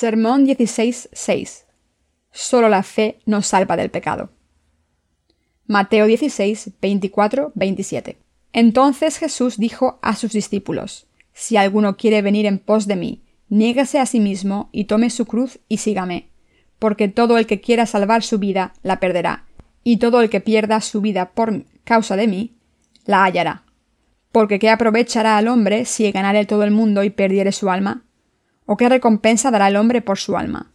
Sermón 0.00 0.46
16.6. 0.46 1.64
Solo 2.30 2.68
la 2.68 2.84
fe 2.84 3.18
nos 3.26 3.48
salva 3.48 3.76
del 3.76 3.90
pecado. 3.90 4.30
Mateo 5.66 6.06
16, 6.06 6.74
24, 6.80 7.50
27. 7.56 8.16
Entonces 8.52 9.18
Jesús 9.18 9.58
dijo 9.58 9.98
a 10.00 10.14
sus 10.14 10.30
discípulos, 10.30 11.08
Si 11.32 11.56
alguno 11.56 11.96
quiere 11.96 12.22
venir 12.22 12.46
en 12.46 12.60
pos 12.60 12.86
de 12.86 12.94
mí, 12.94 13.24
niéguese 13.48 13.98
a 13.98 14.06
sí 14.06 14.20
mismo 14.20 14.68
y 14.70 14.84
tome 14.84 15.10
su 15.10 15.26
cruz 15.26 15.58
y 15.68 15.78
sígame, 15.78 16.30
porque 16.78 17.08
todo 17.08 17.36
el 17.36 17.48
que 17.48 17.60
quiera 17.60 17.84
salvar 17.84 18.22
su 18.22 18.38
vida 18.38 18.74
la 18.84 19.00
perderá, 19.00 19.46
y 19.82 19.96
todo 19.96 20.20
el 20.20 20.30
que 20.30 20.40
pierda 20.40 20.80
su 20.80 21.00
vida 21.00 21.32
por 21.32 21.64
causa 21.82 22.14
de 22.14 22.28
mí, 22.28 22.54
la 23.04 23.24
hallará. 23.24 23.64
Porque 24.30 24.60
¿qué 24.60 24.70
aprovechará 24.70 25.38
al 25.38 25.48
hombre 25.48 25.86
si 25.86 26.08
ganare 26.12 26.46
todo 26.46 26.62
el 26.62 26.70
mundo 26.70 27.02
y 27.02 27.10
perdiere 27.10 27.50
su 27.50 27.68
alma? 27.68 28.04
¿O 28.70 28.76
qué 28.76 28.90
recompensa 28.90 29.50
dará 29.50 29.68
el 29.68 29.76
hombre 29.76 30.02
por 30.02 30.18
su 30.18 30.36
alma? 30.36 30.74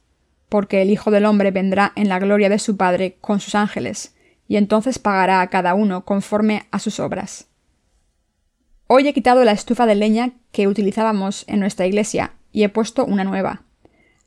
Porque 0.50 0.82
el 0.82 0.90
Hijo 0.90 1.12
del 1.12 1.26
hombre 1.26 1.52
vendrá 1.52 1.94
en 1.96 2.10
la 2.10 2.18
gloria 2.18 2.50
de 2.50 2.58
su 2.58 2.76
Padre 2.76 3.18
con 3.22 3.40
sus 3.40 3.54
ángeles, 3.54 4.16
y 4.48 4.56
entonces 4.56 4.98
pagará 4.98 5.42
a 5.42 5.50
cada 5.52 5.76
uno 5.76 6.04
conforme 6.04 6.64
a 6.72 6.80
sus 6.80 7.00
obras. 7.00 7.50
Hoy 8.88 9.08
he 9.08 9.14
quitado 9.14 9.44
la 9.44 9.52
estufa 9.52 9.86
de 9.86 9.94
leña 9.94 10.32
que 10.52 10.68
utilizábamos 10.68 11.46
en 11.48 11.60
nuestra 11.60 11.86
iglesia 11.86 12.34
y 12.52 12.64
he 12.64 12.70
puesto 12.70 13.06
una 13.06 13.24
nueva. 13.24 13.62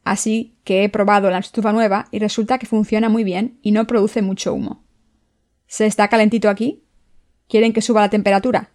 Así 0.05 0.55
que 0.63 0.85
he 0.85 0.89
probado 0.89 1.29
la 1.29 1.39
estufa 1.39 1.73
nueva 1.73 2.07
y 2.13 2.21
resulta 2.21 2.59
que 2.59 2.67
funciona 2.67 3.09
muy 3.09 3.25
bien 3.25 3.59
y 3.63 3.73
no 3.73 3.89
produce 3.89 4.23
mucho 4.23 4.55
humo. 4.55 4.85
¿Se 5.67 5.87
está 5.87 6.07
calentito 6.07 6.49
aquí? 6.49 6.85
¿Quieren 7.49 7.73
que 7.73 7.83
suba 7.83 8.03
la 8.03 8.11
temperatura? 8.11 8.71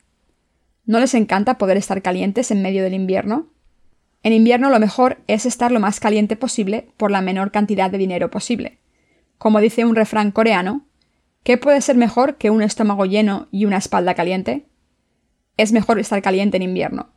¿No 0.86 1.00
les 1.00 1.14
encanta 1.14 1.58
poder 1.58 1.78
estar 1.78 2.02
calientes 2.02 2.52
en 2.52 2.62
medio 2.62 2.84
del 2.84 2.94
invierno? 2.94 3.52
En 4.24 4.34
invierno 4.34 4.70
lo 4.70 4.80
mejor 4.80 5.18
es 5.28 5.46
estar 5.46 5.72
lo 5.72 5.80
más 5.80 6.00
caliente 6.00 6.36
posible 6.36 6.90
por 6.98 7.10
la 7.10 7.22
menor 7.22 7.52
cantidad 7.52 7.90
de 7.90 7.98
dinero 7.98 8.30
posible. 8.30 8.80
Como 9.38 9.60
dice 9.60 9.84
un 9.84 9.96
refrán 9.96 10.32
coreano, 10.32 10.86
¿qué 11.44 11.58
puede 11.58 11.82
ser 11.82 11.96
mejor 11.96 12.36
que 12.36 12.52
un 12.52 12.62
estómago 12.62 13.06
lleno 13.06 13.48
y 13.52 13.66
una 13.66 13.78
espalda 13.78 14.14
caliente? 14.14 14.68
Es 15.58 15.72
mejor 15.72 16.00
estar 16.00 16.22
caliente 16.22 16.58
en 16.58 16.64
invierno. 16.64 17.10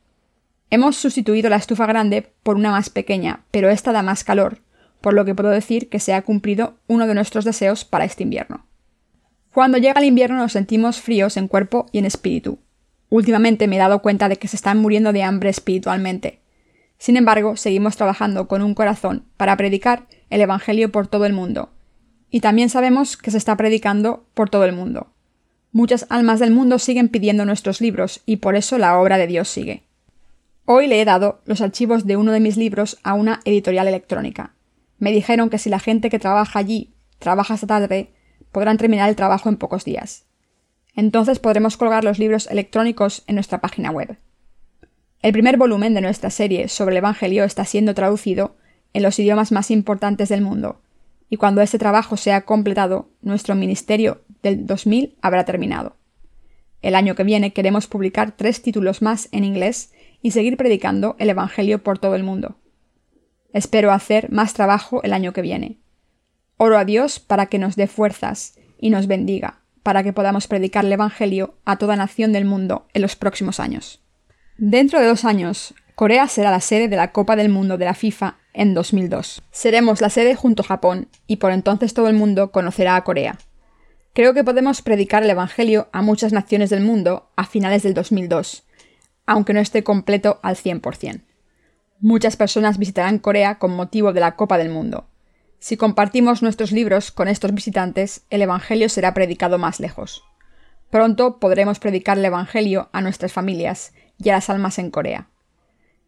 Hemos 0.70 0.96
sustituido 0.96 1.50
la 1.50 1.56
estufa 1.56 1.86
grande 1.86 2.33
por 2.42 2.56
una 2.56 2.70
más 2.70 2.88
pequeña, 2.88 3.44
pero 3.50 3.68
esta 3.68 3.92
da 3.92 4.02
más 4.02 4.24
calor, 4.24 4.62
por 5.02 5.12
lo 5.12 5.27
que 5.27 5.34
puedo 5.34 5.50
decir 5.50 5.91
que 5.91 6.00
se 6.00 6.14
ha 6.14 6.22
cumplido 6.22 6.78
uno 6.86 7.06
de 7.06 7.14
nuestros 7.14 7.44
deseos 7.44 7.84
para 7.84 8.06
este 8.06 8.22
invierno. 8.22 8.66
Cuando 9.52 9.77
llega 9.77 10.00
el 10.00 10.06
invierno 10.06 10.39
nos 10.39 10.52
sentimos 10.52 11.00
fríos 11.00 11.36
en 11.36 11.48
cuerpo 11.48 11.86
y 11.92 11.98
en 11.98 12.06
espíritu. 12.06 12.58
Últimamente 13.11 13.68
me 13.68 13.77
he 13.77 13.78
dado 13.78 14.00
cuenta 14.00 14.30
de 14.30 14.36
que 14.36 14.48
se 14.48 14.56
están 14.56 14.78
muriendo 14.78 15.12
de 15.12 15.22
hambre 15.22 15.50
espiritualmente. 15.50 16.41
Sin 17.05 17.19
embargo, 17.19 17.55
seguimos 17.58 17.98
trabajando 17.98 18.48
con 18.48 18.62
un 18.62 18.72
corazón 18.72 19.27
para 19.36 19.58
predicar 19.58 20.06
el 20.30 20.41
Evangelio 20.41 20.91
por 20.91 21.06
todo 21.06 21.27
el 21.27 21.34
mundo. 21.34 21.69
Y 22.30 22.41
también 22.41 22.70
sabemos 22.70 23.19
que 23.19 23.30
se 23.30 23.36
está 23.36 23.58
predicando 23.58 24.24
por 24.33 24.48
todo 24.48 24.64
el 24.64 24.72
mundo. 24.72 25.08
Muchas 25.70 26.06
almas 26.08 26.41
del 26.41 26.50
mundo 26.50 26.78
siguen 26.78 27.11
pidiendo 27.11 27.44
nuestros 27.44 27.83
libros 27.83 28.22
y 28.24 28.36
por 28.36 28.56
eso 28.56 28.78
la 28.78 28.98
obra 28.98 29.19
de 29.19 29.27
Dios 29.27 29.50
sigue. 29.50 29.83
Hoy 30.64 30.86
le 30.86 30.98
he 30.98 31.05
dado 31.05 31.42
los 31.44 31.61
archivos 31.61 32.06
de 32.06 32.16
uno 32.16 32.33
de 32.33 32.41
mis 32.41 32.56
libros 32.56 32.98
a 33.02 33.12
una 33.12 33.41
editorial 33.44 33.86
electrónica. 33.86 34.55
Me 34.98 35.12
dijeron 35.12 35.50
que 35.50 35.58
si 35.58 35.68
la 35.68 35.80
gente 35.80 36.08
que 36.08 36.18
trabaja 36.18 36.58
allí 36.58 36.94
trabaja 37.18 37.52
esta 37.52 37.66
tarde, 37.66 38.14
podrán 38.50 38.78
terminar 38.78 39.11
el 39.11 39.16
trabajo 39.16 39.50
en 39.50 39.58
pocos 39.58 39.84
días. 39.84 40.24
Entonces 40.96 41.39
podremos 41.39 41.77
colgar 41.77 42.02
los 42.02 42.18
libros 42.18 42.46
electrónicos 42.50 43.24
en 43.27 43.34
nuestra 43.34 43.61
página 43.61 43.90
web. 43.90 44.17
El 45.24 45.33
primer 45.33 45.57
volumen 45.57 45.95
de 45.95 46.02
nuestra 46.02 46.29
serie 46.29 46.68
sobre 46.68 46.92
el 46.92 46.98
Evangelio 46.98 47.45
está 47.45 47.64
siendo 47.64 47.95
traducido 47.95 48.57
en 48.92 49.02
los 49.02 49.18
idiomas 49.18 49.52
más 49.52 49.70
importantes 49.70 50.29
del 50.29 50.42
mundo, 50.42 50.83
y 51.30 51.39
cuando 51.39 51.62
este 51.62 51.79
trabajo 51.79 52.18
sea 52.18 52.42
completado, 52.42 53.08
nuestro 53.23 53.55
ministerio 53.55 54.20
del 54.42 54.67
2000 54.67 55.17
habrá 55.23 55.46
terminado. 55.46 55.96
El 56.83 56.95
año 56.95 57.14
que 57.14 57.24
viene 57.24 57.55
queremos 57.55 57.86
publicar 57.86 58.33
tres 58.36 58.61
títulos 58.61 59.01
más 59.01 59.30
en 59.33 59.45
inglés 59.45 59.95
y 60.20 60.33
seguir 60.33 60.58
predicando 60.58 61.17
el 61.18 61.30
Evangelio 61.30 61.83
por 61.83 61.98
todo 61.98 62.17
el 62.17 62.23
mundo. 62.23 62.58
Espero 63.55 63.92
hacer 63.92 64.30
más 64.30 64.52
trabajo 64.52 65.02
el 65.05 65.14
año 65.14 65.33
que 65.33 65.40
viene. 65.40 65.79
Oro 66.58 66.77
a 66.77 66.84
Dios 66.84 67.18
para 67.18 67.46
que 67.46 67.58
nos 67.58 67.77
dé 67.77 67.86
fuerzas 67.86 68.58
y 68.79 68.90
nos 68.90 69.07
bendiga, 69.07 69.63
para 69.83 70.02
que 70.02 70.13
podamos 70.13 70.48
predicar 70.48 70.84
el 70.84 70.92
Evangelio 70.92 71.55
a 71.64 71.79
toda 71.79 71.96
nación 71.96 72.34
del 72.34 72.45
mundo 72.45 72.89
en 72.92 73.01
los 73.01 73.17
próximos 73.17 73.58
años. 73.58 74.03
Dentro 74.56 75.00
de 75.00 75.06
dos 75.06 75.24
años, 75.24 75.74
Corea 75.96 76.28
será 76.28 76.52
la 76.52 76.60
sede 76.60 76.86
de 76.86 76.94
la 76.94 77.10
Copa 77.10 77.34
del 77.34 77.48
Mundo 77.48 77.76
de 77.76 77.86
la 77.86 77.94
FIFA 77.94 78.36
en 78.52 78.72
2002. 78.72 79.42
Seremos 79.50 80.00
la 80.00 80.10
sede 80.10 80.36
junto 80.36 80.62
a 80.62 80.66
Japón 80.66 81.08
y 81.26 81.36
por 81.36 81.50
entonces 81.50 81.92
todo 81.92 82.08
el 82.08 82.14
mundo 82.14 82.52
conocerá 82.52 82.94
a 82.94 83.02
Corea. 83.02 83.36
Creo 84.12 84.32
que 84.32 84.44
podemos 84.44 84.80
predicar 84.80 85.24
el 85.24 85.30
Evangelio 85.30 85.88
a 85.92 86.02
muchas 86.02 86.32
naciones 86.32 86.70
del 86.70 86.84
mundo 86.84 87.30
a 87.34 87.46
finales 87.46 87.82
del 87.82 87.94
2002, 87.94 88.62
aunque 89.26 89.54
no 89.54 89.58
esté 89.58 89.82
completo 89.82 90.38
al 90.44 90.54
100%. 90.54 91.22
Muchas 91.98 92.36
personas 92.36 92.78
visitarán 92.78 93.18
Corea 93.18 93.58
con 93.58 93.74
motivo 93.74 94.12
de 94.12 94.20
la 94.20 94.36
Copa 94.36 94.56
del 94.56 94.68
Mundo. 94.68 95.08
Si 95.58 95.76
compartimos 95.76 96.42
nuestros 96.42 96.70
libros 96.70 97.10
con 97.10 97.26
estos 97.26 97.52
visitantes, 97.54 98.22
el 98.30 98.42
Evangelio 98.42 98.88
será 98.88 99.14
predicado 99.14 99.58
más 99.58 99.80
lejos. 99.80 100.22
Pronto 100.90 101.40
podremos 101.40 101.80
predicar 101.80 102.18
el 102.18 102.24
Evangelio 102.24 102.88
a 102.92 103.00
nuestras 103.00 103.32
familias 103.32 103.92
y 104.19 104.29
a 104.29 104.33
las 104.33 104.51
almas 104.51 104.79
en 104.79 104.91
Corea. 104.91 105.29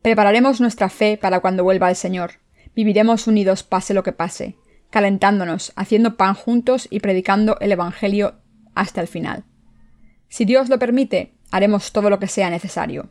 Prepararemos 0.02 0.60
nuestra 0.60 0.88
fe 0.88 1.18
para 1.20 1.40
cuando 1.40 1.64
vuelva 1.64 1.90
el 1.90 1.96
Señor. 1.96 2.32
Viviremos 2.74 3.26
unidos 3.26 3.62
pase 3.62 3.94
lo 3.94 4.02
que 4.02 4.12
pase, 4.12 4.56
calentándonos, 4.90 5.72
haciendo 5.76 6.16
pan 6.16 6.34
juntos 6.34 6.86
y 6.90 7.00
predicando 7.00 7.58
el 7.60 7.72
Evangelio 7.72 8.36
hasta 8.74 9.00
el 9.00 9.08
final. 9.08 9.44
Si 10.28 10.44
Dios 10.44 10.68
lo 10.68 10.78
permite, 10.78 11.34
haremos 11.50 11.92
todo 11.92 12.10
lo 12.10 12.18
que 12.18 12.28
sea 12.28 12.50
necesario. 12.50 13.10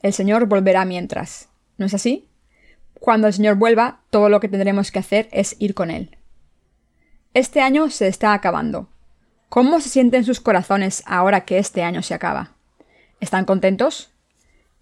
El 0.00 0.12
Señor 0.12 0.46
volverá 0.46 0.84
mientras. 0.84 1.48
¿No 1.76 1.86
es 1.86 1.94
así? 1.94 2.28
Cuando 3.00 3.26
el 3.26 3.32
Señor 3.32 3.56
vuelva, 3.56 4.02
todo 4.10 4.28
lo 4.28 4.40
que 4.40 4.48
tendremos 4.48 4.90
que 4.90 4.98
hacer 4.98 5.28
es 5.32 5.56
ir 5.58 5.74
con 5.74 5.90
Él. 5.90 6.16
Este 7.34 7.60
año 7.60 7.90
se 7.90 8.08
está 8.08 8.32
acabando. 8.32 8.88
¿Cómo 9.48 9.80
se 9.80 9.88
sienten 9.88 10.24
sus 10.24 10.40
corazones 10.40 11.02
ahora 11.06 11.44
que 11.44 11.58
este 11.58 11.82
año 11.82 12.02
se 12.02 12.14
acaba? 12.14 12.52
¿Están 13.20 13.44
contentos? 13.44 14.10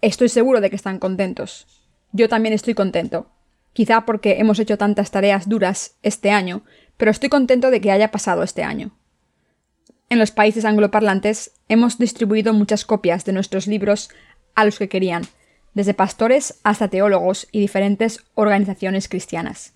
Estoy 0.01 0.29
seguro 0.29 0.61
de 0.61 0.69
que 0.69 0.75
están 0.75 0.99
contentos. 0.99 1.65
Yo 2.11 2.29
también 2.29 2.53
estoy 2.53 2.75
contento. 2.75 3.31
Quizá 3.73 4.05
porque 4.05 4.37
hemos 4.39 4.59
hecho 4.59 4.77
tantas 4.77 5.11
tareas 5.11 5.49
duras 5.49 5.95
este 6.03 6.31
año, 6.31 6.63
pero 6.97 7.11
estoy 7.11 7.29
contento 7.29 7.71
de 7.71 7.81
que 7.81 7.91
haya 7.91 8.11
pasado 8.11 8.43
este 8.43 8.63
año. 8.63 8.91
En 10.09 10.19
los 10.19 10.31
países 10.31 10.65
angloparlantes 10.65 11.51
hemos 11.67 11.97
distribuido 11.97 12.53
muchas 12.53 12.85
copias 12.85 13.25
de 13.25 13.33
nuestros 13.33 13.67
libros 13.67 14.09
a 14.55 14.65
los 14.65 14.79
que 14.79 14.87
querían, 14.87 15.23
desde 15.73 15.93
pastores 15.93 16.59
hasta 16.63 16.87
teólogos 16.87 17.47
y 17.51 17.59
diferentes 17.59 18.23
organizaciones 18.35 19.09
cristianas. 19.09 19.73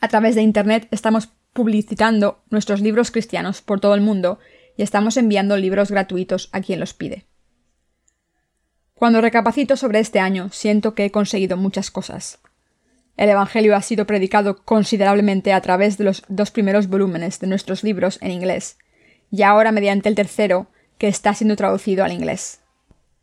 A 0.00 0.08
través 0.08 0.34
de 0.34 0.42
Internet 0.42 0.88
estamos 0.90 1.30
publicitando 1.52 2.42
nuestros 2.50 2.80
libros 2.80 3.10
cristianos 3.10 3.62
por 3.62 3.80
todo 3.80 3.94
el 3.94 4.00
mundo 4.00 4.38
y 4.76 4.82
estamos 4.82 5.16
enviando 5.16 5.56
libros 5.56 5.90
gratuitos 5.90 6.48
a 6.52 6.60
quien 6.60 6.80
los 6.80 6.94
pide. 6.94 7.26
Cuando 9.00 9.22
recapacito 9.22 9.78
sobre 9.78 9.98
este 9.98 10.20
año, 10.20 10.50
siento 10.52 10.94
que 10.94 11.06
he 11.06 11.10
conseguido 11.10 11.56
muchas 11.56 11.90
cosas. 11.90 12.38
El 13.16 13.30
Evangelio 13.30 13.74
ha 13.74 13.80
sido 13.80 14.06
predicado 14.06 14.62
considerablemente 14.62 15.54
a 15.54 15.60
través 15.62 15.96
de 15.96 16.04
los 16.04 16.22
dos 16.28 16.50
primeros 16.50 16.86
volúmenes 16.86 17.40
de 17.40 17.46
nuestros 17.46 17.82
libros 17.82 18.18
en 18.20 18.30
inglés, 18.30 18.76
y 19.30 19.40
ahora 19.40 19.72
mediante 19.72 20.10
el 20.10 20.14
tercero, 20.14 20.66
que 20.98 21.08
está 21.08 21.32
siendo 21.32 21.56
traducido 21.56 22.04
al 22.04 22.12
inglés. 22.12 22.60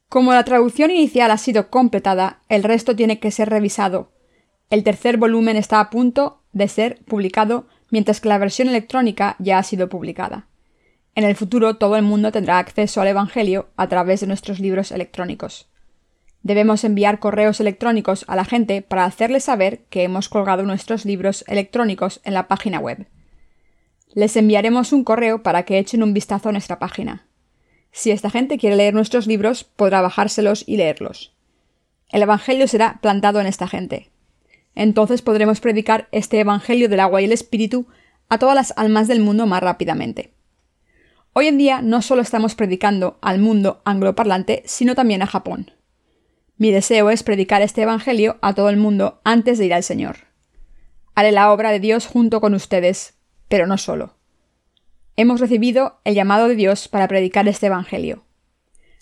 Como 0.09 0.33
la 0.33 0.43
traducción 0.43 0.89
inicial 0.89 1.29
ha 1.29 1.37
sido 1.37 1.69
completada, 1.69 2.39
el 2.49 2.63
resto 2.63 2.95
tiene 2.95 3.19
que 3.19 3.29
ser 3.29 3.47
revisado. 3.47 4.11
El 4.71 4.83
tercer 4.83 5.17
volumen 5.17 5.57
está 5.57 5.79
a 5.79 5.91
punto 5.91 6.41
de 6.53 6.69
ser 6.69 7.05
publicado, 7.05 7.67
mientras 7.91 8.19
que 8.19 8.29
la 8.29 8.39
versión 8.39 8.67
electrónica 8.67 9.35
ya 9.37 9.59
ha 9.59 9.63
sido 9.63 9.89
publicada. 9.89 10.47
En 11.17 11.23
el 11.23 11.35
futuro 11.35 11.77
todo 11.77 11.95
el 11.95 12.03
mundo 12.03 12.31
tendrá 12.31 12.59
acceso 12.59 13.01
al 13.01 13.07
Evangelio 13.07 13.69
a 13.75 13.87
través 13.87 14.19
de 14.21 14.27
nuestros 14.27 14.59
libros 14.59 14.91
electrónicos. 14.91 15.67
Debemos 16.47 16.85
enviar 16.85 17.19
correos 17.19 17.59
electrónicos 17.59 18.23
a 18.29 18.37
la 18.37 18.45
gente 18.45 18.81
para 18.81 19.03
hacerles 19.03 19.43
saber 19.43 19.79
que 19.89 20.03
hemos 20.03 20.29
colgado 20.29 20.63
nuestros 20.63 21.03
libros 21.03 21.43
electrónicos 21.45 22.21
en 22.23 22.33
la 22.33 22.47
página 22.47 22.79
web. 22.79 23.05
Les 24.13 24.33
enviaremos 24.37 24.93
un 24.93 25.03
correo 25.03 25.43
para 25.43 25.63
que 25.63 25.77
echen 25.77 26.03
un 26.03 26.13
vistazo 26.13 26.47
a 26.47 26.51
nuestra 26.53 26.79
página. 26.79 27.25
Si 27.91 28.11
esta 28.11 28.29
gente 28.29 28.57
quiere 28.57 28.77
leer 28.77 28.93
nuestros 28.93 29.27
libros, 29.27 29.65
podrá 29.65 29.99
bajárselos 29.99 30.63
y 30.65 30.77
leerlos. 30.77 31.33
El 32.13 32.21
Evangelio 32.21 32.69
será 32.69 32.99
plantado 33.01 33.41
en 33.41 33.47
esta 33.47 33.67
gente. 33.67 34.09
Entonces 34.73 35.21
podremos 35.21 35.59
predicar 35.59 36.07
este 36.13 36.39
Evangelio 36.39 36.87
del 36.87 37.01
agua 37.01 37.21
y 37.21 37.25
el 37.25 37.33
Espíritu 37.33 37.87
a 38.29 38.37
todas 38.37 38.55
las 38.55 38.73
almas 38.77 39.09
del 39.09 39.19
mundo 39.19 39.47
más 39.47 39.61
rápidamente. 39.61 40.31
Hoy 41.33 41.47
en 41.47 41.57
día 41.57 41.81
no 41.81 42.01
solo 42.01 42.21
estamos 42.21 42.55
predicando 42.55 43.17
al 43.21 43.37
mundo 43.37 43.81
angloparlante, 43.83 44.63
sino 44.65 44.95
también 44.95 45.21
a 45.21 45.27
Japón. 45.27 45.73
Mi 46.57 46.71
deseo 46.71 47.11
es 47.11 47.21
predicar 47.21 47.61
este 47.61 47.83
Evangelio 47.83 48.37
a 48.41 48.53
todo 48.53 48.69
el 48.69 48.77
mundo 48.77 49.21
antes 49.23 49.59
de 49.59 49.65
ir 49.67 49.73
al 49.75 49.83
Señor. 49.83 50.17
Haré 51.13 51.31
la 51.31 51.51
obra 51.51 51.71
de 51.71 51.79
Dios 51.79 52.07
junto 52.07 52.41
con 52.41 52.55
ustedes, 52.55 53.15
pero 53.47 53.67
no 53.67 53.77
solo. 53.77 54.15
Hemos 55.15 55.39
recibido 55.39 55.99
el 56.03 56.15
llamado 56.15 56.47
de 56.47 56.55
Dios 56.55 56.87
para 56.87 57.07
predicar 57.07 57.47
este 57.47 57.67
Evangelio. 57.67 58.23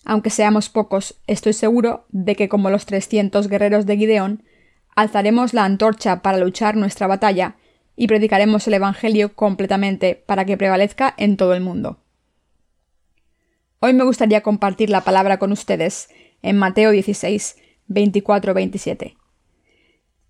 Aunque 0.04 0.30
seamos 0.30 0.70
pocos, 0.70 1.22
estoy 1.28 1.54
seguro 1.54 2.06
de 2.10 2.36
que 2.36 2.50
como 2.50 2.70
los 2.70 2.86
300 2.86 3.48
guerreros 3.48 3.86
de 3.86 3.98
Gideón, 3.98 4.44
alzaremos 4.94 5.54
la 5.54 5.64
antorcha 5.64 6.22
para 6.22 6.38
luchar 6.38 6.76
nuestra 6.76 7.08
batalla 7.08 7.56
y 7.96 8.08
predicaremos 8.08 8.68
el 8.68 8.74
Evangelio 8.76 9.34
completamente 9.34 10.16
para 10.26 10.44
que 10.44 10.58
prevalezca 10.58 11.14
en 11.18 11.38
todo 11.38 11.54
el 11.54 11.62
mundo. 11.62 12.00
Hoy 13.80 13.94
me 13.94 14.04
gustaría 14.04 14.42
compartir 14.42 14.90
la 14.90 15.02
palabra 15.02 15.38
con 15.38 15.52
ustedes 15.52 16.10
en 16.46 16.58
Mateo 16.58 16.92
16, 16.92 17.58
24-27. 17.90 19.16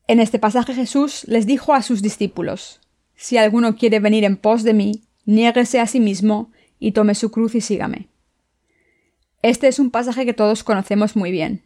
En 0.07 0.19
este 0.21 0.39
pasaje 0.39 0.73
Jesús 0.73 1.25
les 1.27 1.45
dijo 1.45 1.73
a 1.73 1.81
sus 1.81 2.01
discípulos, 2.01 2.79
Si 3.15 3.37
alguno 3.37 3.75
quiere 3.75 3.99
venir 3.99 4.23
en 4.23 4.37
pos 4.37 4.63
de 4.63 4.73
mí, 4.73 5.03
niéguese 5.25 5.81
a 5.81 5.87
sí 5.87 5.99
mismo 5.99 6.51
y 6.79 6.93
tome 6.93 7.15
su 7.15 7.31
cruz 7.31 7.53
y 7.55 7.61
sígame. 7.61 8.07
Este 9.41 9.67
es 9.67 9.77
un 9.77 9.91
pasaje 9.91 10.25
que 10.25 10.33
todos 10.33 10.63
conocemos 10.63 11.17
muy 11.17 11.31
bien. 11.31 11.63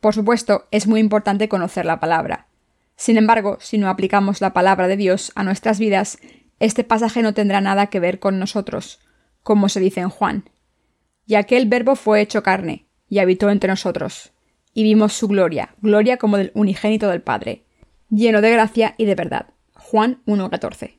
Por 0.00 0.14
supuesto, 0.14 0.68
es 0.70 0.86
muy 0.86 1.00
importante 1.00 1.48
conocer 1.48 1.86
la 1.86 1.98
palabra. 1.98 2.46
Sin 2.94 3.16
embargo, 3.16 3.58
si 3.60 3.78
no 3.78 3.88
aplicamos 3.88 4.40
la 4.40 4.52
palabra 4.52 4.86
de 4.86 4.96
Dios 4.96 5.32
a 5.34 5.42
nuestras 5.42 5.80
vidas, 5.80 6.18
este 6.60 6.84
pasaje 6.84 7.20
no 7.20 7.34
tendrá 7.34 7.60
nada 7.60 7.88
que 7.88 7.98
ver 7.98 8.20
con 8.20 8.38
nosotros, 8.38 9.00
como 9.42 9.68
se 9.68 9.80
dice 9.80 10.00
en 10.00 10.08
Juan. 10.08 10.48
Y 11.26 11.34
aquel 11.34 11.66
verbo 11.66 11.96
fue 11.96 12.20
hecho 12.20 12.44
carne, 12.44 12.85
y 13.08 13.18
habitó 13.18 13.50
entre 13.50 13.68
nosotros, 13.68 14.32
y 14.74 14.82
vimos 14.82 15.12
su 15.12 15.28
gloria, 15.28 15.74
gloria 15.80 16.16
como 16.16 16.36
del 16.36 16.52
unigénito 16.54 17.08
del 17.08 17.22
Padre, 17.22 17.64
lleno 18.10 18.40
de 18.40 18.50
gracia 18.50 18.94
y 18.98 19.04
de 19.04 19.14
verdad. 19.14 19.46
Juan 19.74 20.22
1.14. 20.26 20.98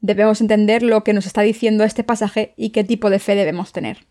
Debemos 0.00 0.40
entender 0.40 0.82
lo 0.82 1.02
que 1.04 1.12
nos 1.12 1.26
está 1.26 1.42
diciendo 1.42 1.84
este 1.84 2.04
pasaje 2.04 2.54
y 2.56 2.70
qué 2.70 2.84
tipo 2.84 3.10
de 3.10 3.18
fe 3.18 3.34
debemos 3.34 3.72
tener. 3.72 4.06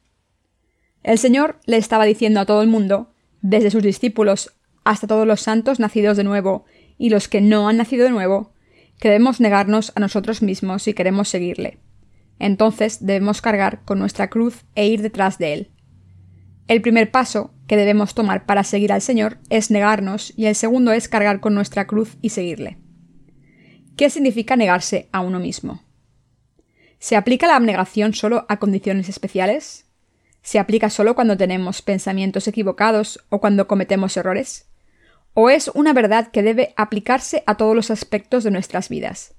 El 1.04 1.18
Señor 1.18 1.60
le 1.66 1.78
estaba 1.78 2.06
diciendo 2.06 2.40
a 2.40 2.46
todo 2.46 2.62
el 2.62 2.68
mundo, 2.68 3.14
desde 3.42 3.72
sus 3.72 3.84
discípulos 3.84 4.56
hasta 4.84 5.08
todos 5.08 5.28
los 5.28 5.42
santos 5.42 5.80
nacidos 5.80 6.18
de 6.18 6.24
nuevo 6.24 6.66
y 6.98 7.10
los 7.10 7.28
que 7.28 7.42
no 7.42 7.70
han 7.70 7.78
nacido 7.78 8.06
de 8.06 8.12
nuevo, 8.12 8.54
que 9.00 9.10
debemos 9.10 9.40
negarnos 9.40 9.92
a 9.96 10.00
nosotros 10.00 10.42
mismos 10.42 10.84
si 10.84 10.94
queremos 10.94 11.30
seguirle. 11.30 11.80
Entonces 12.40 13.06
debemos 13.06 13.42
cargar 13.42 13.84
con 13.86 14.00
nuestra 14.00 14.30
cruz 14.30 14.66
e 14.76 14.88
ir 14.88 15.02
detrás 15.02 15.38
de 15.38 15.54
él. 15.54 15.72
El 16.68 16.82
primer 16.82 17.12
paso 17.12 17.54
que 17.68 17.78
debemos 17.78 18.16
tomar 18.16 18.46
para 18.46 18.64
seguir 18.64 18.92
al 18.92 19.02
Señor 19.02 19.38
es 19.50 19.70
negarnos 19.70 20.34
y 20.36 20.48
el 20.48 20.56
segundo 20.56 20.92
es 20.94 21.08
cargar 21.08 21.40
con 21.40 21.54
nuestra 21.54 21.86
cruz 21.86 22.18
y 22.22 22.30
seguirle. 22.30 22.78
¿Qué 23.96 24.10
significa 24.10 24.56
negarse 24.56 25.08
a 25.12 25.22
uno 25.22 25.40
mismo? 25.40 25.84
¿Se 26.98 27.16
aplica 27.16 27.48
la 27.48 27.56
abnegación 27.56 28.14
solo 28.14 28.46
a 28.50 28.58
condiciones 28.58 29.10
especiales? 29.10 29.86
¿Se 30.42 30.60
aplica 30.60 30.90
solo 30.90 31.16
cuando 31.16 31.38
tenemos 31.38 31.82
pensamientos 31.82 32.48
equivocados 32.48 33.24
o 33.30 33.40
cuando 33.40 33.68
cometemos 33.68 34.18
errores? 34.18 34.68
¿O 35.34 35.50
es 35.50 35.70
una 35.74 35.94
verdad 35.94 36.30
que 36.32 36.44
debe 36.44 36.74
aplicarse 36.78 37.44
a 37.46 37.56
todos 37.56 37.76
los 37.76 37.92
aspectos 37.92 38.44
de 38.44 38.52
nuestras 38.52 38.90
vidas? 38.90 39.36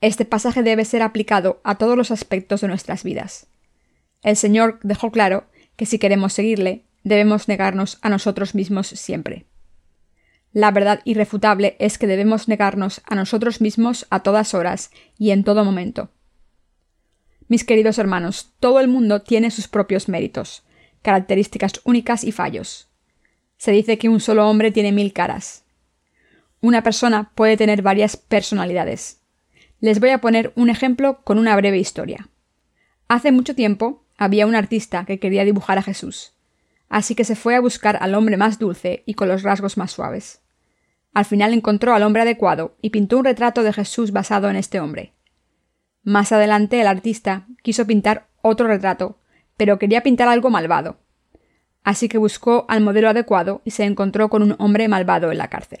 Este 0.00 0.24
pasaje 0.24 0.62
debe 0.62 0.84
ser 0.84 1.02
aplicado 1.02 1.60
a 1.62 1.76
todos 1.76 1.96
los 1.96 2.10
aspectos 2.10 2.62
de 2.62 2.68
nuestras 2.68 3.04
vidas. 3.04 3.46
El 4.22 4.36
Señor 4.36 4.78
dejó 4.82 5.10
claro 5.10 5.44
que 5.76 5.86
si 5.86 5.98
queremos 5.98 6.32
seguirle, 6.32 6.84
debemos 7.04 7.48
negarnos 7.48 7.98
a 8.02 8.08
nosotros 8.08 8.54
mismos 8.54 8.88
siempre. 8.88 9.46
La 10.52 10.70
verdad 10.70 11.00
irrefutable 11.04 11.76
es 11.78 11.96
que 11.98 12.06
debemos 12.06 12.46
negarnos 12.46 13.00
a 13.06 13.14
nosotros 13.14 13.60
mismos 13.60 14.06
a 14.10 14.20
todas 14.20 14.54
horas 14.54 14.90
y 15.18 15.30
en 15.30 15.44
todo 15.44 15.64
momento. 15.64 16.10
Mis 17.48 17.64
queridos 17.64 17.98
hermanos, 17.98 18.52
todo 18.60 18.80
el 18.80 18.88
mundo 18.88 19.22
tiene 19.22 19.50
sus 19.50 19.68
propios 19.68 20.08
méritos, 20.08 20.64
características 21.02 21.80
únicas 21.84 22.24
y 22.24 22.32
fallos. 22.32 22.88
Se 23.56 23.72
dice 23.72 23.98
que 23.98 24.08
un 24.08 24.20
solo 24.20 24.48
hombre 24.48 24.72
tiene 24.72 24.92
mil 24.92 25.12
caras. 25.12 25.64
Una 26.60 26.82
persona 26.82 27.32
puede 27.34 27.56
tener 27.56 27.82
varias 27.82 28.16
personalidades. 28.16 29.20
Les 29.80 30.00
voy 30.00 30.10
a 30.10 30.20
poner 30.20 30.52
un 30.54 30.70
ejemplo 30.70 31.22
con 31.24 31.38
una 31.38 31.56
breve 31.56 31.78
historia. 31.78 32.28
Hace 33.08 33.32
mucho 33.32 33.54
tiempo 33.54 34.01
había 34.22 34.46
un 34.46 34.54
artista 34.54 35.04
que 35.04 35.18
quería 35.18 35.44
dibujar 35.44 35.78
a 35.78 35.82
Jesús, 35.82 36.34
así 36.88 37.14
que 37.14 37.24
se 37.24 37.34
fue 37.34 37.56
a 37.56 37.60
buscar 37.60 37.98
al 38.00 38.14
hombre 38.14 38.36
más 38.36 38.58
dulce 38.58 39.02
y 39.04 39.14
con 39.14 39.28
los 39.28 39.42
rasgos 39.42 39.76
más 39.76 39.90
suaves. 39.90 40.40
Al 41.12 41.24
final 41.24 41.52
encontró 41.52 41.92
al 41.92 42.04
hombre 42.04 42.22
adecuado 42.22 42.76
y 42.80 42.90
pintó 42.90 43.18
un 43.18 43.24
retrato 43.24 43.62
de 43.62 43.72
Jesús 43.72 44.12
basado 44.12 44.48
en 44.48 44.56
este 44.56 44.78
hombre. 44.78 45.12
Más 46.04 46.32
adelante 46.32 46.80
el 46.80 46.86
artista 46.86 47.46
quiso 47.62 47.86
pintar 47.86 48.28
otro 48.42 48.68
retrato, 48.68 49.18
pero 49.56 49.78
quería 49.78 50.02
pintar 50.02 50.28
algo 50.28 50.50
malvado. 50.50 50.98
Así 51.84 52.08
que 52.08 52.18
buscó 52.18 52.64
al 52.68 52.80
modelo 52.80 53.08
adecuado 53.08 53.60
y 53.64 53.72
se 53.72 53.84
encontró 53.84 54.30
con 54.30 54.42
un 54.42 54.54
hombre 54.58 54.86
malvado 54.88 55.32
en 55.32 55.38
la 55.38 55.48
cárcel. 55.48 55.80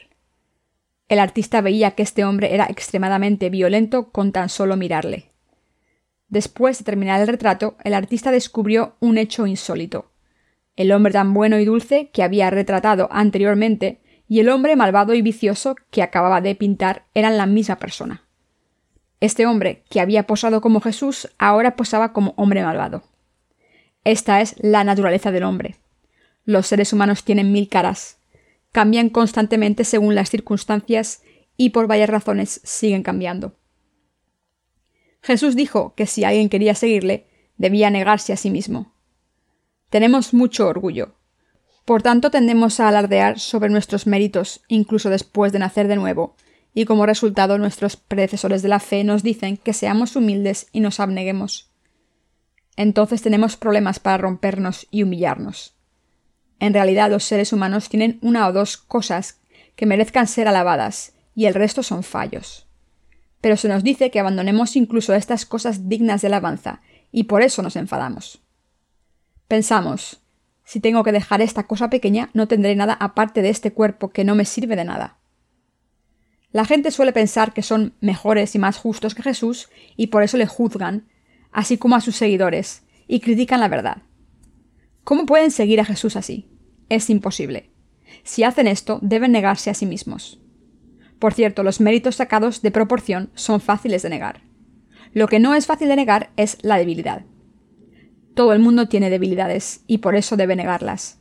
El 1.08 1.18
artista 1.18 1.60
veía 1.60 1.92
que 1.92 2.02
este 2.02 2.24
hombre 2.24 2.54
era 2.54 2.66
extremadamente 2.66 3.50
violento 3.50 4.10
con 4.10 4.32
tan 4.32 4.48
solo 4.48 4.76
mirarle. 4.76 5.31
Después 6.32 6.78
de 6.78 6.84
terminar 6.84 7.20
el 7.20 7.28
retrato, 7.28 7.76
el 7.84 7.92
artista 7.92 8.30
descubrió 8.30 8.96
un 9.00 9.18
hecho 9.18 9.46
insólito. 9.46 10.12
El 10.76 10.90
hombre 10.90 11.12
tan 11.12 11.34
bueno 11.34 11.58
y 11.58 11.66
dulce 11.66 12.08
que 12.10 12.22
había 12.22 12.48
retratado 12.48 13.10
anteriormente 13.12 14.00
y 14.28 14.40
el 14.40 14.48
hombre 14.48 14.74
malvado 14.74 15.12
y 15.12 15.20
vicioso 15.20 15.76
que 15.90 16.02
acababa 16.02 16.40
de 16.40 16.54
pintar 16.54 17.04
eran 17.12 17.36
la 17.36 17.44
misma 17.44 17.76
persona. 17.76 18.22
Este 19.20 19.44
hombre, 19.44 19.84
que 19.90 20.00
había 20.00 20.26
posado 20.26 20.62
como 20.62 20.80
Jesús, 20.80 21.28
ahora 21.36 21.76
posaba 21.76 22.14
como 22.14 22.32
hombre 22.38 22.64
malvado. 22.64 23.02
Esta 24.02 24.40
es 24.40 24.54
la 24.58 24.84
naturaleza 24.84 25.32
del 25.32 25.42
hombre. 25.42 25.76
Los 26.46 26.66
seres 26.66 26.94
humanos 26.94 27.24
tienen 27.24 27.52
mil 27.52 27.68
caras, 27.68 28.16
cambian 28.72 29.10
constantemente 29.10 29.84
según 29.84 30.14
las 30.14 30.30
circunstancias 30.30 31.20
y 31.58 31.70
por 31.70 31.88
varias 31.88 32.08
razones 32.08 32.62
siguen 32.64 33.02
cambiando. 33.02 33.54
Jesús 35.22 35.56
dijo 35.56 35.94
que 35.94 36.06
si 36.06 36.24
alguien 36.24 36.48
quería 36.48 36.74
seguirle, 36.74 37.26
debía 37.56 37.90
negarse 37.90 38.32
a 38.32 38.36
sí 38.36 38.50
mismo. 38.50 38.92
Tenemos 39.88 40.34
mucho 40.34 40.68
orgullo, 40.68 41.14
por 41.84 42.02
tanto, 42.02 42.30
tendemos 42.30 42.78
a 42.78 42.88
alardear 42.88 43.40
sobre 43.40 43.68
nuestros 43.68 44.06
méritos 44.06 44.62
incluso 44.68 45.10
después 45.10 45.52
de 45.52 45.58
nacer 45.58 45.88
de 45.88 45.96
nuevo, 45.96 46.36
y 46.74 46.84
como 46.84 47.06
resultado 47.06 47.58
nuestros 47.58 47.96
predecesores 47.96 48.62
de 48.62 48.68
la 48.68 48.80
fe 48.80 49.04
nos 49.04 49.22
dicen 49.22 49.56
que 49.56 49.72
seamos 49.72 50.16
humildes 50.16 50.68
y 50.72 50.80
nos 50.80 51.00
abneguemos. 51.00 51.70
Entonces 52.76 53.20
tenemos 53.20 53.56
problemas 53.56 53.98
para 53.98 54.16
rompernos 54.16 54.86
y 54.90 55.02
humillarnos. 55.02 55.74
En 56.60 56.72
realidad 56.72 57.10
los 57.10 57.24
seres 57.24 57.52
humanos 57.52 57.88
tienen 57.88 58.18
una 58.22 58.46
o 58.46 58.52
dos 58.52 58.76
cosas 58.76 59.40
que 59.74 59.84
merezcan 59.84 60.28
ser 60.28 60.48
alabadas, 60.48 61.12
y 61.34 61.46
el 61.46 61.54
resto 61.54 61.82
son 61.82 62.02
fallos. 62.04 62.68
Pero 63.42 63.58
se 63.58 63.68
nos 63.68 63.84
dice 63.84 64.10
que 64.10 64.20
abandonemos 64.20 64.74
incluso 64.76 65.12
estas 65.12 65.44
cosas 65.44 65.90
dignas 65.90 66.22
de 66.22 66.28
alabanza, 66.28 66.80
y 67.10 67.24
por 67.24 67.42
eso 67.42 67.60
nos 67.60 67.76
enfadamos. 67.76 68.40
Pensamos, 69.48 70.22
si 70.64 70.80
tengo 70.80 71.04
que 71.04 71.12
dejar 71.12 71.42
esta 71.42 71.66
cosa 71.66 71.90
pequeña, 71.90 72.30
no 72.32 72.48
tendré 72.48 72.74
nada 72.74 72.94
aparte 72.94 73.42
de 73.42 73.50
este 73.50 73.72
cuerpo 73.72 74.08
que 74.08 74.24
no 74.24 74.34
me 74.34 74.46
sirve 74.46 74.76
de 74.76 74.84
nada. 74.84 75.18
La 76.52 76.64
gente 76.64 76.90
suele 76.90 77.12
pensar 77.12 77.52
que 77.52 77.62
son 77.62 77.94
mejores 78.00 78.54
y 78.54 78.58
más 78.58 78.78
justos 78.78 79.14
que 79.14 79.22
Jesús 79.22 79.68
y 79.96 80.08
por 80.08 80.22
eso 80.22 80.36
le 80.36 80.46
juzgan, 80.46 81.08
así 81.50 81.78
como 81.78 81.96
a 81.96 82.00
sus 82.00 82.16
seguidores, 82.16 82.84
y 83.08 83.20
critican 83.20 83.60
la 83.60 83.68
verdad. 83.68 84.02
¿Cómo 85.04 85.26
pueden 85.26 85.50
seguir 85.50 85.80
a 85.80 85.84
Jesús 85.84 86.14
así? 86.16 86.48
Es 86.88 87.10
imposible. 87.10 87.70
Si 88.22 88.44
hacen 88.44 88.68
esto, 88.68 88.98
deben 89.02 89.32
negarse 89.32 89.70
a 89.70 89.74
sí 89.74 89.86
mismos. 89.86 90.41
Por 91.22 91.34
cierto, 91.34 91.62
los 91.62 91.80
méritos 91.80 92.16
sacados 92.16 92.62
de 92.62 92.72
proporción 92.72 93.30
son 93.36 93.60
fáciles 93.60 94.02
de 94.02 94.10
negar. 94.10 94.42
Lo 95.12 95.28
que 95.28 95.38
no 95.38 95.54
es 95.54 95.66
fácil 95.66 95.86
de 95.86 95.94
negar 95.94 96.32
es 96.36 96.58
la 96.62 96.78
debilidad. 96.78 97.24
Todo 98.34 98.52
el 98.52 98.58
mundo 98.58 98.88
tiene 98.88 99.08
debilidades 99.08 99.84
y 99.86 99.98
por 99.98 100.16
eso 100.16 100.36
debe 100.36 100.56
negarlas. 100.56 101.20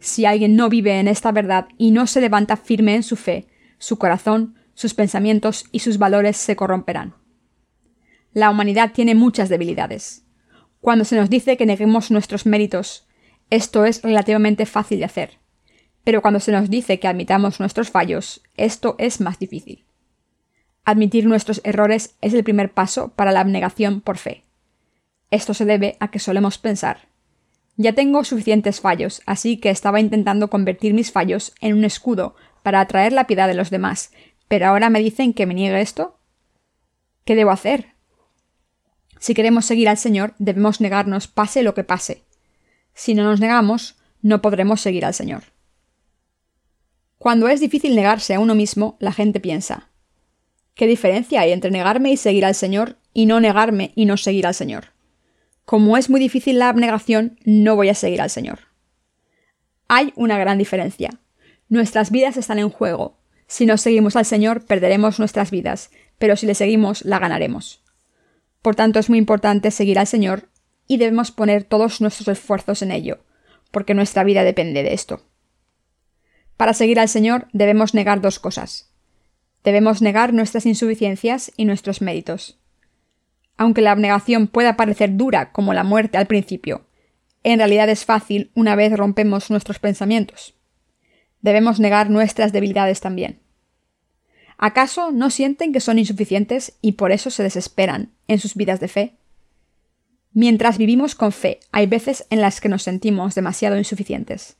Si 0.00 0.24
alguien 0.24 0.56
no 0.56 0.68
vive 0.68 0.98
en 0.98 1.06
esta 1.06 1.30
verdad 1.30 1.68
y 1.78 1.92
no 1.92 2.08
se 2.08 2.20
levanta 2.20 2.56
firme 2.56 2.96
en 2.96 3.04
su 3.04 3.14
fe, 3.14 3.46
su 3.78 3.98
corazón, 3.98 4.56
sus 4.74 4.94
pensamientos 4.94 5.66
y 5.70 5.78
sus 5.78 5.98
valores 5.98 6.36
se 6.36 6.56
corromperán. 6.56 7.14
La 8.32 8.50
humanidad 8.50 8.90
tiene 8.92 9.14
muchas 9.14 9.48
debilidades. 9.48 10.24
Cuando 10.80 11.04
se 11.04 11.14
nos 11.14 11.30
dice 11.30 11.56
que 11.56 11.66
neguemos 11.66 12.10
nuestros 12.10 12.46
méritos, 12.46 13.06
esto 13.48 13.84
es 13.84 14.02
relativamente 14.02 14.66
fácil 14.66 14.98
de 14.98 15.04
hacer. 15.04 15.39
Pero 16.04 16.22
cuando 16.22 16.40
se 16.40 16.52
nos 16.52 16.70
dice 16.70 16.98
que 16.98 17.08
admitamos 17.08 17.60
nuestros 17.60 17.90
fallos, 17.90 18.42
esto 18.56 18.96
es 18.98 19.20
más 19.20 19.38
difícil. 19.38 19.84
Admitir 20.84 21.26
nuestros 21.26 21.60
errores 21.64 22.16
es 22.20 22.34
el 22.34 22.44
primer 22.44 22.72
paso 22.72 23.08
para 23.14 23.32
la 23.32 23.40
abnegación 23.40 24.00
por 24.00 24.18
fe. 24.18 24.44
Esto 25.30 25.54
se 25.54 25.64
debe 25.64 25.96
a 26.00 26.10
que 26.10 26.18
solemos 26.18 26.58
pensar. 26.58 27.08
Ya 27.76 27.92
tengo 27.92 28.24
suficientes 28.24 28.80
fallos, 28.80 29.22
así 29.26 29.58
que 29.58 29.70
estaba 29.70 30.00
intentando 30.00 30.50
convertir 30.50 30.92
mis 30.94 31.12
fallos 31.12 31.54
en 31.60 31.74
un 31.74 31.84
escudo 31.84 32.34
para 32.62 32.80
atraer 32.80 33.12
la 33.12 33.26
piedad 33.26 33.48
de 33.48 33.54
los 33.54 33.70
demás, 33.70 34.12
pero 34.48 34.66
ahora 34.66 34.90
me 34.90 35.00
dicen 35.00 35.32
que 35.32 35.46
me 35.46 35.54
niegue 35.54 35.80
esto. 35.80 36.18
¿Qué 37.24 37.34
debo 37.36 37.50
hacer? 37.50 37.94
Si 39.18 39.34
queremos 39.34 39.66
seguir 39.66 39.88
al 39.88 39.98
Señor, 39.98 40.34
debemos 40.38 40.80
negarnos 40.80 41.28
pase 41.28 41.62
lo 41.62 41.74
que 41.74 41.84
pase. 41.84 42.24
Si 42.94 43.14
no 43.14 43.22
nos 43.22 43.38
negamos, 43.38 43.96
no 44.22 44.42
podremos 44.42 44.80
seguir 44.80 45.04
al 45.04 45.14
Señor. 45.14 45.44
Cuando 47.20 47.48
es 47.48 47.60
difícil 47.60 47.94
negarse 47.94 48.32
a 48.32 48.40
uno 48.40 48.54
mismo, 48.54 48.96
la 48.98 49.12
gente 49.12 49.40
piensa, 49.40 49.90
¿qué 50.74 50.86
diferencia 50.86 51.42
hay 51.42 51.52
entre 51.52 51.70
negarme 51.70 52.10
y 52.10 52.16
seguir 52.16 52.46
al 52.46 52.54
Señor 52.54 52.96
y 53.12 53.26
no 53.26 53.40
negarme 53.40 53.92
y 53.94 54.06
no 54.06 54.16
seguir 54.16 54.46
al 54.46 54.54
Señor? 54.54 54.94
Como 55.66 55.98
es 55.98 56.08
muy 56.08 56.18
difícil 56.18 56.58
la 56.58 56.70
abnegación, 56.70 57.38
no 57.44 57.76
voy 57.76 57.90
a 57.90 57.94
seguir 57.94 58.22
al 58.22 58.30
Señor. 58.30 58.60
Hay 59.86 60.14
una 60.16 60.38
gran 60.38 60.56
diferencia. 60.56 61.10
Nuestras 61.68 62.10
vidas 62.10 62.38
están 62.38 62.58
en 62.58 62.70
juego. 62.70 63.18
Si 63.46 63.66
no 63.66 63.76
seguimos 63.76 64.16
al 64.16 64.24
Señor, 64.24 64.64
perderemos 64.64 65.18
nuestras 65.18 65.50
vidas, 65.50 65.90
pero 66.16 66.36
si 66.36 66.46
le 66.46 66.54
seguimos, 66.54 67.04
la 67.04 67.18
ganaremos. 67.18 67.84
Por 68.62 68.76
tanto, 68.76 68.98
es 68.98 69.10
muy 69.10 69.18
importante 69.18 69.70
seguir 69.70 69.98
al 69.98 70.06
Señor 70.06 70.48
y 70.86 70.96
debemos 70.96 71.32
poner 71.32 71.64
todos 71.64 72.00
nuestros 72.00 72.28
esfuerzos 72.28 72.80
en 72.80 72.92
ello, 72.92 73.18
porque 73.72 73.92
nuestra 73.92 74.24
vida 74.24 74.42
depende 74.42 74.82
de 74.82 74.94
esto. 74.94 75.20
Para 76.60 76.74
seguir 76.74 77.00
al 77.00 77.08
Señor 77.08 77.48
debemos 77.54 77.94
negar 77.94 78.20
dos 78.20 78.38
cosas. 78.38 78.90
Debemos 79.64 80.02
negar 80.02 80.34
nuestras 80.34 80.66
insuficiencias 80.66 81.50
y 81.56 81.64
nuestros 81.64 82.02
méritos. 82.02 82.58
Aunque 83.56 83.80
la 83.80 83.92
abnegación 83.92 84.46
pueda 84.46 84.76
parecer 84.76 85.16
dura 85.16 85.52
como 85.52 85.72
la 85.72 85.84
muerte 85.84 86.18
al 86.18 86.26
principio, 86.26 86.84
en 87.44 87.60
realidad 87.60 87.88
es 87.88 88.04
fácil 88.04 88.50
una 88.54 88.76
vez 88.76 88.92
rompemos 88.92 89.48
nuestros 89.48 89.78
pensamientos. 89.78 90.54
Debemos 91.40 91.80
negar 91.80 92.10
nuestras 92.10 92.52
debilidades 92.52 93.00
también. 93.00 93.40
¿Acaso 94.58 95.12
no 95.12 95.30
sienten 95.30 95.72
que 95.72 95.80
son 95.80 95.98
insuficientes 95.98 96.74
y 96.82 96.92
por 96.92 97.10
eso 97.10 97.30
se 97.30 97.42
desesperan 97.42 98.12
en 98.28 98.38
sus 98.38 98.54
vidas 98.54 98.80
de 98.80 98.88
fe? 98.88 99.16
Mientras 100.34 100.76
vivimos 100.76 101.14
con 101.14 101.32
fe, 101.32 101.60
hay 101.72 101.86
veces 101.86 102.26
en 102.28 102.42
las 102.42 102.60
que 102.60 102.68
nos 102.68 102.82
sentimos 102.82 103.34
demasiado 103.34 103.78
insuficientes. 103.78 104.58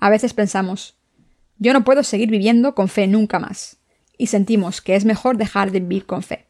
A 0.00 0.10
veces 0.10 0.34
pensamos, 0.34 0.97
yo 1.58 1.72
no 1.72 1.84
puedo 1.84 2.02
seguir 2.02 2.30
viviendo 2.30 2.74
con 2.74 2.88
fe 2.88 3.06
nunca 3.06 3.38
más, 3.38 3.78
y 4.16 4.28
sentimos 4.28 4.80
que 4.80 4.96
es 4.96 5.04
mejor 5.04 5.36
dejar 5.36 5.70
de 5.72 5.80
vivir 5.80 6.06
con 6.06 6.22
fe. 6.22 6.46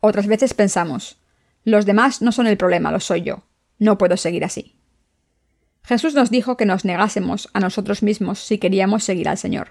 Otras 0.00 0.26
veces 0.26 0.54
pensamos, 0.54 1.18
los 1.64 1.86
demás 1.86 2.22
no 2.22 2.32
son 2.32 2.46
el 2.46 2.56
problema, 2.56 2.92
lo 2.92 3.00
soy 3.00 3.22
yo, 3.22 3.44
no 3.78 3.98
puedo 3.98 4.16
seguir 4.16 4.44
así. 4.44 4.76
Jesús 5.84 6.14
nos 6.14 6.30
dijo 6.30 6.56
que 6.56 6.66
nos 6.66 6.84
negásemos 6.84 7.48
a 7.52 7.60
nosotros 7.60 8.02
mismos 8.02 8.38
si 8.38 8.58
queríamos 8.58 9.02
seguir 9.02 9.28
al 9.28 9.38
Señor. 9.38 9.70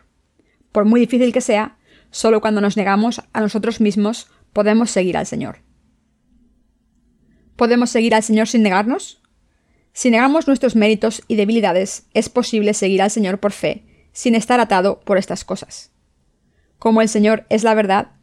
Por 0.72 0.86
muy 0.86 1.00
difícil 1.00 1.32
que 1.32 1.42
sea, 1.42 1.78
solo 2.12 2.42
cuando 2.42 2.60
nos 2.60 2.76
negamos 2.76 3.22
a 3.32 3.40
nosotros 3.40 3.80
mismos 3.80 4.28
podemos 4.52 4.92
seguir 4.92 5.16
al 5.16 5.26
Señor. 5.26 5.60
¿Podemos 7.56 7.90
seguir 7.90 8.16
al 8.16 8.24
Señor 8.24 8.48
sin 8.48 8.64
negarnos? 8.64 9.22
Si 9.94 10.10
negamos 10.10 10.48
nuestros 10.48 10.76
méritos 10.76 11.24
y 11.28 11.36
debilidades, 11.36 12.08
es 12.14 12.28
posible 12.28 12.74
seguir 12.74 13.02
al 13.02 13.12
Señor 13.12 13.40
por 13.40 13.52
fe 13.52 13.86
sin 14.12 14.36
estar 14.36 14.60
atado 14.60 15.00
por 15.02 15.18
estas 15.18 15.46
cosas. 15.46 15.92
Como 16.80 17.02
el 17.02 17.10
Señor 17.10 17.46
es 17.50 17.64
la 17.64 17.74
verdad, 17.74 18.14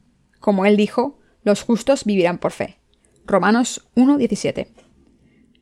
como 0.40 0.66
Él 0.66 0.76
dijo, 0.76 1.18
los 1.42 1.62
justos 1.62 2.04
vivirán 2.04 2.38
por 2.38 2.52
fe. 2.52 2.78
Romanos 3.25 3.88
1.17. 3.95 4.68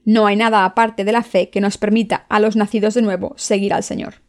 No 0.05 0.27
hay 0.27 0.37
nada 0.37 0.65
aparte 0.65 1.05
de 1.05 1.13
la 1.13 1.23
fe 1.23 1.51
que 1.51 1.61
nos 1.61 1.79
permita 1.79 2.27
a 2.29 2.39
los 2.41 2.57
nacidos 2.57 2.95
de 2.95 3.03
nuevo 3.03 3.35
seguir 3.37 3.75
al 3.75 3.83
Señor. 3.83 4.23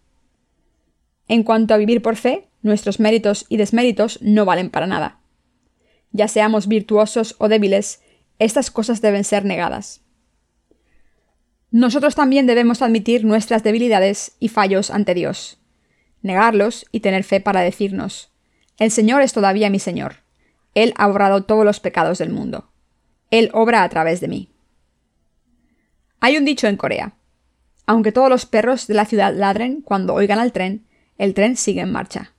En 1.28 1.44
cuanto 1.44 1.74
a 1.74 1.78
vivir 1.78 2.02
por 2.02 2.16
fe, 2.16 2.50
nuestros 2.62 3.00
méritos 3.00 3.46
y 3.48 3.58
desméritos 3.58 4.20
no 4.22 4.46
valen 4.46 4.70
para 4.70 4.88
nada. 4.88 5.20
Ya 6.12 6.28
seamos 6.28 6.68
virtuosos 6.68 7.36
o 7.38 7.48
débiles, 7.48 8.02
estas 8.40 8.72
cosas 8.72 9.02
deben 9.02 9.24
ser 9.24 9.46
negadas. 9.46 10.02
Nosotros 11.70 12.16
también 12.16 12.48
debemos 12.48 12.82
admitir 12.82 13.26
nuestras 13.26 13.62
debilidades 13.62 14.36
y 14.40 14.48
fallos 14.48 14.90
ante 14.90 15.14
Dios, 15.14 15.60
negarlos 16.22 16.86
y 16.92 17.00
tener 17.00 17.24
fe 17.24 17.40
para 17.40 17.62
decirnos, 17.62 18.32
el 18.78 18.92
Señor 18.92 19.22
es 19.22 19.34
todavía 19.34 19.70
mi 19.70 19.80
Señor. 19.80 20.18
Él 20.76 20.94
ha 20.98 21.08
borrado 21.08 21.44
todos 21.44 21.66
los 21.66 21.80
pecados 21.80 22.20
del 22.20 22.30
mundo. 22.30 22.70
Él 23.32 23.50
obra 23.54 23.84
a 23.84 23.90
través 23.90 24.22
de 24.22 24.28
mí. 24.28 24.52
Hay 26.20 26.38
un 26.38 26.46
dicho 26.46 26.68
en 26.68 26.78
Corea. 26.78 27.14
Aunque 27.88 28.12
todos 28.12 28.30
los 28.30 28.46
perros 28.46 28.86
de 28.86 28.94
la 28.94 29.06
ciudad 29.06 29.34
ladren 29.34 29.82
cuando 29.82 30.14
oigan 30.14 30.40
al 30.40 30.52
tren, 30.52 30.86
el 31.18 31.34
tren 31.34 31.58
sigue 31.58 31.82
en 31.82 31.92
marcha. 31.92 32.34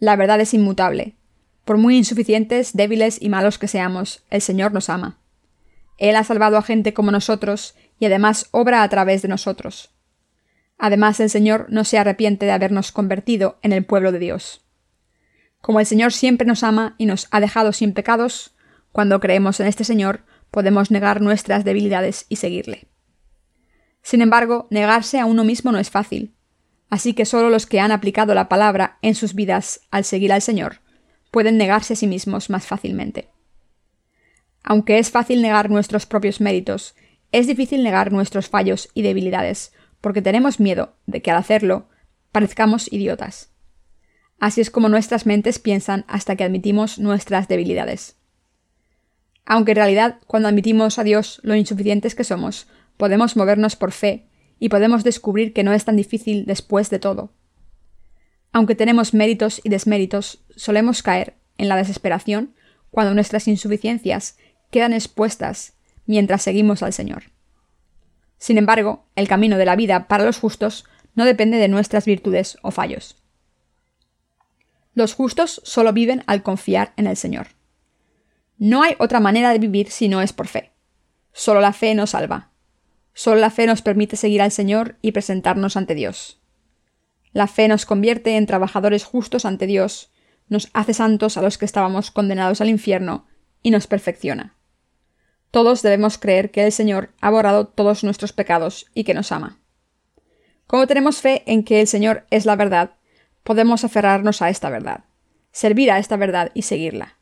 La 0.00 0.16
verdad 0.16 0.40
es 0.40 0.54
inmutable. 0.54 1.16
Por 1.64 1.76
muy 1.76 1.96
insuficientes, 1.96 2.72
débiles 2.72 3.20
y 3.20 3.28
malos 3.28 3.58
que 3.58 3.68
seamos, 3.68 4.24
el 4.30 4.40
Señor 4.40 4.72
nos 4.72 4.88
ama. 4.88 5.18
Él 5.98 6.16
ha 6.16 6.24
salvado 6.24 6.56
a 6.56 6.62
gente 6.62 6.94
como 6.94 7.10
nosotros 7.10 7.74
y 7.98 8.06
además 8.06 8.48
obra 8.52 8.82
a 8.82 8.88
través 8.88 9.22
de 9.22 9.28
nosotros. 9.28 9.90
Además, 10.78 11.18
el 11.20 11.28
Señor 11.28 11.66
no 11.68 11.84
se 11.84 11.98
arrepiente 11.98 12.46
de 12.46 12.52
habernos 12.52 12.92
convertido 12.92 13.58
en 13.62 13.72
el 13.72 13.84
pueblo 13.84 14.12
de 14.12 14.20
Dios. 14.20 14.64
Como 15.60 15.80
el 15.80 15.86
Señor 15.86 16.12
siempre 16.12 16.46
nos 16.46 16.62
ama 16.62 16.94
y 16.98 17.06
nos 17.06 17.26
ha 17.32 17.40
dejado 17.40 17.72
sin 17.72 17.92
pecados, 17.92 18.54
cuando 18.92 19.20
creemos 19.20 19.58
en 19.60 19.66
este 19.66 19.84
Señor 19.84 20.24
podemos 20.50 20.90
negar 20.90 21.20
nuestras 21.20 21.64
debilidades 21.64 22.26
y 22.28 22.36
seguirle. 22.36 22.86
Sin 24.02 24.22
embargo, 24.22 24.68
negarse 24.70 25.18
a 25.18 25.26
uno 25.26 25.44
mismo 25.44 25.72
no 25.72 25.78
es 25.78 25.90
fácil, 25.90 26.34
así 26.88 27.12
que 27.12 27.26
solo 27.26 27.50
los 27.50 27.66
que 27.66 27.80
han 27.80 27.92
aplicado 27.92 28.34
la 28.34 28.48
palabra 28.48 28.98
en 29.02 29.14
sus 29.14 29.34
vidas 29.34 29.80
al 29.90 30.04
seguir 30.04 30.32
al 30.32 30.42
Señor 30.42 30.80
pueden 31.30 31.58
negarse 31.58 31.92
a 31.92 31.96
sí 31.96 32.06
mismos 32.06 32.48
más 32.48 32.66
fácilmente. 32.66 33.28
Aunque 34.62 34.98
es 34.98 35.10
fácil 35.10 35.42
negar 35.42 35.70
nuestros 35.70 36.06
propios 36.06 36.40
méritos, 36.40 36.94
es 37.32 37.46
difícil 37.46 37.82
negar 37.82 38.12
nuestros 38.12 38.48
fallos 38.48 38.88
y 38.94 39.02
debilidades, 39.02 39.72
porque 40.00 40.22
tenemos 40.22 40.60
miedo 40.60 40.94
de 41.06 41.22
que 41.22 41.30
al 41.30 41.36
hacerlo 41.36 41.88
parezcamos 42.32 42.92
idiotas. 42.92 43.50
Así 44.38 44.60
es 44.60 44.70
como 44.70 44.88
nuestras 44.88 45.26
mentes 45.26 45.58
piensan 45.58 46.04
hasta 46.06 46.36
que 46.36 46.44
admitimos 46.44 46.98
nuestras 46.98 47.48
debilidades. 47.48 48.16
Aunque 49.44 49.72
en 49.72 49.76
realidad, 49.76 50.18
cuando 50.26 50.48
admitimos 50.48 50.98
a 50.98 51.04
Dios 51.04 51.40
lo 51.42 51.54
insuficientes 51.56 52.14
que 52.14 52.24
somos, 52.24 52.68
podemos 52.96 53.36
movernos 53.36 53.76
por 53.76 53.92
fe 53.92 54.28
y 54.60 54.68
podemos 54.68 55.04
descubrir 55.04 55.52
que 55.52 55.64
no 55.64 55.72
es 55.72 55.84
tan 55.84 55.96
difícil 55.96 56.44
después 56.46 56.90
de 56.90 56.98
todo. 56.98 57.32
Aunque 58.52 58.74
tenemos 58.74 59.14
méritos 59.14 59.60
y 59.64 59.68
desméritos, 59.68 60.44
solemos 60.54 61.02
caer 61.02 61.36
en 61.56 61.68
la 61.68 61.76
desesperación 61.76 62.54
cuando 62.90 63.14
nuestras 63.14 63.48
insuficiencias 63.48 64.36
quedan 64.70 64.92
expuestas 64.92 65.74
mientras 66.06 66.42
seguimos 66.42 66.82
al 66.82 66.92
Señor. 66.92 67.24
Sin 68.38 68.56
embargo, 68.56 69.06
el 69.16 69.28
camino 69.28 69.58
de 69.58 69.64
la 69.64 69.76
vida 69.76 70.08
para 70.08 70.24
los 70.24 70.38
justos 70.38 70.84
no 71.14 71.24
depende 71.24 71.58
de 71.58 71.68
nuestras 71.68 72.04
virtudes 72.04 72.58
o 72.62 72.70
fallos. 72.70 73.16
Los 74.94 75.14
justos 75.14 75.60
solo 75.64 75.92
viven 75.92 76.22
al 76.26 76.42
confiar 76.42 76.92
en 76.96 77.06
el 77.06 77.16
Señor. 77.16 77.48
No 78.56 78.82
hay 78.82 78.96
otra 78.98 79.20
manera 79.20 79.52
de 79.52 79.58
vivir 79.58 79.90
si 79.90 80.08
no 80.08 80.22
es 80.22 80.32
por 80.32 80.48
fe. 80.48 80.72
Solo 81.32 81.60
la 81.60 81.72
fe 81.72 81.94
nos 81.94 82.10
salva. 82.10 82.50
Solo 83.14 83.40
la 83.40 83.50
fe 83.50 83.66
nos 83.66 83.82
permite 83.82 84.16
seguir 84.16 84.42
al 84.42 84.50
Señor 84.50 84.96
y 85.02 85.12
presentarnos 85.12 85.76
ante 85.76 85.94
Dios. 85.94 86.40
La 87.32 87.46
fe 87.46 87.68
nos 87.68 87.86
convierte 87.86 88.36
en 88.36 88.46
trabajadores 88.46 89.04
justos 89.04 89.44
ante 89.44 89.66
Dios, 89.66 90.12
nos 90.48 90.70
hace 90.72 90.94
santos 90.94 91.36
a 91.36 91.42
los 91.42 91.58
que 91.58 91.64
estábamos 91.64 92.10
condenados 92.10 92.60
al 92.60 92.68
infierno 92.68 93.26
y 93.62 93.70
nos 93.70 93.86
perfecciona. 93.86 94.57
Todos 95.50 95.82
debemos 95.82 96.18
creer 96.18 96.50
que 96.50 96.64
el 96.64 96.72
Señor 96.72 97.10
ha 97.20 97.30
borrado 97.30 97.66
todos 97.66 98.04
nuestros 98.04 98.32
pecados 98.32 98.86
y 98.94 99.04
que 99.04 99.14
nos 99.14 99.32
ama. 99.32 99.58
Como 100.66 100.86
tenemos 100.86 101.20
fe 101.20 101.42
en 101.46 101.64
que 101.64 101.80
el 101.80 101.86
Señor 101.86 102.26
es 102.30 102.44
la 102.44 102.54
verdad, 102.54 102.92
podemos 103.42 103.84
aferrarnos 103.84 104.42
a 104.42 104.50
esta 104.50 104.68
verdad, 104.68 105.04
servir 105.52 105.90
a 105.90 105.98
esta 105.98 106.16
verdad 106.16 106.50
y 106.52 106.62
seguirla. 106.62 107.16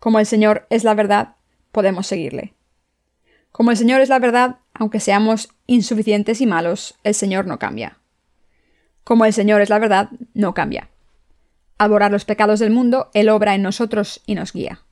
Como 0.00 0.18
el 0.18 0.26
Señor 0.26 0.66
es 0.68 0.82
la 0.82 0.94
verdad, 0.94 1.36
podemos 1.70 2.08
seguirle. 2.08 2.54
Como 3.52 3.70
el 3.70 3.76
Señor 3.76 4.00
es 4.00 4.08
la 4.08 4.18
verdad, 4.18 4.56
aunque 4.74 4.98
seamos 4.98 5.50
insuficientes 5.66 6.40
y 6.40 6.46
malos, 6.46 6.98
el 7.04 7.14
Señor 7.14 7.46
no 7.46 7.60
cambia. 7.60 7.98
Como 9.04 9.24
el 9.24 9.32
Señor 9.32 9.60
es 9.60 9.70
la 9.70 9.78
verdad, 9.78 10.08
no 10.34 10.54
cambia. 10.54 10.90
Al 11.78 11.90
borrar 11.90 12.10
los 12.10 12.24
pecados 12.24 12.58
del 12.58 12.70
mundo, 12.70 13.10
Él 13.14 13.28
obra 13.28 13.54
en 13.54 13.62
nosotros 13.62 14.22
y 14.26 14.34
nos 14.34 14.52
guía. 14.52 14.82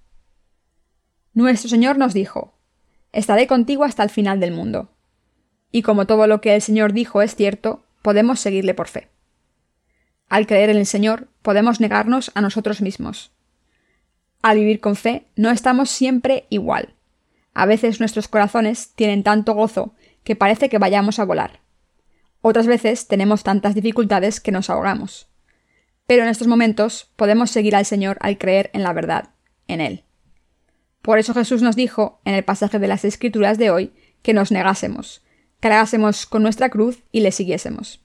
Nuestro 1.32 1.68
Señor 1.68 1.98
nos 1.98 2.14
dijo, 2.14 2.54
Estaré 3.12 3.46
contigo 3.46 3.84
hasta 3.84 4.02
el 4.02 4.10
final 4.10 4.40
del 4.40 4.52
mundo. 4.52 4.90
Y 5.72 5.82
como 5.82 6.06
todo 6.06 6.26
lo 6.26 6.40
que 6.40 6.54
el 6.54 6.62
Señor 6.62 6.92
dijo 6.92 7.22
es 7.22 7.34
cierto, 7.34 7.84
podemos 8.02 8.40
seguirle 8.40 8.74
por 8.74 8.88
fe. 8.88 9.08
Al 10.28 10.46
creer 10.46 10.70
en 10.70 10.76
el 10.76 10.86
Señor, 10.86 11.28
podemos 11.42 11.80
negarnos 11.80 12.30
a 12.34 12.40
nosotros 12.40 12.80
mismos. 12.80 13.32
Al 14.42 14.58
vivir 14.58 14.80
con 14.80 14.96
fe, 14.96 15.26
no 15.36 15.50
estamos 15.50 15.90
siempre 15.90 16.46
igual. 16.50 16.94
A 17.52 17.66
veces 17.66 18.00
nuestros 18.00 18.28
corazones 18.28 18.92
tienen 18.94 19.22
tanto 19.22 19.54
gozo 19.54 19.94
que 20.24 20.36
parece 20.36 20.68
que 20.68 20.78
vayamos 20.78 21.18
a 21.18 21.24
volar. 21.24 21.60
Otras 22.42 22.66
veces 22.66 23.06
tenemos 23.06 23.42
tantas 23.42 23.74
dificultades 23.74 24.40
que 24.40 24.52
nos 24.52 24.70
ahogamos. 24.70 25.26
pero 26.06 26.24
en 26.24 26.28
estos 26.28 26.48
momentos 26.48 27.08
podemos 27.14 27.52
seguir 27.52 27.76
al 27.76 27.86
Señor 27.86 28.18
al 28.20 28.36
creer 28.36 28.70
en 28.72 28.82
la 28.82 28.92
verdad, 28.92 29.30
en 29.68 29.80
Él. 29.80 30.02
Por 31.02 31.18
eso 31.18 31.34
Jesús 31.34 31.62
nos 31.62 31.76
dijo, 31.76 32.20
en 32.24 32.34
el 32.34 32.44
pasaje 32.44 32.78
de 32.78 32.88
las 32.88 33.04
Escrituras 33.04 33.58
de 33.58 33.70
hoy, 33.70 33.92
que 34.22 34.34
nos 34.34 34.52
negásemos, 34.52 35.22
cargásemos 35.60 36.26
con 36.26 36.42
nuestra 36.42 36.68
cruz 36.68 37.02
y 37.10 37.20
le 37.20 37.32
siguiésemos. 37.32 38.04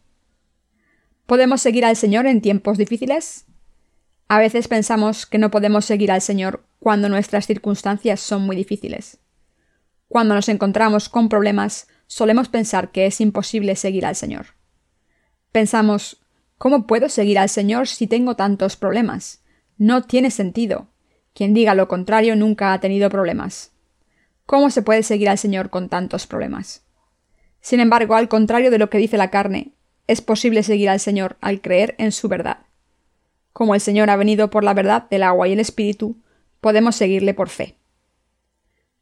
¿Podemos 1.25 1.61
seguir 1.61 1.85
al 1.85 1.95
Señor 1.95 2.27
en 2.27 2.41
tiempos 2.41 2.77
difíciles? 2.77 3.45
A 4.27 4.39
veces 4.39 4.67
pensamos 4.67 5.25
que 5.25 5.37
no 5.37 5.51
podemos 5.51 5.85
seguir 5.85 6.11
al 6.11 6.21
Señor 6.21 6.65
cuando 6.79 7.09
nuestras 7.09 7.47
circunstancias 7.47 8.19
son 8.19 8.43
muy 8.43 8.55
difíciles. 8.55 9.19
Cuando 10.07 10.35
nos 10.35 10.49
encontramos 10.49 11.09
con 11.09 11.29
problemas, 11.29 11.87
solemos 12.07 12.47
pensar 12.47 12.91
que 12.91 13.07
es 13.07 13.19
imposible 13.21 13.75
seguir 13.75 14.05
al 14.05 14.15
Señor. 14.15 14.47
Pensamos, 15.51 16.21
¿cómo 16.57 16.85
puedo 16.85 17.09
seguir 17.09 17.39
al 17.39 17.49
Señor 17.49 17.87
si 17.87 18.07
tengo 18.07 18.35
tantos 18.35 18.75
problemas? 18.75 19.43
No 19.77 20.03
tiene 20.03 20.31
sentido. 20.31 20.87
Quien 21.35 21.53
diga 21.53 21.75
lo 21.75 21.89
contrario 21.89 22.37
nunca 22.37 22.71
ha 22.71 22.79
tenido 22.79 23.09
problemas. 23.09 23.73
¿Cómo 24.45 24.69
se 24.69 24.81
puede 24.81 25.03
seguir 25.03 25.27
al 25.27 25.37
Señor 25.37 25.69
con 25.69 25.89
tantos 25.89 26.27
problemas? 26.27 26.85
Sin 27.59 27.81
embargo, 27.81 28.15
al 28.15 28.29
contrario 28.29 28.71
de 28.71 28.77
lo 28.77 28.89
que 28.89 28.99
dice 28.99 29.17
la 29.17 29.31
carne, 29.31 29.73
es 30.07 30.21
posible 30.21 30.63
seguir 30.63 30.89
al 30.89 31.01
Señor 31.01 31.35
al 31.41 31.59
creer 31.59 31.93
en 31.97 32.13
su 32.13 32.29
verdad. 32.29 32.59
Como 33.51 33.75
el 33.75 33.81
Señor 33.81 34.09
ha 34.09 34.15
venido 34.15 34.49
por 34.49 34.63
la 34.63 34.73
verdad 34.73 35.09
del 35.09 35.23
agua 35.23 35.49
y 35.49 35.51
el 35.51 35.59
Espíritu, 35.59 36.15
podemos 36.61 36.95
seguirle 36.95 37.33
por 37.33 37.49
fe. 37.49 37.75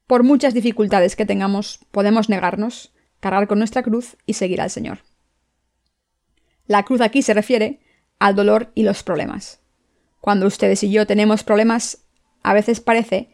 Por 0.07 0.23
muchas 0.23 0.55
dificultades 0.55 1.15
que 1.15 1.27
tengamos, 1.27 1.81
podemos 1.91 2.29
negarnos, 2.29 2.93
cargar 3.19 3.47
con 3.47 3.59
nuestra 3.59 3.83
cruz 3.83 4.17
y 4.25 4.33
seguir 4.33 4.59
al 4.59 4.71
Señor. 4.71 4.99
La 6.65 6.81
cruz 6.81 7.01
aquí 7.01 7.21
se 7.21 7.35
refiere 7.35 7.79
al 8.17 8.33
dolor 8.33 8.71
y 8.73 8.81
los 8.83 9.03
problemas. 9.03 9.59
Cuando 10.19 10.47
ustedes 10.47 10.81
y 10.83 10.89
yo 10.89 11.05
tenemos 11.05 11.43
problemas, 11.43 11.99
a 12.43 12.53
veces 12.53 12.79
parece 12.81 13.29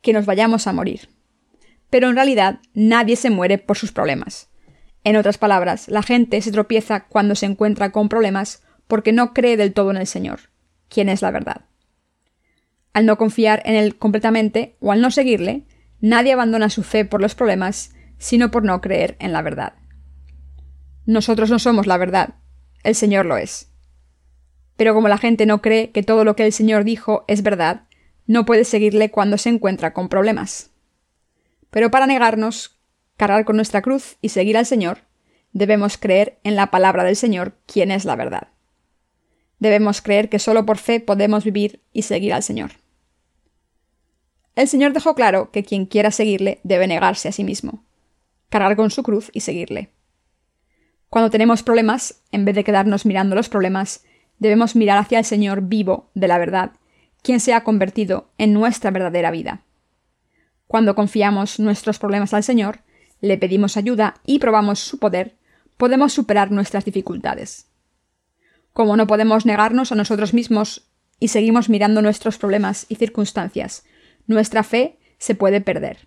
que 0.00 0.12
nos 0.12 0.26
vayamos 0.26 0.66
a 0.66 0.72
morir. 0.72 1.08
Pero 1.90 2.08
en 2.08 2.16
realidad 2.16 2.60
nadie 2.74 3.16
se 3.16 3.30
muere 3.30 3.58
por 3.58 3.78
sus 3.78 3.92
problemas. 3.92 4.50
En 5.04 5.16
otras 5.16 5.38
palabras, 5.38 5.88
la 5.88 6.02
gente 6.02 6.40
se 6.40 6.50
tropieza 6.50 7.06
cuando 7.06 7.34
se 7.34 7.46
encuentra 7.46 7.92
con 7.92 8.08
problemas 8.08 8.62
porque 8.86 9.12
no 9.12 9.32
cree 9.34 9.56
del 9.56 9.72
todo 9.72 9.90
en 9.90 9.98
el 9.98 10.06
Señor, 10.06 10.40
quien 10.88 11.08
es 11.08 11.22
la 11.22 11.30
verdad. 11.30 11.66
Al 12.94 13.06
no 13.06 13.18
confiar 13.18 13.62
en 13.66 13.74
Él 13.74 13.98
completamente 13.98 14.76
o 14.80 14.92
al 14.92 15.00
no 15.00 15.10
seguirle, 15.10 15.66
nadie 16.00 16.32
abandona 16.32 16.70
su 16.70 16.82
fe 16.82 17.04
por 17.04 17.20
los 17.20 17.34
problemas, 17.34 17.94
sino 18.18 18.50
por 18.50 18.64
no 18.64 18.80
creer 18.80 19.16
en 19.18 19.32
la 19.32 19.42
verdad. 19.42 19.74
Nosotros 21.06 21.50
no 21.50 21.58
somos 21.58 21.86
la 21.86 21.98
verdad, 21.98 22.36
el 22.82 22.94
Señor 22.94 23.26
lo 23.26 23.36
es. 23.36 23.72
Pero 24.76 24.94
como 24.94 25.08
la 25.08 25.18
gente 25.18 25.44
no 25.44 25.60
cree 25.60 25.90
que 25.90 26.02
todo 26.02 26.24
lo 26.24 26.34
que 26.34 26.46
el 26.46 26.52
Señor 26.52 26.84
dijo 26.84 27.24
es 27.28 27.42
verdad, 27.42 27.86
no 28.26 28.44
puede 28.44 28.64
seguirle 28.64 29.10
cuando 29.10 29.38
se 29.38 29.50
encuentra 29.50 29.92
con 29.92 30.08
problemas. 30.08 30.70
Pero 31.70 31.90
para 31.90 32.06
negarnos, 32.06 32.78
cargar 33.16 33.44
con 33.44 33.56
nuestra 33.56 33.82
cruz 33.82 34.16
y 34.20 34.30
seguir 34.30 34.56
al 34.56 34.66
Señor, 34.66 34.98
debemos 35.52 35.98
creer 35.98 36.38
en 36.44 36.56
la 36.56 36.70
palabra 36.70 37.04
del 37.04 37.16
Señor, 37.16 37.54
quien 37.66 37.90
es 37.90 38.04
la 38.04 38.16
verdad. 38.16 38.48
Debemos 39.58 40.02
creer 40.02 40.28
que 40.28 40.38
solo 40.38 40.66
por 40.66 40.78
fe 40.78 41.00
podemos 41.00 41.44
vivir 41.44 41.80
y 41.92 42.02
seguir 42.02 42.34
al 42.34 42.42
Señor. 42.42 42.72
El 44.56 44.68
Señor 44.68 44.92
dejó 44.92 45.14
claro 45.14 45.50
que 45.50 45.64
quien 45.64 45.86
quiera 45.86 46.10
seguirle 46.10 46.60
debe 46.62 46.86
negarse 46.86 47.28
a 47.28 47.32
sí 47.32 47.44
mismo, 47.44 47.84
cargar 48.50 48.76
con 48.76 48.90
su 48.90 49.02
cruz 49.02 49.30
y 49.32 49.40
seguirle. 49.40 49.90
Cuando 51.08 51.30
tenemos 51.30 51.62
problemas, 51.62 52.22
en 52.32 52.44
vez 52.44 52.54
de 52.54 52.64
quedarnos 52.64 53.06
mirando 53.06 53.36
los 53.36 53.48
problemas, 53.48 54.04
debemos 54.38 54.76
mirar 54.76 54.98
hacia 54.98 55.18
el 55.18 55.24
Señor 55.24 55.62
vivo 55.62 56.10
de 56.14 56.28
la 56.28 56.38
verdad, 56.38 56.72
quien 57.24 57.40
se 57.40 57.54
ha 57.54 57.64
convertido 57.64 58.28
en 58.36 58.52
nuestra 58.52 58.90
verdadera 58.90 59.30
vida. 59.30 59.62
Cuando 60.66 60.94
confiamos 60.94 61.58
nuestros 61.58 61.98
problemas 61.98 62.34
al 62.34 62.44
Señor, 62.44 62.80
le 63.22 63.38
pedimos 63.38 63.78
ayuda 63.78 64.16
y 64.26 64.40
probamos 64.40 64.78
su 64.78 64.98
poder, 64.98 65.34
podemos 65.78 66.12
superar 66.12 66.50
nuestras 66.50 66.84
dificultades. 66.84 67.66
Como 68.74 68.98
no 68.98 69.06
podemos 69.06 69.46
negarnos 69.46 69.90
a 69.90 69.94
nosotros 69.94 70.34
mismos 70.34 70.86
y 71.18 71.28
seguimos 71.28 71.70
mirando 71.70 72.02
nuestros 72.02 72.36
problemas 72.36 72.84
y 72.90 72.96
circunstancias, 72.96 73.84
nuestra 74.26 74.62
fe 74.62 74.98
se 75.16 75.34
puede 75.34 75.62
perder. 75.62 76.06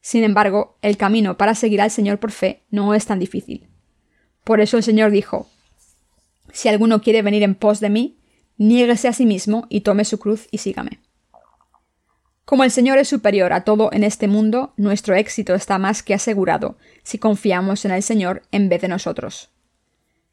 Sin 0.00 0.24
embargo, 0.24 0.78
el 0.80 0.96
camino 0.96 1.36
para 1.36 1.54
seguir 1.54 1.82
al 1.82 1.90
Señor 1.90 2.20
por 2.20 2.30
fe 2.30 2.62
no 2.70 2.94
es 2.94 3.04
tan 3.04 3.18
difícil. 3.18 3.68
Por 4.44 4.62
eso 4.62 4.78
el 4.78 4.82
Señor 4.82 5.10
dijo, 5.10 5.46
Si 6.52 6.70
alguno 6.70 7.02
quiere 7.02 7.20
venir 7.20 7.42
en 7.42 7.54
pos 7.54 7.80
de 7.80 7.90
mí, 7.90 8.17
niéguese 8.58 9.08
a 9.08 9.12
sí 9.12 9.24
mismo 9.24 9.66
y 9.68 9.80
tome 9.80 10.04
su 10.04 10.18
cruz 10.18 10.48
y 10.50 10.58
sígame. 10.58 11.00
Como 12.44 12.64
el 12.64 12.70
Señor 12.70 12.98
es 12.98 13.08
superior 13.08 13.52
a 13.52 13.64
todo 13.64 13.90
en 13.92 14.04
este 14.04 14.26
mundo, 14.26 14.72
nuestro 14.76 15.14
éxito 15.14 15.54
está 15.54 15.78
más 15.78 16.02
que 16.02 16.14
asegurado 16.14 16.76
si 17.02 17.18
confiamos 17.18 17.84
en 17.84 17.90
el 17.90 18.02
Señor 18.02 18.42
en 18.52 18.68
vez 18.68 18.80
de 18.80 18.88
nosotros. 18.88 19.50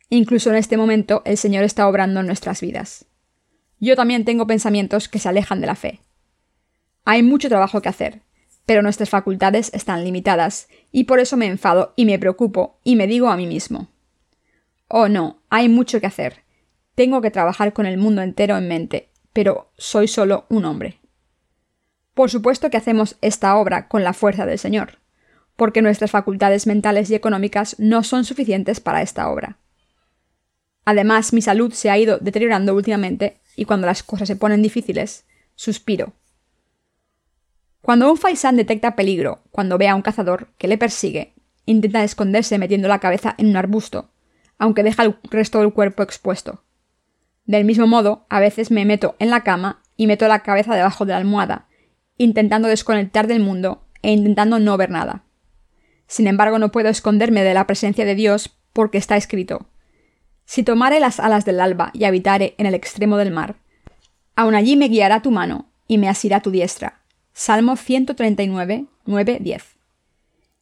Incluso 0.09 0.49
en 0.49 0.55
este 0.55 0.77
momento 0.77 1.21
el 1.25 1.37
Señor 1.37 1.63
está 1.63 1.87
obrando 1.87 2.21
en 2.21 2.27
nuestras 2.27 2.61
vidas. 2.61 3.05
Yo 3.79 3.95
también 3.95 4.23
tengo 4.23 4.47
pensamientos 4.47 5.09
que 5.09 5.19
se 5.19 5.27
alejan 5.27 5.59
de 5.59 5.67
la 5.67 5.75
fe. 5.75 5.99
Hay 7.03 7.21
mucho 7.21 7.49
trabajo 7.49 7.81
que 7.81 7.89
hacer, 7.89 8.21
pero 8.65 8.81
nuestras 8.81 9.09
facultades 9.09 9.69
están 9.73 10.03
limitadas, 10.03 10.69
y 10.93 11.03
por 11.03 11.19
eso 11.19 11.35
me 11.37 11.47
enfado 11.47 11.93
y 11.95 12.05
me 12.05 12.17
preocupo 12.17 12.79
y 12.83 12.95
me 12.95 13.07
digo 13.07 13.27
a 13.27 13.35
mí 13.35 13.45
mismo. 13.45 13.89
Oh 14.87 15.09
no, 15.09 15.41
hay 15.49 15.67
mucho 15.67 15.99
que 15.99 16.07
hacer. 16.07 16.44
Tengo 16.95 17.21
que 17.21 17.31
trabajar 17.31 17.73
con 17.73 17.85
el 17.85 17.97
mundo 17.97 18.21
entero 18.21 18.57
en 18.57 18.67
mente, 18.67 19.11
pero 19.33 19.71
soy 19.77 20.07
solo 20.07 20.45
un 20.49 20.65
hombre. 20.65 20.99
Por 22.13 22.31
supuesto 22.31 22.69
que 22.69 22.77
hacemos 22.77 23.17
esta 23.21 23.57
obra 23.57 23.89
con 23.89 24.03
la 24.03 24.13
fuerza 24.13 24.45
del 24.45 24.57
Señor, 24.57 24.99
porque 25.57 25.81
nuestras 25.81 26.11
facultades 26.11 26.67
mentales 26.67 27.09
y 27.09 27.15
económicas 27.15 27.75
no 27.77 28.03
son 28.03 28.23
suficientes 28.23 28.79
para 28.79 29.01
esta 29.01 29.29
obra. 29.29 29.59
Además, 30.85 31.33
mi 31.33 31.41
salud 31.41 31.73
se 31.73 31.89
ha 31.89 31.97
ido 31.97 32.17
deteriorando 32.19 32.73
últimamente 32.73 33.41
y 33.55 33.65
cuando 33.65 33.87
las 33.87 34.03
cosas 34.03 34.27
se 34.27 34.35
ponen 34.35 34.61
difíciles, 34.61 35.25
suspiro. 35.55 36.13
Cuando 37.81 38.09
un 38.09 38.17
faisán 38.17 38.55
detecta 38.55 38.95
peligro, 38.95 39.43
cuando 39.51 39.77
ve 39.77 39.87
a 39.89 39.95
un 39.95 40.01
cazador 40.01 40.47
que 40.57 40.67
le 40.67 40.77
persigue, 40.77 41.33
intenta 41.65 42.03
esconderse 42.03 42.57
metiendo 42.57 42.87
la 42.87 42.99
cabeza 42.99 43.35
en 43.37 43.47
un 43.47 43.57
arbusto, 43.57 44.11
aunque 44.57 44.83
deja 44.83 45.03
el 45.03 45.17
resto 45.23 45.59
del 45.59 45.73
cuerpo 45.73 46.01
expuesto. 46.01 46.64
Del 47.45 47.65
mismo 47.65 47.87
modo, 47.87 48.25
a 48.29 48.39
veces 48.39 48.71
me 48.71 48.85
meto 48.85 49.15
en 49.19 49.29
la 49.29 49.43
cama 49.43 49.81
y 49.97 50.07
meto 50.07 50.27
la 50.27 50.39
cabeza 50.39 50.75
debajo 50.75 51.05
de 51.05 51.13
la 51.13 51.17
almohada 51.17 51.67
intentando 52.17 52.67
desconectar 52.67 53.27
del 53.27 53.39
mundo 53.39 53.83
e 54.01 54.11
intentando 54.11 54.59
no 54.59 54.77
ver 54.77 54.89
nada. 54.89 55.23
Sin 56.07 56.27
embargo, 56.27 56.59
no 56.59 56.71
puedo 56.71 56.89
esconderme 56.89 57.43
de 57.43 57.53
la 57.53 57.67
presencia 57.67 58.05
de 58.05 58.15
Dios 58.15 58.57
porque 58.73 58.97
está 58.97 59.17
escrito 59.17 59.67
Si 60.45 60.63
tomare 60.63 60.99
las 60.99 61.19
alas 61.19 61.45
del 61.45 61.59
alba 61.59 61.91
y 61.93 62.05
habitare 62.05 62.55
en 62.57 62.67
el 62.67 62.75
extremo 62.75 63.17
del 63.17 63.31
mar, 63.31 63.55
aun 64.35 64.55
allí 64.55 64.75
me 64.75 64.87
guiará 64.87 65.21
tu 65.21 65.31
mano 65.31 65.67
y 65.87 65.97
me 65.97 66.09
asirá 66.09 66.41
tu 66.41 66.51
diestra. 66.51 67.01
Salmo 67.33 67.75
139, 67.75 68.85
9, 69.05 69.37
10. 69.41 69.63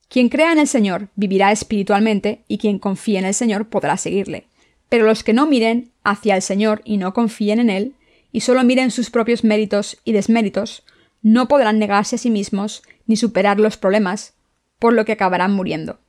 Quien 0.08 0.30
crea 0.30 0.52
en 0.52 0.60
el 0.60 0.68
Señor 0.68 1.10
vivirá 1.16 1.52
espiritualmente 1.52 2.44
y 2.48 2.58
quien 2.58 2.80
confíe 2.80 3.20
en 3.20 3.26
el 3.26 3.34
Señor 3.34 3.68
podrá 3.70 3.98
seguirle. 3.98 4.48
Pero 4.90 5.06
los 5.06 5.24
que 5.24 5.34
no 5.34 5.46
miren 5.46 5.92
hacia 6.04 6.36
el 6.36 6.42
Señor 6.42 6.82
y 6.84 6.98
no 6.98 7.14
confíen 7.14 7.60
en 7.60 7.70
Él, 7.70 7.96
y 8.32 8.42
solo 8.42 8.64
miren 8.64 8.92
sus 8.92 9.10
propios 9.10 9.44
méritos 9.44 9.98
y 10.04 10.12
desméritos, 10.12 10.84
no 11.22 11.48
podrán 11.48 11.80
negarse 11.80 12.16
a 12.16 12.20
sí 12.20 12.30
mismos 12.30 12.84
ni 13.06 13.16
superar 13.16 13.60
los 13.60 13.78
problemas, 13.78 14.34
por 14.80 14.94
lo 14.94 15.06
que 15.06 15.14
acabarán 15.14 15.54
muriendo. 15.54 16.00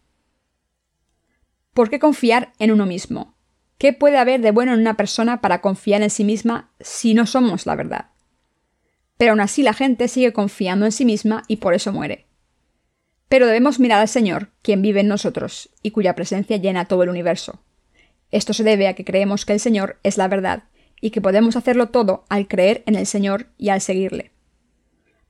¿Por 1.73 1.91
qué 1.91 1.99
confiar 1.99 2.53
en 2.59 2.73
uno 2.73 2.87
mismo? 2.87 3.35
¿Qué 3.79 3.93
puede 3.93 4.19
haber 4.19 4.41
de 4.41 4.53
bueno 4.53 4.75
en 4.75 4.81
una 4.81 4.97
persona 4.97 5.41
para 5.41 5.61
confiar 5.61 6.03
en 6.03 6.11
sí 6.11 6.25
misma 6.25 6.71
si 6.81 7.15
no 7.15 7.27
somos 7.27 7.67
la 7.67 7.75
verdad? 7.75 8.07
Pero 9.19 9.33
aún 9.33 9.41
así 9.41 9.63
la 9.63 9.75
gente 9.75 10.09
sigue 10.09 10.33
confiando 10.33 10.87
en 10.87 10.93
sí 10.93 11.05
misma 11.05 11.43
y 11.49 11.57
por 11.57 11.75
eso 11.75 11.93
muere. 11.93 12.27
Pero 13.29 13.47
debemos 13.47 13.81
mirar 13.81 14.01
al 14.01 14.09
Señor, 14.09 14.51
quien 14.63 14.83
vive 14.83 15.01
en 15.01 15.09
nosotros 15.09 15.71
y 15.83 15.91
cuya 15.91 16.15
presencia 16.15 16.57
llena 16.57 16.87
todo 16.87 17.03
el 17.03 17.09
universo. 17.09 17.61
Esto 18.35 18.53
se 18.53 18.64
debe 18.64 18.88
a 18.88 18.94
que 18.94 19.05
creemos 19.05 19.44
que 19.47 19.53
el 19.53 19.61
Señor 19.61 20.01
es 20.03 20.18
la 20.18 20.27
verdad 20.27 20.64
y 21.01 21.11
que 21.11 21.20
podemos 21.20 21.55
hacerlo 21.55 21.90
todo 21.90 22.25
al 22.29 22.49
creer 22.49 22.83
en 22.85 22.97
el 22.97 23.07
Señor 23.07 23.47
y 23.59 23.68
al 23.68 23.81
seguirle. 23.81 24.33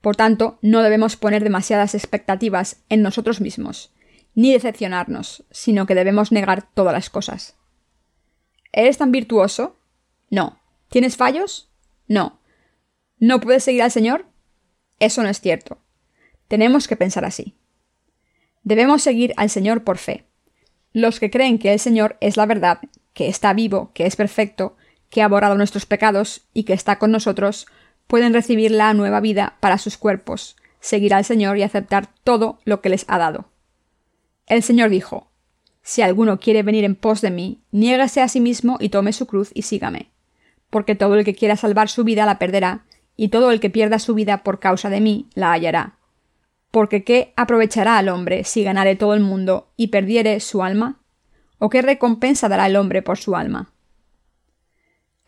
Por 0.01 0.17
tanto, 0.17 0.59
no 0.63 0.81
debemos 0.81 1.17
poner 1.17 1.45
demasiadas 1.45 1.95
expectativas 1.95 2.83
en 2.89 3.03
nosotros 3.03 3.43
mismos, 3.43 3.93
ni 4.35 4.55
decepcionarnos, 4.55 5.45
sino 5.51 5.85
que 5.85 5.95
debemos 5.95 6.33
negar 6.33 6.67
todas 6.73 6.95
las 6.95 7.11
cosas. 7.11 7.57
¿Eres 8.73 8.97
tan 8.97 9.13
virtuoso? 9.13 9.77
No. 10.31 10.59
¿Tienes 10.89 11.19
fallos? 11.19 11.69
No. 12.09 12.41
¿No 13.19 13.39
puedes 13.39 13.65
seguir 13.65 13.83
al 13.83 13.91
Señor? 13.91 14.25
Eso 14.99 15.23
no 15.23 15.29
es 15.29 15.43
cierto. 15.43 15.77
Tenemos 16.49 16.89
que 16.89 16.97
pensar 16.97 17.27
así. 17.27 17.55
Debemos 18.63 19.03
seguir 19.03 19.35
al 19.37 19.51
Señor 19.51 19.85
por 19.85 19.99
fe. 19.99 20.25
Los 20.95 21.19
que 21.19 21.29
creen 21.29 21.59
que 21.59 21.73
el 21.73 21.81
Señor 21.81 22.17
es 22.21 22.37
la 22.37 22.47
verdad, 22.47 22.79
que 23.15 23.29
está 23.29 23.53
vivo, 23.53 23.91
que 23.95 24.07
es 24.07 24.15
perfecto, 24.15 24.77
que 25.11 25.23
ha 25.23 25.29
borrado 25.29 25.57
nuestros 25.57 25.87
pecados 25.87 26.43
y 26.55 26.63
que 26.63 26.73
está 26.73 27.01
con 27.01 27.11
nosotros, 27.11 27.67
pueden 28.07 28.33
recibir 28.33 28.71
la 28.71 28.95
nueva 28.95 29.19
vida 29.19 29.57
para 29.59 29.79
sus 29.79 29.99
cuerpos, 29.99 30.55
seguir 30.79 31.13
al 31.13 31.25
Señor 31.25 31.59
y 31.59 31.65
aceptar 31.65 32.11
todo 32.23 32.61
lo 32.65 32.81
que 32.81 32.91
les 32.91 33.05
ha 33.09 33.19
dado. 33.19 33.51
El 34.47 34.63
Señor 34.63 34.89
dijo, 34.89 35.33
Si 35.83 36.01
alguno 36.01 36.39
quiere 36.39 36.63
venir 36.63 36.85
en 36.85 36.95
pos 36.95 37.21
de 37.21 37.33
mí, 37.33 37.65
niégase 37.73 38.21
a 38.21 38.29
sí 38.29 38.41
mismo 38.41 38.77
y 38.79 38.91
tome 38.91 39.13
su 39.13 39.27
cruz 39.27 39.51
y 39.53 39.63
sígame. 39.63 40.13
Porque 40.71 40.95
todo 40.95 41.17
el 41.17 41.25
que 41.25 41.35
quiera 41.35 41.57
salvar 41.57 41.89
su 41.89 42.05
vida 42.05 42.25
la 42.25 42.39
perderá, 42.39 42.85
y 43.17 43.29
todo 43.29 43.51
el 43.51 43.59
que 43.59 43.71
pierda 43.71 43.99
su 43.99 44.15
vida 44.15 44.45
por 44.45 44.61
causa 44.61 44.91
de 44.91 45.01
mí 45.01 45.29
la 45.35 45.51
hallará. 45.51 45.99
Porque 46.75 47.05
¿qué 47.05 47.33
aprovechará 47.37 47.99
al 47.99 48.09
hombre 48.09 48.43
si 48.43 48.65
ganare 48.65 48.97
todo 48.97 49.15
el 49.15 49.21
mundo 49.21 49.69
y 49.77 49.87
perdiere 49.87 50.41
su 50.41 50.65
alma? 50.65 51.01
¿O 51.61 51.71
qué 51.71 51.83
recompensa 51.83 52.49
dará 52.49 52.67
el 52.67 52.75
hombre 52.75 53.01
por 53.01 53.17
su 53.17 53.37
alma? 53.37 53.73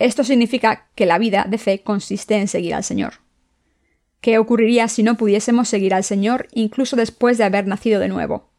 Esto 0.00 0.24
significa 0.24 0.88
que 0.96 1.06
la 1.06 1.18
vida 1.18 1.46
de 1.48 1.58
fe 1.58 1.84
consiste 1.84 2.34
en 2.34 2.48
seguir 2.48 2.74
al 2.74 2.82
Señor. 2.82 3.20
¿Qué 4.20 4.38
ocurriría 4.38 4.88
si 4.88 5.04
no 5.04 5.16
pudiésemos 5.16 5.68
seguir 5.68 5.94
al 5.94 6.02
Señor 6.02 6.48
incluso 6.50 6.96
después 6.96 7.38
de 7.38 7.44
haber 7.44 7.68
nacido 7.68 8.00
de 8.00 8.08
nuevo? 8.08 8.50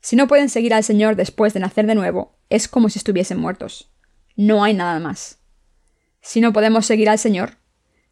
Si 0.00 0.16
no 0.16 0.26
pueden 0.26 0.48
seguir 0.48 0.74
al 0.74 0.82
Señor 0.82 1.14
después 1.14 1.54
de 1.54 1.60
nacer 1.60 1.86
de 1.86 1.94
nuevo, 1.94 2.34
es 2.50 2.66
como 2.66 2.88
si 2.88 2.98
estuviesen 2.98 3.38
muertos. 3.38 3.88
No 4.34 4.64
hay 4.64 4.74
nada 4.74 4.98
más. 4.98 5.38
Si 6.20 6.40
no 6.40 6.52
podemos 6.52 6.86
seguir 6.86 7.08
al 7.08 7.20
Señor, 7.20 7.58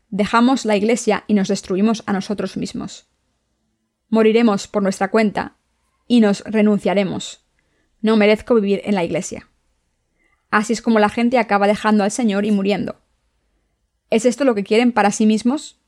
dejamos 0.09 0.67
la 0.67 0.77
Iglesia 0.77 1.25
y 1.27 1.35
nos 1.35 1.49
destruimos 1.49 2.05
a 2.07 2.13
nosotros 2.13 2.57
mismos. 2.57 3.09
Moriremos 4.13 4.69
por 4.69 4.83
nuestra 4.83 5.11
cuenta 5.11 5.57
y 6.07 6.21
nos 6.21 6.45
renunciaremos. 6.45 7.47
No 8.03 8.19
merezco 8.19 8.55
vivir 8.55 8.83
en 8.85 8.95
la 8.95 9.05
Iglesia. 9.05 9.49
Así 10.51 10.75
es 10.75 10.83
como 10.83 10.99
la 10.99 11.09
gente 11.09 11.39
acaba 11.39 11.67
dejando 11.67 12.05
al 12.05 12.11
Señor 12.11 12.45
y 12.45 12.51
muriendo. 12.51 13.01
¿Es 14.11 14.27
esto 14.27 14.45
lo 14.45 14.55
que 14.55 14.65
quieren 14.65 14.93
para 14.93 15.13
sí 15.13 15.25
mismos? 15.25 15.81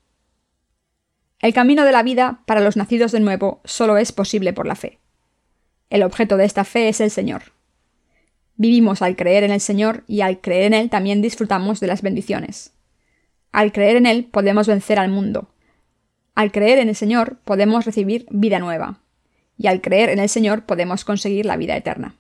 El 1.41 1.53
camino 1.53 1.85
de 1.85 1.93
la 1.93 2.03
vida 2.03 2.41
para 2.47 2.63
los 2.63 2.79
nacidos 2.79 3.13
de 3.13 3.21
nuevo 3.21 3.61
solo 3.67 3.99
es 3.99 4.11
posible 4.11 4.55
por 4.55 4.67
la 4.67 4.75
fe. 4.75 5.01
El 5.91 6.03
objeto 6.03 6.39
de 6.39 6.47
esta 6.47 6.65
fe 6.65 6.89
es 6.89 7.03
el 7.03 7.11
Señor. 7.11 7.53
Vivimos 8.57 9.03
al 9.03 9.17
creer 9.17 9.45
en 9.45 9.53
el 9.53 9.61
Señor 9.61 10.03
y 10.07 10.23
al 10.23 10.41
creer 10.41 10.63
en 10.63 10.73
Él 10.73 10.89
también 10.89 11.21
disfrutamos 11.21 11.79
de 11.79 11.89
las 11.89 12.01
bendiciones. 12.01 12.73
Al 13.53 13.71
creer 13.71 13.97
en 13.97 14.07
Él 14.07 14.25
podemos 14.25 14.67
vencer 14.67 14.99
al 14.99 15.11
mundo. 15.11 15.54
Al 16.35 16.51
creer 16.51 16.79
en 16.79 16.89
el 16.89 16.97
Señor 16.97 17.39
podemos 17.45 17.85
recibir 17.85 18.27
vida 18.31 18.59
nueva. 18.59 19.01
Y 19.57 19.69
al 19.69 19.81
creer 19.81 20.11
en 20.11 20.19
el 20.19 20.29
Señor 20.29 20.65
podemos 20.65 21.05
conseguir 21.05 21.47
la 21.47 21.57
vida 21.57 21.77
eterna. 21.77 22.17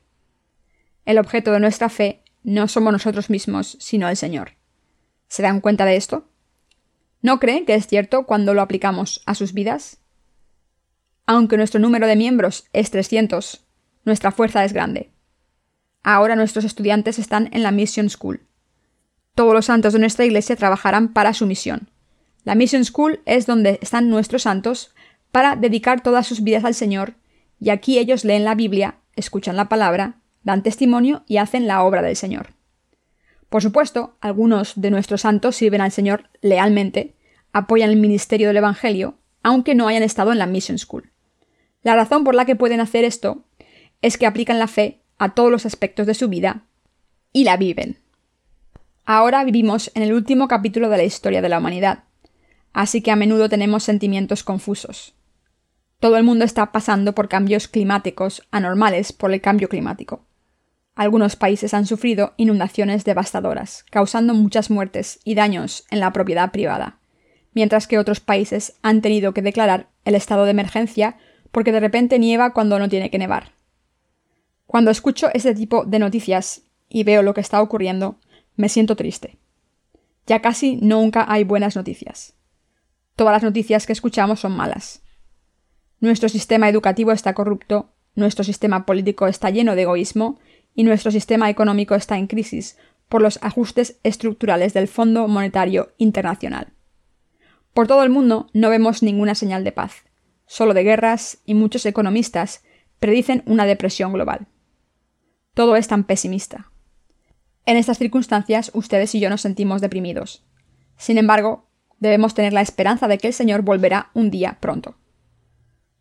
El 1.04 1.18
objeto 1.18 1.52
de 1.52 1.60
nuestra 1.60 1.88
fe 1.88 2.22
no 2.44 2.68
somos 2.68 2.92
nosotros 2.92 3.28
mismos, 3.28 3.76
sino 3.80 4.08
el 4.08 4.16
Señor. 4.16 4.52
¿Se 5.28 5.42
dan 5.42 5.60
cuenta 5.60 5.84
de 5.84 5.96
esto? 5.96 6.28
¿No 7.22 7.40
creen 7.40 7.64
que 7.64 7.74
es 7.74 7.86
cierto 7.86 8.24
cuando 8.24 8.54
lo 8.54 8.62
aplicamos 8.62 9.22
a 9.26 9.34
sus 9.34 9.52
vidas? 9.52 9.98
Aunque 11.26 11.56
nuestro 11.56 11.80
número 11.80 12.06
de 12.06 12.16
miembros 12.16 12.66
es 12.72 12.90
300, 12.90 13.64
nuestra 14.04 14.30
fuerza 14.30 14.64
es 14.64 14.72
grande. 14.72 15.10
Ahora 16.02 16.36
nuestros 16.36 16.64
estudiantes 16.64 17.18
están 17.18 17.48
en 17.52 17.62
la 17.62 17.70
Mission 17.70 18.10
School. 18.10 18.46
Todos 19.34 19.54
los 19.54 19.64
santos 19.64 19.94
de 19.94 19.98
nuestra 19.98 20.26
iglesia 20.26 20.54
trabajarán 20.54 21.12
para 21.14 21.32
su 21.32 21.46
misión. 21.46 21.88
La 22.44 22.54
Mission 22.54 22.84
School 22.84 23.20
es 23.24 23.46
donde 23.46 23.78
están 23.82 24.10
nuestros 24.10 24.42
santos 24.42 24.94
para 25.32 25.56
dedicar 25.56 26.02
todas 26.02 26.26
sus 26.26 26.42
vidas 26.42 26.64
al 26.64 26.74
Señor, 26.74 27.14
y 27.58 27.70
aquí 27.70 27.98
ellos 27.98 28.24
leen 28.24 28.44
la 28.44 28.54
Biblia, 28.54 28.96
escuchan 29.16 29.56
la 29.56 29.68
palabra 29.68 30.20
dan 30.44 30.62
testimonio 30.62 31.24
y 31.26 31.38
hacen 31.38 31.66
la 31.66 31.82
obra 31.82 32.02
del 32.02 32.16
Señor. 32.16 32.50
Por 33.48 33.62
supuesto, 33.62 34.16
algunos 34.20 34.74
de 34.76 34.90
nuestros 34.90 35.22
santos 35.22 35.56
sirven 35.56 35.80
al 35.80 35.90
Señor 35.90 36.28
lealmente, 36.40 37.14
apoyan 37.52 37.90
el 37.90 37.96
ministerio 37.96 38.48
del 38.48 38.58
Evangelio, 38.58 39.16
aunque 39.42 39.74
no 39.74 39.88
hayan 39.88 40.02
estado 40.02 40.32
en 40.32 40.38
la 40.38 40.46
Mission 40.46 40.78
School. 40.78 41.10
La 41.82 41.96
razón 41.96 42.24
por 42.24 42.34
la 42.34 42.44
que 42.44 42.56
pueden 42.56 42.80
hacer 42.80 43.04
esto 43.04 43.44
es 44.02 44.18
que 44.18 44.26
aplican 44.26 44.58
la 44.58 44.68
fe 44.68 45.00
a 45.18 45.34
todos 45.34 45.50
los 45.50 45.66
aspectos 45.66 46.06
de 46.06 46.14
su 46.14 46.28
vida 46.28 46.62
y 47.32 47.44
la 47.44 47.56
viven. 47.56 47.98
Ahora 49.04 49.44
vivimos 49.44 49.90
en 49.94 50.02
el 50.02 50.12
último 50.12 50.48
capítulo 50.48 50.88
de 50.88 50.96
la 50.96 51.04
historia 51.04 51.42
de 51.42 51.48
la 51.48 51.58
humanidad, 51.58 52.04
así 52.74 53.00
que 53.00 53.10
a 53.10 53.16
menudo 53.16 53.48
tenemos 53.48 53.84
sentimientos 53.84 54.44
confusos. 54.44 55.14
Todo 56.00 56.18
el 56.18 56.24
mundo 56.24 56.44
está 56.44 56.72
pasando 56.72 57.14
por 57.14 57.28
cambios 57.28 57.68
climáticos 57.68 58.42
anormales 58.50 59.12
por 59.12 59.32
el 59.32 59.40
cambio 59.40 59.70
climático. 59.70 60.26
Algunos 60.94 61.36
países 61.36 61.72
han 61.72 61.86
sufrido 61.86 62.34
inundaciones 62.36 63.04
devastadoras, 63.04 63.84
causando 63.90 64.34
muchas 64.34 64.70
muertes 64.70 65.20
y 65.24 65.34
daños 65.34 65.84
en 65.90 66.00
la 66.00 66.12
propiedad 66.12 66.52
privada, 66.52 66.98
mientras 67.54 67.86
que 67.86 67.98
otros 67.98 68.20
países 68.20 68.74
han 68.82 69.00
tenido 69.00 69.32
que 69.32 69.42
declarar 69.42 69.88
el 70.04 70.14
estado 70.14 70.44
de 70.44 70.50
emergencia 70.50 71.16
porque 71.50 71.72
de 71.72 71.80
repente 71.80 72.18
nieva 72.18 72.52
cuando 72.52 72.78
no 72.78 72.88
tiene 72.88 73.10
que 73.10 73.18
nevar. 73.18 73.52
Cuando 74.66 74.90
escucho 74.90 75.28
ese 75.32 75.54
tipo 75.54 75.84
de 75.84 76.00
noticias 76.00 76.62
y 76.88 77.04
veo 77.04 77.22
lo 77.22 77.34
que 77.34 77.40
está 77.40 77.62
ocurriendo, 77.62 78.18
me 78.56 78.68
siento 78.68 78.96
triste. 78.96 79.38
Ya 80.26 80.42
casi 80.42 80.76
nunca 80.76 81.24
hay 81.28 81.44
buenas 81.44 81.76
noticias. 81.76 82.34
Todas 83.16 83.32
las 83.32 83.42
noticias 83.42 83.86
que 83.86 83.92
escuchamos 83.92 84.40
son 84.40 84.56
malas. 84.56 85.02
Nuestro 86.00 86.28
sistema 86.28 86.68
educativo 86.68 87.12
está 87.12 87.32
corrupto, 87.34 87.92
nuestro 88.14 88.44
sistema 88.44 88.86
político 88.86 89.26
está 89.26 89.50
lleno 89.50 89.74
de 89.76 89.82
egoísmo 89.82 90.38
y 90.74 90.82
nuestro 90.82 91.10
sistema 91.10 91.48
económico 91.48 91.94
está 91.94 92.18
en 92.18 92.26
crisis 92.26 92.76
por 93.08 93.22
los 93.22 93.38
ajustes 93.42 93.98
estructurales 94.02 94.74
del 94.74 94.88
Fondo 94.88 95.28
Monetario 95.28 95.92
Internacional. 95.98 96.72
Por 97.72 97.86
todo 97.86 98.02
el 98.02 98.10
mundo 98.10 98.48
no 98.52 98.70
vemos 98.70 99.02
ninguna 99.02 99.34
señal 99.34 99.64
de 99.64 99.72
paz, 99.72 100.04
solo 100.46 100.74
de 100.74 100.82
guerras 100.82 101.38
y 101.44 101.54
muchos 101.54 101.86
economistas 101.86 102.64
predicen 102.98 103.42
una 103.46 103.66
depresión 103.66 104.12
global. 104.12 104.46
Todo 105.54 105.76
es 105.76 105.86
tan 105.86 106.04
pesimista. 106.04 106.70
En 107.66 107.76
estas 107.76 107.98
circunstancias 107.98 108.70
ustedes 108.74 109.14
y 109.14 109.20
yo 109.20 109.30
nos 109.30 109.40
sentimos 109.40 109.80
deprimidos. 109.80 110.44
Sin 110.96 111.18
embargo, 111.18 111.68
debemos 111.98 112.34
tener 112.34 112.52
la 112.52 112.60
esperanza 112.60 113.08
de 113.08 113.18
que 113.18 113.28
el 113.28 113.34
Señor 113.34 113.62
volverá 113.62 114.10
un 114.14 114.30
día 114.30 114.58
pronto. 114.60 114.96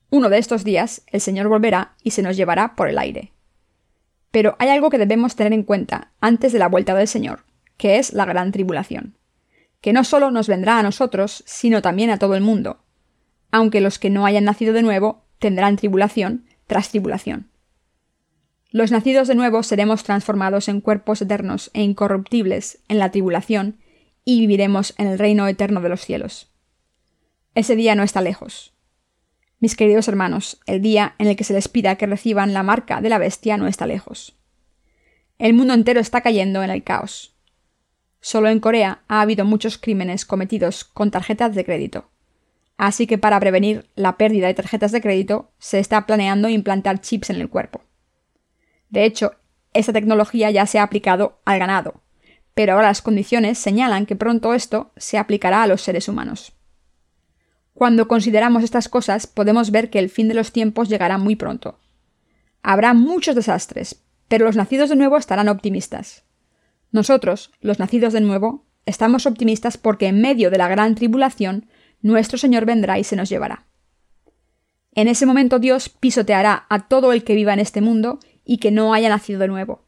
Uno 0.10 0.30
de 0.30 0.38
estos 0.38 0.64
días 0.64 1.02
el 1.08 1.22
Señor 1.22 1.48
volverá 1.48 1.96
y 2.04 2.12
se 2.12 2.22
nos 2.22 2.38
llevará 2.38 2.76
por 2.76 2.90
el 2.90 2.98
aire. 2.98 3.32
Pero 4.32 4.56
hay 4.60 4.70
algo 4.70 4.90
que 4.90 4.98
debemos 4.98 5.36
tener 5.36 5.54
en 5.54 5.64
cuenta 5.64 6.12
antes 6.22 6.54
de 6.54 6.60
la 6.60 6.68
vuelta 6.68 6.96
del 6.96 7.08
Señor, 7.08 7.44
que 7.78 7.98
es 7.98 8.14
la 8.14 8.26
gran 8.26 8.52
tribulación, 8.52 9.18
que 9.82 9.94
no 9.94 10.04
solo 10.04 10.32
nos 10.32 10.48
vendrá 10.48 10.80
a 10.80 10.84
nosotros, 10.84 11.44
sino 11.46 11.82
también 11.82 12.10
a 12.10 12.18
todo 12.18 12.36
el 12.36 12.42
mundo, 12.42 12.80
aunque 13.52 13.82
los 13.82 14.00
que 14.00 14.10
no 14.10 14.26
hayan 14.26 14.46
nacido 14.46 14.74
de 14.74 14.82
nuevo 14.82 15.24
tendrán 15.40 15.78
tribulación 15.78 16.46
tras 16.68 16.90
tribulación. 16.90 17.50
Los 18.72 18.92
nacidos 18.92 19.28
de 19.28 19.36
nuevo 19.36 19.62
seremos 19.62 20.04
transformados 20.04 20.68
en 20.68 20.82
cuerpos 20.82 21.22
eternos 21.22 21.70
e 21.74 21.84
incorruptibles 21.84 22.80
en 22.88 22.98
la 22.98 23.12
tribulación 23.12 23.78
y 24.26 24.40
viviremos 24.40 24.94
en 24.98 25.08
el 25.08 25.20
reino 25.20 25.48
eterno 25.48 25.82
de 25.82 25.90
los 25.90 26.02
cielos. 26.02 26.52
Ese 27.56 27.76
día 27.76 27.96
no 27.96 28.04
está 28.04 28.22
lejos. 28.22 28.74
Mis 29.60 29.76
queridos 29.76 30.08
hermanos, 30.08 30.60
el 30.66 30.82
día 30.82 31.16
en 31.20 31.28
el 31.28 31.36
que 31.36 31.44
se 31.44 31.54
les 31.54 31.68
pida 31.68 31.96
que 31.96 32.06
reciban 32.06 32.54
la 32.54 32.64
marca 32.64 33.00
de 33.00 33.10
la 33.10 33.18
bestia 33.18 33.58
no 33.58 33.68
está 33.68 33.88
lejos. 33.88 34.36
El 35.38 35.54
mundo 35.54 35.74
entero 35.74 36.00
está 36.00 36.22
cayendo 36.22 36.64
en 36.64 36.70
el 36.70 36.84
caos. 36.84 37.36
Solo 38.20 38.50
en 38.50 38.60
Corea 38.60 39.04
ha 39.08 39.22
habido 39.22 39.46
muchos 39.46 39.78
crímenes 39.78 40.26
cometidos 40.26 40.84
con 40.84 41.12
tarjetas 41.12 41.56
de 41.56 41.66
crédito. 41.66 42.10
Así 42.78 43.08
que 43.08 43.18
para 43.18 43.40
prevenir 43.40 43.90
la 43.96 44.18
pérdida 44.18 44.48
de 44.48 44.54
tarjetas 44.54 44.92
de 44.92 45.02
crédito 45.02 45.52
se 45.60 45.80
está 45.80 46.06
planeando 46.06 46.50
implantar 46.50 47.02
chips 47.02 47.30
en 47.30 47.38
el 47.38 47.50
cuerpo. 47.50 47.82
De 48.90 49.06
hecho, 49.06 49.36
esta 49.74 49.94
tecnología 49.94 50.52
ya 50.52 50.66
se 50.66 50.80
ha 50.80 50.84
aplicado 50.84 51.40
al 51.46 51.60
ganado, 51.60 52.03
pero 52.54 52.74
ahora 52.74 52.88
las 52.88 53.02
condiciones 53.02 53.58
señalan 53.58 54.06
que 54.06 54.16
pronto 54.16 54.54
esto 54.54 54.92
se 54.98 55.18
aplicará 55.18 55.64
a 55.64 55.68
los 55.68 55.82
seres 55.82 56.08
humanos. 56.08 56.54
Cuando 57.74 58.08
consideramos 58.08 58.64
estas 58.64 58.88
cosas, 58.88 59.26
podemos 59.26 59.72
ver 59.72 59.90
que 59.90 60.00
el 60.00 60.10
fin 60.10 60.28
de 60.28 60.36
los 60.36 60.52
tiempos 60.52 60.90
llegará 60.90 61.18
muy 61.18 61.36
pronto. 61.36 61.80
Habrá 62.62 62.94
muchos 62.94 63.36
desastres, 63.36 64.04
pero 64.28 64.46
los 64.46 64.56
nacidos 64.56 64.90
de 64.90 64.96
nuevo 64.96 65.18
estarán 65.18 65.50
optimistas. 65.50 66.24
Nosotros, 66.92 67.52
los 67.62 67.80
nacidos 67.80 68.14
de 68.14 68.22
nuevo, 68.22 68.66
estamos 68.86 69.26
optimistas 69.26 69.78
porque 69.78 70.08
en 70.08 70.22
medio 70.22 70.52
de 70.52 70.60
la 70.60 70.68
gran 70.68 70.94
tribulación, 70.94 71.66
nuestro 72.02 72.38
Señor 72.38 72.66
vendrá 72.66 73.00
y 73.00 73.04
se 73.04 73.16
nos 73.16 73.30
llevará. 73.30 73.66
En 74.96 75.08
ese 75.08 75.26
momento 75.26 75.58
Dios 75.58 75.90
pisoteará 75.90 76.68
a 76.70 76.88
todo 76.88 77.14
el 77.14 77.24
que 77.24 77.34
viva 77.34 77.54
en 77.54 77.60
este 77.60 77.82
mundo 77.82 78.20
y 78.46 78.58
que 78.58 78.72
no 78.72 78.94
haya 78.94 79.10
nacido 79.10 79.40
de 79.40 79.48
nuevo. 79.48 79.86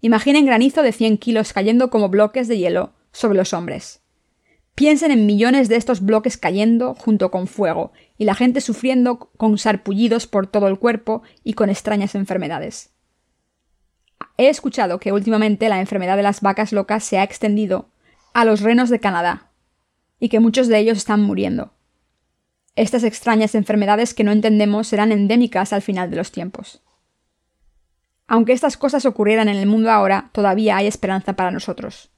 Imaginen 0.00 0.46
granizo 0.46 0.82
de 0.82 0.92
100 0.92 1.18
kilos 1.18 1.52
cayendo 1.52 1.90
como 1.90 2.08
bloques 2.08 2.48
de 2.48 2.58
hielo 2.58 2.92
sobre 3.12 3.36
los 3.36 3.52
hombres. 3.52 4.00
Piensen 4.74 5.10
en 5.10 5.26
millones 5.26 5.68
de 5.68 5.76
estos 5.76 6.00
bloques 6.00 6.38
cayendo 6.38 6.94
junto 6.94 7.30
con 7.30 7.46
fuego, 7.46 7.92
y 8.16 8.24
la 8.24 8.34
gente 8.34 8.60
sufriendo 8.60 9.18
con 9.18 9.58
sarpullidos 9.58 10.26
por 10.26 10.46
todo 10.46 10.68
el 10.68 10.78
cuerpo 10.78 11.22
y 11.44 11.54
con 11.54 11.68
extrañas 11.70 12.14
enfermedades. 12.14 12.90
He 14.38 14.48
escuchado 14.48 15.00
que 15.00 15.12
últimamente 15.12 15.68
la 15.68 15.80
enfermedad 15.80 16.16
de 16.16 16.22
las 16.22 16.40
vacas 16.40 16.72
locas 16.72 17.04
se 17.04 17.18
ha 17.18 17.24
extendido 17.24 17.90
a 18.32 18.44
los 18.44 18.60
renos 18.60 18.88
de 18.88 19.00
Canadá 19.00 19.50
y 20.18 20.28
que 20.28 20.40
muchos 20.40 20.68
de 20.68 20.78
ellos 20.78 20.98
están 20.98 21.20
muriendo. 21.22 21.72
Estas 22.76 23.04
extrañas 23.04 23.54
enfermedades 23.54 24.14
que 24.14 24.24
no 24.24 24.32
entendemos 24.32 24.88
serán 24.88 25.12
endémicas 25.12 25.72
al 25.72 25.82
final 25.82 26.10
de 26.10 26.16
los 26.16 26.32
tiempos. 26.32 26.82
Aunque 28.30 28.52
estas 28.52 28.76
cosas 28.76 29.06
ocurrieran 29.06 29.48
en 29.48 29.56
el 29.56 29.66
mundo 29.66 29.90
ahora, 29.90 30.30
todavía 30.30 30.76
hay 30.76 30.86
esperanza 30.86 31.32
para 31.32 31.50
nosotros. 31.50 32.10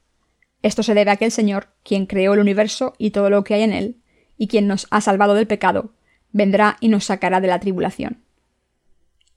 Esto 0.61 0.83
se 0.83 0.93
debe 0.93 1.09
a 1.09 1.15
que 1.15 1.25
el 1.25 1.31
Señor, 1.31 1.69
quien 1.83 2.05
creó 2.05 2.35
el 2.35 2.39
universo 2.39 2.93
y 2.99 3.09
todo 3.09 3.31
lo 3.31 3.43
que 3.43 3.55
hay 3.55 3.63
en 3.63 3.73
él, 3.73 3.97
y 4.37 4.47
quien 4.47 4.67
nos 4.67 4.85
ha 4.91 5.01
salvado 5.01 5.33
del 5.33 5.47
pecado, 5.47 5.95
vendrá 6.31 6.77
y 6.79 6.89
nos 6.89 7.05
sacará 7.05 7.41
de 7.41 7.47
la 7.47 7.59
tribulación. 7.59 8.21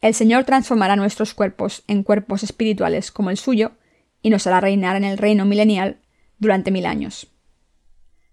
El 0.03 0.13
Señor 0.13 0.45
transformará 0.45 0.97
nuestros 0.97 1.33
cuerpos 1.33 1.83
en 1.87 2.03
cuerpos 2.03 2.43
espirituales 2.43 3.11
como 3.11 3.31
el 3.31 3.39
suyo, 3.39 3.73
y 4.21 4.29
nos 4.29 4.47
hará 4.47 4.61
reinar 4.61 4.97
en 4.97 5.05
el 5.05 5.17
reino 5.17 5.47
milenial 5.47 6.01
durante 6.37 6.71
mil 6.71 6.85
años. 6.85 7.29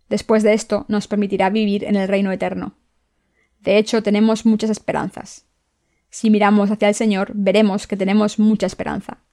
Después 0.10 0.44
de 0.44 0.54
esto 0.54 0.84
nos 0.90 1.08
permitirá 1.08 1.50
vivir 1.50 1.86
en 1.86 1.96
el 1.96 2.10
reino 2.10 2.30
eterno. 2.34 2.76
De 3.62 3.78
hecho, 3.78 4.04
tenemos 4.04 4.46
muchas 4.46 4.70
esperanzas. 4.70 5.46
Si 6.14 6.30
miramos 6.30 6.70
hacia 6.70 6.90
el 6.90 6.94
Señor, 6.94 7.32
veremos 7.34 7.88
que 7.88 7.98
tenemos 7.98 8.38
mucha 8.38 8.68
esperanza. 8.68 9.24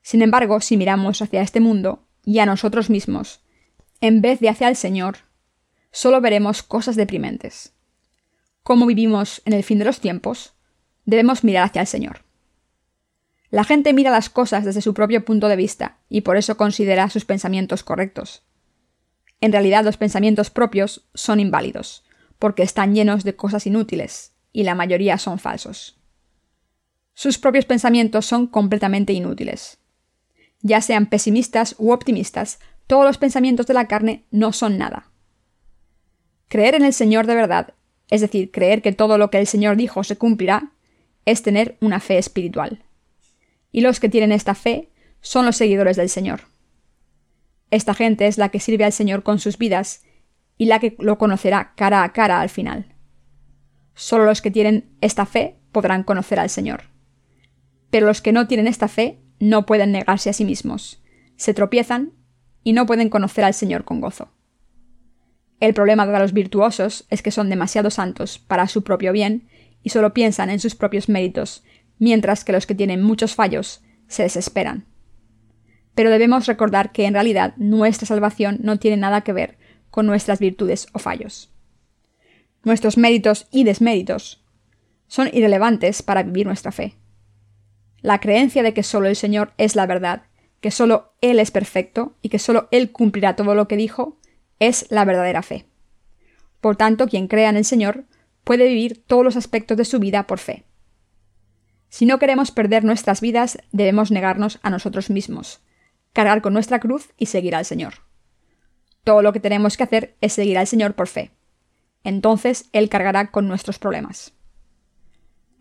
Sin 0.00 0.22
embargo, 0.22 0.60
si 0.60 0.76
miramos 0.76 1.20
hacia 1.22 1.42
este 1.42 1.58
mundo 1.58 2.06
y 2.24 2.38
a 2.38 2.46
nosotros 2.46 2.88
mismos, 2.88 3.40
en 4.00 4.20
vez 4.20 4.38
de 4.38 4.48
hacia 4.48 4.68
el 4.68 4.76
Señor, 4.76 5.16
solo 5.90 6.20
veremos 6.20 6.62
cosas 6.62 6.94
deprimentes. 6.94 7.72
¿Cómo 8.62 8.86
vivimos 8.86 9.42
en 9.44 9.54
el 9.54 9.64
fin 9.64 9.80
de 9.80 9.84
los 9.84 9.98
tiempos? 9.98 10.54
Debemos 11.04 11.42
mirar 11.42 11.64
hacia 11.64 11.80
el 11.80 11.88
Señor. 11.88 12.22
La 13.50 13.64
gente 13.64 13.92
mira 13.92 14.12
las 14.12 14.30
cosas 14.30 14.64
desde 14.64 14.82
su 14.82 14.94
propio 14.94 15.24
punto 15.24 15.48
de 15.48 15.56
vista 15.56 15.98
y 16.08 16.20
por 16.20 16.36
eso 16.36 16.56
considera 16.56 17.10
sus 17.10 17.24
pensamientos 17.24 17.82
correctos. 17.82 18.44
En 19.40 19.50
realidad 19.50 19.82
los 19.84 19.96
pensamientos 19.96 20.50
propios 20.50 21.08
son 21.12 21.40
inválidos, 21.40 22.04
porque 22.38 22.62
están 22.62 22.94
llenos 22.94 23.24
de 23.24 23.34
cosas 23.34 23.66
inútiles, 23.66 24.36
y 24.52 24.62
la 24.62 24.76
mayoría 24.76 25.18
son 25.18 25.40
falsos. 25.40 25.99
Sus 27.22 27.36
propios 27.36 27.66
pensamientos 27.66 28.24
son 28.24 28.46
completamente 28.46 29.12
inútiles. 29.12 29.76
Ya 30.62 30.80
sean 30.80 31.04
pesimistas 31.04 31.74
u 31.76 31.92
optimistas, 31.92 32.60
todos 32.86 33.04
los 33.04 33.18
pensamientos 33.18 33.66
de 33.66 33.74
la 33.74 33.88
carne 33.88 34.24
no 34.30 34.54
son 34.54 34.78
nada. 34.78 35.10
Creer 36.48 36.76
en 36.76 36.82
el 36.82 36.94
Señor 36.94 37.26
de 37.26 37.34
verdad, 37.34 37.74
es 38.08 38.22
decir, 38.22 38.50
creer 38.50 38.80
que 38.80 38.92
todo 38.92 39.18
lo 39.18 39.28
que 39.28 39.38
el 39.38 39.46
Señor 39.46 39.76
dijo 39.76 40.02
se 40.02 40.16
cumplirá, 40.16 40.72
es 41.26 41.42
tener 41.42 41.76
una 41.82 42.00
fe 42.00 42.16
espiritual. 42.16 42.82
Y 43.70 43.82
los 43.82 44.00
que 44.00 44.08
tienen 44.08 44.32
esta 44.32 44.54
fe 44.54 44.88
son 45.20 45.44
los 45.44 45.58
seguidores 45.58 45.98
del 45.98 46.08
Señor. 46.08 46.44
Esta 47.70 47.92
gente 47.92 48.28
es 48.28 48.38
la 48.38 48.48
que 48.48 48.60
sirve 48.60 48.84
al 48.84 48.94
Señor 48.94 49.24
con 49.24 49.40
sus 49.40 49.58
vidas 49.58 50.04
y 50.56 50.64
la 50.64 50.78
que 50.78 50.96
lo 50.98 51.18
conocerá 51.18 51.74
cara 51.76 52.02
a 52.02 52.14
cara 52.14 52.40
al 52.40 52.48
final. 52.48 52.94
Solo 53.94 54.24
los 54.24 54.40
que 54.40 54.50
tienen 54.50 54.88
esta 55.02 55.26
fe 55.26 55.56
podrán 55.70 56.02
conocer 56.02 56.40
al 56.40 56.48
Señor. 56.48 56.84
Pero 57.90 58.06
los 58.06 58.20
que 58.20 58.32
no 58.32 58.46
tienen 58.46 58.66
esta 58.66 58.88
fe 58.88 59.18
no 59.38 59.66
pueden 59.66 59.92
negarse 59.92 60.30
a 60.30 60.32
sí 60.32 60.44
mismos, 60.44 61.02
se 61.36 61.54
tropiezan 61.54 62.12
y 62.62 62.72
no 62.72 62.86
pueden 62.86 63.08
conocer 63.08 63.44
al 63.44 63.54
Señor 63.54 63.84
con 63.84 64.00
gozo. 64.00 64.28
El 65.60 65.74
problema 65.74 66.06
de 66.06 66.18
los 66.18 66.32
virtuosos 66.32 67.06
es 67.10 67.22
que 67.22 67.30
son 67.30 67.50
demasiado 67.50 67.90
santos 67.90 68.38
para 68.38 68.66
su 68.66 68.82
propio 68.82 69.12
bien 69.12 69.48
y 69.82 69.90
solo 69.90 70.14
piensan 70.14 70.50
en 70.50 70.60
sus 70.60 70.74
propios 70.74 71.08
méritos, 71.08 71.64
mientras 71.98 72.44
que 72.44 72.52
los 72.52 72.66
que 72.66 72.74
tienen 72.74 73.02
muchos 73.02 73.34
fallos 73.34 73.82
se 74.08 74.22
desesperan. 74.22 74.86
Pero 75.94 76.10
debemos 76.10 76.46
recordar 76.46 76.92
que 76.92 77.04
en 77.06 77.14
realidad 77.14 77.54
nuestra 77.56 78.06
salvación 78.06 78.58
no 78.62 78.78
tiene 78.78 78.96
nada 78.96 79.20
que 79.20 79.32
ver 79.32 79.58
con 79.90 80.06
nuestras 80.06 80.38
virtudes 80.38 80.86
o 80.92 80.98
fallos. 80.98 81.50
Nuestros 82.64 82.96
méritos 82.96 83.46
y 83.50 83.64
desméritos 83.64 84.42
son 85.08 85.28
irrelevantes 85.32 86.02
para 86.02 86.22
vivir 86.22 86.46
nuestra 86.46 86.72
fe. 86.72 86.94
La 88.02 88.20
creencia 88.20 88.62
de 88.62 88.72
que 88.74 88.82
solo 88.82 89.08
el 89.08 89.16
Señor 89.16 89.52
es 89.58 89.76
la 89.76 89.86
verdad, 89.86 90.22
que 90.60 90.70
solo 90.70 91.12
Él 91.20 91.38
es 91.38 91.50
perfecto 91.50 92.16
y 92.22 92.28
que 92.28 92.38
solo 92.38 92.68
Él 92.70 92.92
cumplirá 92.92 93.36
todo 93.36 93.54
lo 93.54 93.68
que 93.68 93.76
dijo, 93.76 94.18
es 94.58 94.86
la 94.90 95.04
verdadera 95.04 95.42
fe. 95.42 95.66
Por 96.60 96.76
tanto, 96.76 97.08
quien 97.08 97.28
crea 97.28 97.50
en 97.50 97.56
el 97.56 97.64
Señor 97.64 98.04
puede 98.44 98.66
vivir 98.68 99.02
todos 99.06 99.24
los 99.24 99.36
aspectos 99.36 99.76
de 99.76 99.84
su 99.84 99.98
vida 99.98 100.26
por 100.26 100.38
fe. 100.38 100.64
Si 101.88 102.06
no 102.06 102.18
queremos 102.18 102.50
perder 102.50 102.84
nuestras 102.84 103.20
vidas, 103.20 103.58
debemos 103.72 104.10
negarnos 104.10 104.60
a 104.62 104.70
nosotros 104.70 105.10
mismos, 105.10 105.60
cargar 106.12 106.40
con 106.40 106.52
nuestra 106.52 106.78
cruz 106.78 107.10
y 107.18 107.26
seguir 107.26 107.54
al 107.54 107.64
Señor. 107.64 107.94
Todo 109.02 109.22
lo 109.22 109.32
que 109.32 109.40
tenemos 109.40 109.76
que 109.76 109.82
hacer 109.82 110.16
es 110.20 110.32
seguir 110.32 110.58
al 110.58 110.66
Señor 110.66 110.94
por 110.94 111.08
fe. 111.08 111.32
Entonces 112.04 112.68
Él 112.72 112.88
cargará 112.88 113.30
con 113.30 113.48
nuestros 113.48 113.78
problemas. 113.78 114.34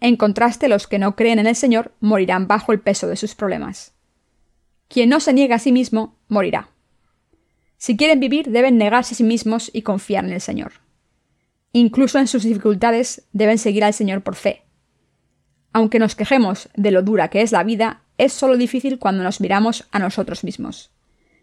En 0.02 0.16
contraste, 0.16 0.68
los 0.68 0.88
que 0.88 1.00
no 1.00 1.16
creen 1.16 1.40
en 1.40 1.48
el 1.48 1.56
Señor 1.56 1.94
morirán 2.00 2.48
bajo 2.48 2.72
el 2.72 2.80
peso 2.80 3.08
de 3.08 3.16
sus 3.16 3.36
problemas. 3.36 3.94
Quien 4.88 5.10
no 5.10 5.20
se 5.20 5.34
niega 5.34 5.56
a 5.56 5.60
sí 5.60 5.72
mismo, 5.72 6.18
morirá. 6.28 6.70
Si 7.78 7.96
quieren 7.96 8.20
vivir, 8.20 8.50
deben 8.50 8.78
negarse 8.78 9.14
a 9.14 9.18
sí 9.18 9.24
mismos 9.24 9.70
y 9.74 9.84
confiar 9.84 10.26
en 10.26 10.34
el 10.34 10.42
Señor. 10.42 10.74
Incluso 11.72 12.18
en 12.18 12.28
sus 12.28 12.44
dificultades, 12.44 13.28
deben 13.32 13.58
seguir 13.58 13.84
al 13.84 13.94
Señor 13.94 14.24
por 14.24 14.36
fe. 14.36 14.64
Aunque 15.72 16.00
nos 16.00 16.16
quejemos 16.16 16.70
de 16.76 16.92
lo 16.92 17.04
dura 17.04 17.30
que 17.30 17.42
es 17.42 17.52
la 17.52 17.64
vida, 17.64 18.04
es 18.18 18.34
solo 18.34 18.58
difícil 18.58 19.00
cuando 19.00 19.24
nos 19.24 19.40
miramos 19.40 19.88
a 19.92 20.00
nosotros 20.00 20.44
mismos. 20.44 20.92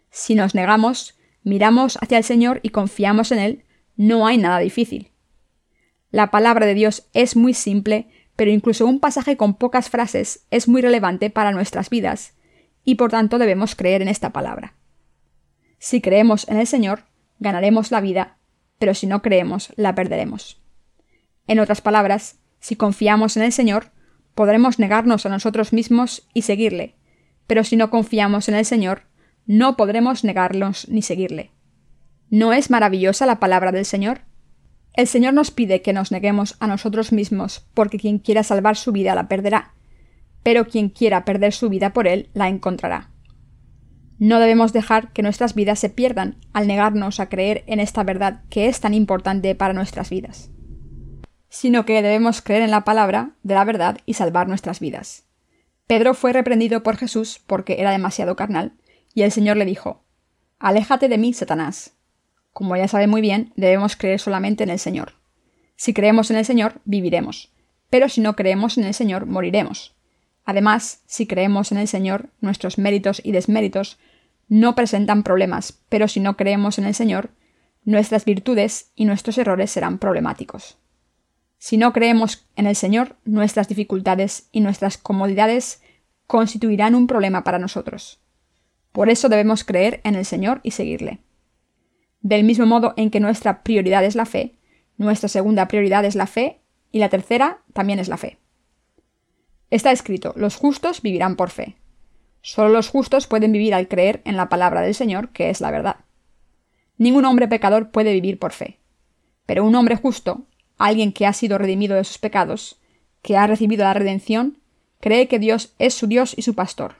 Si 0.09 0.35
nos 0.35 0.53
negamos, 0.53 1.15
miramos 1.43 1.97
hacia 2.01 2.17
el 2.17 2.23
Señor 2.23 2.59
y 2.61 2.69
confiamos 2.69 3.31
en 3.31 3.39
Él, 3.39 3.65
no 3.95 4.27
hay 4.27 4.37
nada 4.37 4.59
difícil. 4.59 5.11
La 6.11 6.29
palabra 6.29 6.65
de 6.65 6.73
Dios 6.73 7.07
es 7.13 7.35
muy 7.35 7.53
simple 7.53 8.09
pero 8.37 8.51
incluso 8.51 8.85
un 8.85 9.01
pasaje 9.01 9.35
con 9.35 9.55
pocas 9.55 9.89
frases 9.89 10.45
es 10.51 10.69
muy 10.69 10.81
relevante 10.81 11.29
para 11.29 11.51
nuestras 11.51 11.89
vidas, 11.89 12.35
y 12.85 12.95
por 12.95 13.11
tanto 13.11 13.39
debemos 13.39 13.75
creer 13.75 14.01
en 14.01 14.07
esta 14.07 14.29
palabra. 14.29 14.75
Si 15.79 15.99
creemos 15.99 16.47
en 16.47 16.57
el 16.57 16.67
Señor, 16.67 17.03
ganaremos 17.39 17.91
la 17.91 17.99
vida, 17.99 18.37
pero 18.79 18.93
si 18.93 19.07
no 19.07 19.21
creemos, 19.21 19.73
la 19.75 19.95
perderemos. 19.95 20.61
En 21.47 21.59
otras 21.59 21.81
palabras, 21.81 22.39
si 22.59 22.75
confiamos 22.75 23.35
en 23.35 23.43
el 23.43 23.51
Señor, 23.51 23.91
podremos 24.35 24.79
negarnos 24.79 25.25
a 25.25 25.29
nosotros 25.29 25.73
mismos 25.73 26.27
y 26.33 26.43
seguirle, 26.43 26.95
pero 27.47 27.63
si 27.63 27.75
no 27.75 27.89
confiamos 27.89 28.47
en 28.49 28.55
el 28.55 28.65
Señor, 28.65 29.03
no 29.47 29.75
podremos 29.77 30.23
negarnos 30.23 30.87
ni 30.89 31.01
seguirle. 31.01 31.51
¿No 32.29 32.53
es 32.53 32.69
maravillosa 32.69 33.25
la 33.25 33.39
palabra 33.39 33.71
del 33.71 33.85
Señor? 33.85 34.21
El 34.97 35.05
Señor 35.05 35.35
nos 35.35 35.51
pide 35.51 35.83
que 35.83 35.93
nos 35.93 36.11
neguemos 36.11 36.57
a 36.59 36.65
nosotros 36.65 37.11
mismos, 37.11 37.67
porque 37.75 37.99
quien 37.99 38.17
quiera 38.17 38.41
salvar 38.41 38.75
su 38.75 38.91
vida 38.91 39.13
la 39.13 39.27
perderá, 39.27 39.75
pero 40.41 40.65
quien 40.65 40.89
quiera 40.89 41.23
perder 41.23 41.53
su 41.53 41.69
vida 41.69 41.93
por 41.93 42.07
Él 42.07 42.31
la 42.33 42.49
encontrará. 42.49 43.11
No 44.17 44.39
debemos 44.39 44.73
dejar 44.73 45.13
que 45.13 45.21
nuestras 45.21 45.53
vidas 45.53 45.77
se 45.77 45.89
pierdan 45.89 46.37
al 46.51 46.65
negarnos 46.65 47.19
a 47.19 47.29
creer 47.29 47.63
en 47.67 47.79
esta 47.79 48.01
verdad 48.01 48.41
que 48.49 48.67
es 48.67 48.79
tan 48.79 48.95
importante 48.95 49.53
para 49.53 49.75
nuestras 49.75 50.09
vidas, 50.09 50.49
sino 51.47 51.85
que 51.85 52.01
debemos 52.01 52.41
creer 52.41 52.63
en 52.63 52.71
la 52.71 52.83
palabra 52.83 53.35
de 53.43 53.53
la 53.53 53.65
verdad 53.65 53.99
y 54.07 54.15
salvar 54.15 54.47
nuestras 54.47 54.79
vidas. 54.79 55.27
Pedro 55.85 56.15
fue 56.15 56.33
reprendido 56.33 56.81
por 56.81 56.97
Jesús 56.97 57.39
porque 57.45 57.75
era 57.79 57.91
demasiado 57.91 58.35
carnal, 58.35 58.73
y 59.13 59.21
el 59.21 59.31
Señor 59.31 59.57
le 59.57 59.65
dijo, 59.65 60.03
Aléjate 60.57 61.07
de 61.07 61.19
mí, 61.19 61.33
Satanás, 61.33 61.96
como 62.57 62.75
ya 62.75 62.87
sabe 62.87 63.05
muy 63.05 63.21
bien, 63.21 63.53
debemos 63.55 63.95
creer 63.95 64.19
solamente 64.19 64.63
en 64.63 64.71
el 64.71 64.79
Señor. 64.79 65.13
Si 65.75 65.93
creemos 65.93 66.31
en 66.31 66.37
el 66.37 66.43
Señor, 66.43 66.81
viviremos, 66.85 67.53
pero 67.91 68.09
si 68.09 68.19
no 68.19 68.35
creemos 68.35 68.79
en 68.79 68.85
el 68.85 68.95
Señor, 68.95 69.27
moriremos. 69.27 69.95
Además, 70.43 71.03
si 71.05 71.27
creemos 71.27 71.71
en 71.71 71.77
el 71.77 71.87
Señor, 71.87 72.31
nuestros 72.41 72.79
méritos 72.79 73.21
y 73.23 73.31
desméritos 73.31 73.99
no 74.47 74.73
presentan 74.73 75.21
problemas, 75.21 75.83
pero 75.87 76.07
si 76.07 76.19
no 76.19 76.35
creemos 76.35 76.79
en 76.79 76.85
el 76.85 76.95
Señor, 76.95 77.29
nuestras 77.85 78.25
virtudes 78.25 78.89
y 78.95 79.05
nuestros 79.05 79.37
errores 79.37 79.69
serán 79.69 79.99
problemáticos. 79.99 80.79
Si 81.59 81.77
no 81.77 81.93
creemos 81.93 82.47
en 82.55 82.65
el 82.65 82.75
Señor, 82.75 83.17
nuestras 83.23 83.67
dificultades 83.67 84.49
y 84.51 84.61
nuestras 84.61 84.97
comodidades 84.97 85.83
constituirán 86.25 86.95
un 86.95 87.05
problema 87.05 87.43
para 87.43 87.59
nosotros. 87.59 88.19
Por 88.93 89.11
eso 89.11 89.29
debemos 89.29 89.63
creer 89.63 90.01
en 90.03 90.15
el 90.15 90.25
Señor 90.25 90.59
y 90.63 90.71
seguirle. 90.71 91.19
Del 92.21 92.43
mismo 92.43 92.65
modo 92.65 92.93
en 92.97 93.09
que 93.11 93.19
nuestra 93.19 93.63
prioridad 93.63 94.03
es 94.03 94.15
la 94.15 94.25
fe, 94.25 94.55
nuestra 94.97 95.29
segunda 95.29 95.67
prioridad 95.67 96.05
es 96.05 96.15
la 96.15 96.27
fe 96.27 96.61
y 96.91 96.99
la 96.99 97.09
tercera 97.09 97.61
también 97.73 97.99
es 97.99 98.07
la 98.07 98.17
fe. 98.17 98.39
Está 99.69 99.91
escrito, 99.91 100.33
los 100.35 100.55
justos 100.55 101.01
vivirán 101.01 101.35
por 101.35 101.49
fe. 101.49 101.75
Solo 102.41 102.69
los 102.69 102.89
justos 102.89 103.27
pueden 103.27 103.51
vivir 103.51 103.73
al 103.73 103.87
creer 103.87 104.21
en 104.23 104.37
la 104.37 104.49
palabra 104.49 104.81
del 104.81 104.95
Señor, 104.95 105.29
que 105.29 105.49
es 105.49 105.59
la 105.59 105.71
verdad. 105.71 105.97
Ningún 106.97 107.25
hombre 107.25 107.47
pecador 107.47 107.91
puede 107.91 108.13
vivir 108.13 108.39
por 108.39 108.53
fe. 108.53 108.79
Pero 109.45 109.65
un 109.65 109.75
hombre 109.75 109.97
justo, 109.97 110.45
alguien 110.77 111.11
que 111.11 111.25
ha 111.25 111.33
sido 111.33 111.57
redimido 111.57 111.95
de 111.95 112.03
sus 112.03 112.17
pecados, 112.17 112.79
que 113.21 113.37
ha 113.37 113.45
recibido 113.47 113.83
la 113.83 113.93
redención, 113.93 114.59
cree 114.99 115.27
que 115.27 115.39
Dios 115.39 115.73
es 115.79 115.93
su 115.93 116.07
Dios 116.07 116.33
y 116.37 116.41
su 116.41 116.55
pastor. 116.55 116.95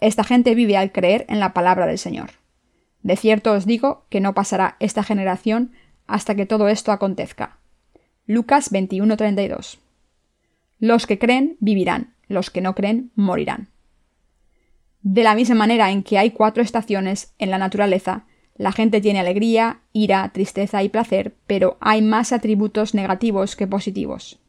Esta 0.00 0.24
gente 0.24 0.54
vive 0.54 0.76
al 0.76 0.92
creer 0.92 1.26
en 1.28 1.40
la 1.40 1.52
palabra 1.52 1.86
del 1.86 1.98
Señor. 1.98 2.30
De 3.02 3.16
cierto 3.16 3.52
os 3.52 3.66
digo 3.66 4.04
que 4.08 4.20
no 4.20 4.34
pasará 4.34 4.76
esta 4.80 5.02
generación 5.02 5.72
hasta 6.06 6.34
que 6.34 6.46
todo 6.46 6.68
esto 6.68 6.92
acontezca. 6.92 7.58
Lucas 8.26 8.70
21:32. 8.70 9.78
Los 10.78 11.06
que 11.06 11.18
creen 11.18 11.56
vivirán, 11.60 12.14
los 12.28 12.50
que 12.50 12.60
no 12.60 12.74
creen 12.74 13.10
morirán. 13.14 13.68
De 15.02 15.22
la 15.22 15.34
misma 15.34 15.54
manera 15.54 15.90
en 15.90 16.02
que 16.02 16.18
hay 16.18 16.32
cuatro 16.32 16.62
estaciones 16.62 17.32
en 17.38 17.50
la 17.50 17.58
naturaleza, 17.58 18.24
la 18.56 18.72
gente 18.72 19.00
tiene 19.00 19.20
alegría, 19.20 19.80
ira, 19.92 20.28
tristeza 20.30 20.82
y 20.82 20.88
placer, 20.88 21.34
pero 21.46 21.76
hay 21.80 22.02
más 22.02 22.32
atributos 22.32 22.94
negativos 22.94 23.54
que 23.54 23.66
positivos. 23.66 24.40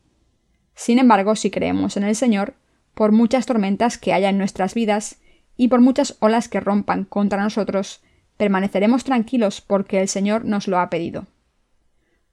Sin 0.74 0.98
embargo, 1.00 1.36
si 1.36 1.52
creemos 1.52 1.98
en 1.98 2.04
el 2.04 2.16
Señor, 2.16 2.56
por 2.94 3.12
muchas 3.12 3.46
tormentas 3.46 3.98
que 3.98 4.14
haya 4.14 4.30
en 4.30 4.38
nuestras 4.38 4.74
vidas 4.74 5.20
y 5.58 5.68
por 5.68 5.82
muchas 5.82 6.18
olas 6.20 6.50
que 6.50 6.60
rompan 6.60 7.04
contra 7.04 7.44
nosotros, 7.44 8.02
permaneceremos 8.38 9.04
tranquilos 9.04 9.62
porque 9.62 10.00
el 10.00 10.08
Señor 10.08 10.46
nos 10.46 10.68
lo 10.68 10.80
ha 10.80 10.90
pedido. 10.90 11.26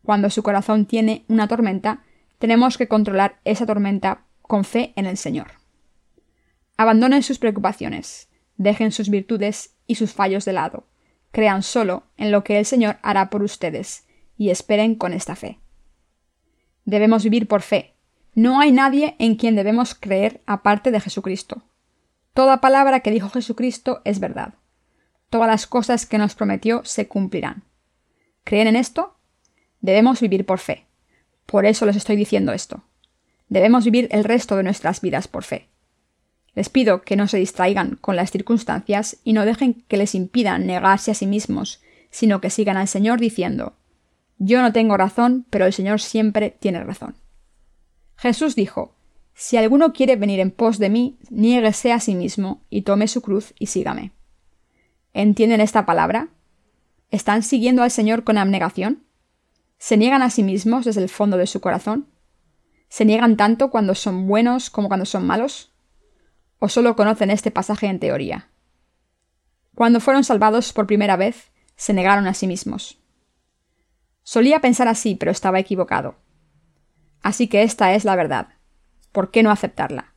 Cuando 0.02 0.30
su 0.30 0.42
corazón 0.42 0.86
tiene 0.86 1.24
una 1.28 1.48
tormenta, 1.48 2.04
tenemos 2.38 2.76
que 2.76 2.88
controlar 2.88 3.40
esa 3.44 3.66
tormenta 3.66 4.24
con 4.42 4.64
fe 4.64 4.92
en 4.96 5.06
el 5.06 5.16
Señor. 5.16 5.52
Abandonen 6.76 7.22
sus 7.22 7.38
preocupaciones, 7.38 8.28
dejen 8.56 8.92
sus 8.92 9.08
virtudes 9.08 9.76
y 9.86 9.94
sus 9.94 10.12
fallos 10.12 10.44
de 10.44 10.52
lado, 10.52 10.86
crean 11.30 11.62
solo 11.62 12.04
en 12.16 12.30
lo 12.30 12.44
que 12.44 12.58
el 12.58 12.66
Señor 12.66 12.98
hará 13.02 13.30
por 13.30 13.42
ustedes 13.42 14.06
y 14.36 14.50
esperen 14.50 14.94
con 14.94 15.12
esta 15.12 15.36
fe. 15.36 15.58
Debemos 16.84 17.24
vivir 17.24 17.48
por 17.48 17.62
fe. 17.62 17.94
No 18.34 18.60
hay 18.60 18.72
nadie 18.72 19.16
en 19.18 19.36
quien 19.36 19.54
debemos 19.54 19.94
creer 19.94 20.42
aparte 20.46 20.90
de 20.90 21.00
Jesucristo. 21.00 21.62
Toda 22.34 22.60
palabra 22.60 23.00
que 23.00 23.10
dijo 23.10 23.30
Jesucristo 23.30 24.02
es 24.04 24.20
verdad. 24.20 24.54
Todas 25.35 25.49
las 25.49 25.66
cosas 25.66 26.07
que 26.07 26.16
nos 26.16 26.37
prometió 26.37 26.83
se 26.85 27.09
cumplirán. 27.09 27.64
¿Creen 28.44 28.68
en 28.68 28.77
esto? 28.77 29.16
Debemos 29.81 30.20
vivir 30.20 30.47
por 30.47 30.61
fe. 30.61 30.87
Por 31.44 31.66
eso 31.66 31.87
les 31.87 31.97
estoy 31.97 32.14
diciendo 32.14 32.53
esto. 32.53 32.85
Debemos 33.49 33.85
vivir 33.85 34.07
el 34.12 34.23
resto 34.23 34.55
de 34.57 34.62
nuestras 34.62 35.01
vidas 35.01 35.27
por 35.27 35.42
fe. 35.42 35.66
Les 36.55 36.68
pido 36.68 37.03
que 37.03 37.16
no 37.16 37.27
se 37.27 37.38
distraigan 37.38 37.97
con 37.97 38.14
las 38.14 38.31
circunstancias 38.31 39.16
y 39.25 39.33
no 39.33 39.44
dejen 39.44 39.83
que 39.88 39.97
les 39.97 40.14
impidan 40.14 40.68
negarse 40.68 41.11
a 41.11 41.14
sí 41.14 41.27
mismos, 41.27 41.83
sino 42.11 42.40
que 42.40 42.49
sigan 42.49 42.77
al 42.77 42.87
Señor 42.87 43.18
diciendo 43.18 43.73
Yo 44.38 44.62
no 44.62 44.73
tengo 44.73 44.97
razón, 44.97 45.47
pero 45.51 45.66
el 45.66 45.73
Señor 45.73 46.01
siempre 46.01 46.51
tiene 46.61 46.85
razón. 46.85 47.16
Jesús 48.14 48.55
dijo 48.55 48.94
Si 49.35 49.57
alguno 49.57 49.94
quiere 49.94 50.14
venir 50.14 50.38
en 50.38 50.53
pos 50.53 50.79
de 50.79 50.90
mí, 50.90 51.18
niéguese 51.29 51.90
a 51.90 51.99
sí 51.99 52.14
mismo 52.14 52.62
y 52.70 52.83
tome 52.83 53.09
su 53.09 53.20
cruz 53.20 53.53
y 53.59 53.66
sígame. 53.66 54.12
¿Entienden 55.16 55.61
esta 55.61 55.87
palabra? 55.87 56.27
¿Están 57.12 57.44
siguiendo 57.44 57.85
al 57.85 57.92
Señor 57.92 58.24
con 58.24 58.37
abnegación? 58.37 59.05
¿Se 59.79 59.96
niegan 59.96 60.22
a 60.22 60.31
sí 60.31 60.42
mismos 60.42 60.85
desde 60.85 61.03
el 61.03 61.09
fondo 61.09 61.37
de 61.37 61.46
su 61.46 61.61
corazón? 61.61 62.09
¿Se 62.88 63.05
niegan 63.05 63.37
tanto 63.37 63.70
cuando 63.70 63.94
son 63.94 64.27
buenos 64.27 64.70
como 64.70 64.88
cuando 64.88 65.07
son 65.07 65.24
malos? 65.24 65.72
¿O 66.59 66.68
solo 66.68 66.96
conocen 66.96 67.31
este 67.31 67.53
pasaje 67.53 67.87
en 67.87 68.00
teoría? 68.00 68.50
Cuando 69.77 70.00
fueron 70.00 70.24
salvados 70.24 70.72
por 70.72 70.88
primera 70.88 71.14
vez, 71.14 71.53
se 71.77 71.92
negaron 71.92 72.27
a 72.27 72.35
sí 72.35 72.48
mismos. 72.48 72.98
Solía 74.24 74.61
pensar 74.61 74.88
así, 74.88 75.14
pero 75.14 75.31
estaba 75.31 75.61
equivocado. 75.61 76.16
Así 77.22 77.46
que 77.46 77.62
esta 77.62 77.94
es 77.94 78.05
la 78.05 78.16
verdad. 78.16 78.48
¿Por 79.12 79.31
qué 79.31 79.44
no 79.44 79.53
aceptarla? 79.53 80.12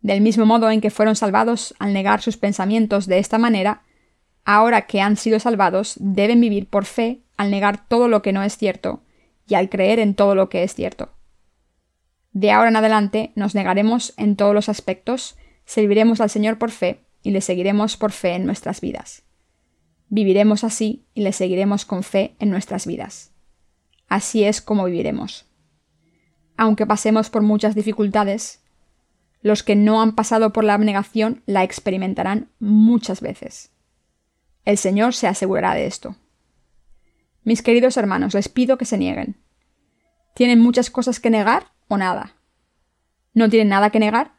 Del 0.00 0.22
mismo 0.22 0.46
modo 0.46 0.70
en 0.70 0.80
que 0.80 0.90
fueron 0.90 1.14
salvados 1.14 1.74
al 1.78 1.92
negar 1.92 2.22
sus 2.22 2.38
pensamientos 2.38 3.06
de 3.06 3.18
esta 3.18 3.36
manera, 3.36 3.82
ahora 4.48 4.86
que 4.86 5.02
han 5.02 5.18
sido 5.18 5.38
salvados 5.40 5.96
deben 6.00 6.40
vivir 6.40 6.70
por 6.70 6.86
fe 6.86 7.20
al 7.36 7.50
negar 7.50 7.86
todo 7.86 8.08
lo 8.08 8.22
que 8.22 8.32
no 8.32 8.42
es 8.42 8.56
cierto 8.56 9.02
y 9.46 9.56
al 9.56 9.68
creer 9.68 9.98
en 9.98 10.14
todo 10.14 10.34
lo 10.34 10.48
que 10.48 10.62
es 10.62 10.74
cierto. 10.74 11.10
De 12.32 12.50
ahora 12.50 12.70
en 12.70 12.76
adelante 12.76 13.30
nos 13.34 13.54
negaremos 13.54 14.14
en 14.16 14.36
todos 14.36 14.54
los 14.54 14.70
aspectos, 14.70 15.36
serviremos 15.66 16.22
al 16.22 16.30
Señor 16.30 16.56
por 16.56 16.70
fe 16.70 17.04
y 17.22 17.32
le 17.32 17.42
seguiremos 17.42 17.98
por 17.98 18.10
fe 18.10 18.36
en 18.36 18.46
nuestras 18.46 18.80
vidas. 18.80 19.22
Viviremos 20.08 20.64
así 20.64 21.04
y 21.12 21.20
le 21.20 21.34
seguiremos 21.34 21.84
con 21.84 22.02
fe 22.02 22.34
en 22.38 22.48
nuestras 22.48 22.86
vidas. 22.86 23.32
Así 24.08 24.44
es 24.44 24.62
como 24.62 24.86
viviremos. 24.86 25.44
Aunque 26.56 26.86
pasemos 26.86 27.28
por 27.28 27.42
muchas 27.42 27.74
dificultades, 27.74 28.62
los 29.42 29.62
que 29.62 29.76
no 29.76 30.00
han 30.00 30.14
pasado 30.14 30.54
por 30.54 30.64
la 30.64 30.72
abnegación 30.72 31.42
la 31.44 31.64
experimentarán 31.64 32.48
muchas 32.60 33.20
veces. 33.20 33.72
El 34.64 34.78
Señor 34.78 35.14
se 35.14 35.26
asegurará 35.26 35.74
de 35.74 35.86
esto. 35.86 36.16
Mis 37.44 37.62
queridos 37.62 37.96
hermanos, 37.96 38.34
les 38.34 38.48
pido 38.48 38.78
que 38.78 38.84
se 38.84 38.98
nieguen. 38.98 39.36
¿Tienen 40.34 40.60
muchas 40.60 40.90
cosas 40.90 41.20
que 41.20 41.30
negar? 41.30 41.72
o 41.88 41.96
nada. 41.96 42.36
¿No 43.34 43.48
tienen 43.48 43.68
nada 43.68 43.90
que 43.90 43.98
negar? 43.98 44.32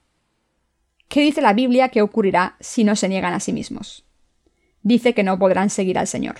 ¿Qué 1.07 1.21
dice 1.21 1.41
la 1.41 1.53
Biblia 1.53 1.89
que 1.89 2.01
ocurrirá 2.01 2.55
si 2.59 2.83
no 2.83 2.95
se 2.95 3.09
niegan 3.09 3.33
a 3.33 3.39
sí 3.39 3.51
mismos? 3.51 4.05
Dice 4.83 5.13
que 5.13 5.23
no 5.23 5.37
podrán 5.37 5.69
seguir 5.69 5.97
al 5.97 6.07
Señor. 6.07 6.35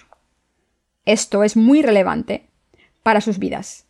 Esto 1.06 1.44
es 1.44 1.58
muy 1.58 1.82
relevante 1.82 2.48
para 3.02 3.22
sus 3.22 3.40
vidas. 3.40 3.88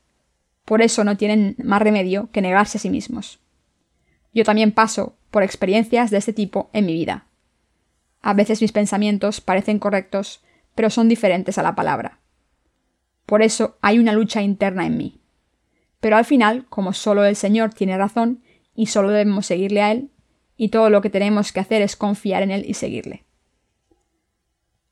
Por 0.64 0.82
eso 0.82 1.04
no 1.04 1.18
tienen 1.18 1.56
más 1.62 1.82
remedio 1.82 2.30
que 2.32 2.42
negarse 2.42 2.78
a 2.78 2.82
sí 2.82 2.90
mismos. 2.90 3.40
Yo 4.34 4.44
también 4.46 4.72
paso 4.72 5.18
por 5.32 5.44
experiencias 5.44 6.12
de 6.12 6.18
este 6.18 6.34
tipo 6.34 6.70
en 6.72 6.86
mi 6.86 6.94
vida. 6.94 7.26
A 8.22 8.34
veces 8.34 8.62
mis 8.62 8.72
pensamientos 8.72 9.42
parecen 9.42 9.80
correctos, 9.80 10.44
pero 10.76 10.90
son 10.90 11.10
diferentes 11.10 11.58
a 11.58 11.64
la 11.64 11.76
palabra. 11.76 12.20
Por 13.26 13.42
eso 13.42 13.78
hay 13.82 14.00
una 14.00 14.14
lucha 14.14 14.42
interna 14.42 14.86
en 14.86 14.98
mí. 14.98 15.22
Pero 16.00 16.18
al 16.18 16.26
final, 16.26 16.66
como 16.70 16.94
solo 16.94 17.26
el 17.26 17.36
Señor 17.36 17.74
tiene 17.74 17.98
razón 17.98 18.44
y 18.76 18.88
solo 18.88 19.10
debemos 19.10 19.46
seguirle 19.46 19.82
a 19.82 19.92
Él, 19.92 20.10
y 20.58 20.70
todo 20.70 20.90
lo 20.90 21.02
que 21.02 21.10
tenemos 21.10 21.52
que 21.52 21.60
hacer 21.60 21.82
es 21.82 21.96
confiar 21.96 22.44
en 22.44 22.52
Él 22.52 22.66
y 22.68 22.74
seguirle. 22.74 23.26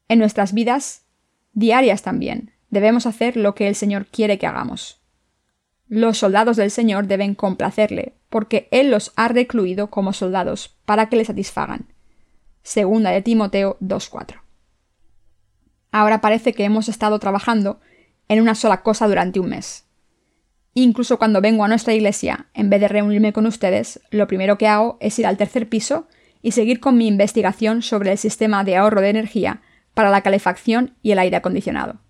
En 0.07 0.19
nuestras 0.19 0.53
vidas, 0.53 1.05
diarias 1.53 2.01
también, 2.03 2.51
debemos 2.69 3.05
hacer 3.05 3.35
lo 3.35 3.55
que 3.55 3.67
el 3.67 3.75
Señor 3.75 4.07
quiere 4.07 4.37
que 4.37 4.47
hagamos. 4.47 5.01
Los 5.87 6.17
soldados 6.17 6.57
del 6.57 6.71
Señor 6.71 7.07
deben 7.07 7.35
complacerle, 7.35 8.13
porque 8.29 8.67
Él 8.71 8.91
los 8.91 9.13
ha 9.15 9.27
recluido 9.29 9.89
como 9.89 10.13
soldados 10.13 10.77
para 10.85 11.09
que 11.09 11.15
le 11.15 11.25
satisfagan. 11.25 11.87
Segunda 12.67 13.11
de 13.11 13.21
Timoteo 13.21 13.77
2.4. 13.79 14.41
Ahora 15.93 16.19
parece 16.19 16.51
que 16.51 16.65
hemos 16.65 16.89
estado 16.89 17.17
trabajando 17.17 17.79
en 18.27 18.41
una 18.41 18.55
sola 18.55 18.81
cosa 18.81 19.07
durante 19.07 19.39
un 19.39 19.47
mes. 19.47 19.85
Incluso 20.73 21.17
cuando 21.17 21.39
vengo 21.39 21.63
a 21.63 21.69
nuestra 21.69 21.93
iglesia, 21.93 22.47
en 22.53 22.69
vez 22.69 22.81
de 22.81 22.89
reunirme 22.89 23.31
con 23.31 23.45
ustedes, 23.45 24.01
lo 24.11 24.27
primero 24.27 24.57
que 24.57 24.67
hago 24.67 24.97
es 24.99 25.17
ir 25.17 25.25
al 25.25 25.37
tercer 25.37 25.69
piso 25.69 26.09
y 26.41 26.51
seguir 26.51 26.81
con 26.81 26.97
mi 26.97 27.07
investigación 27.07 27.81
sobre 27.83 28.11
el 28.11 28.17
sistema 28.17 28.65
de 28.65 28.75
ahorro 28.75 28.99
de 28.99 29.11
energía 29.11 29.61
para 29.93 30.09
la 30.09 30.19
calefacción 30.19 30.97
y 31.01 31.11
el 31.11 31.19
aire 31.19 31.37
acondicionado. 31.37 32.01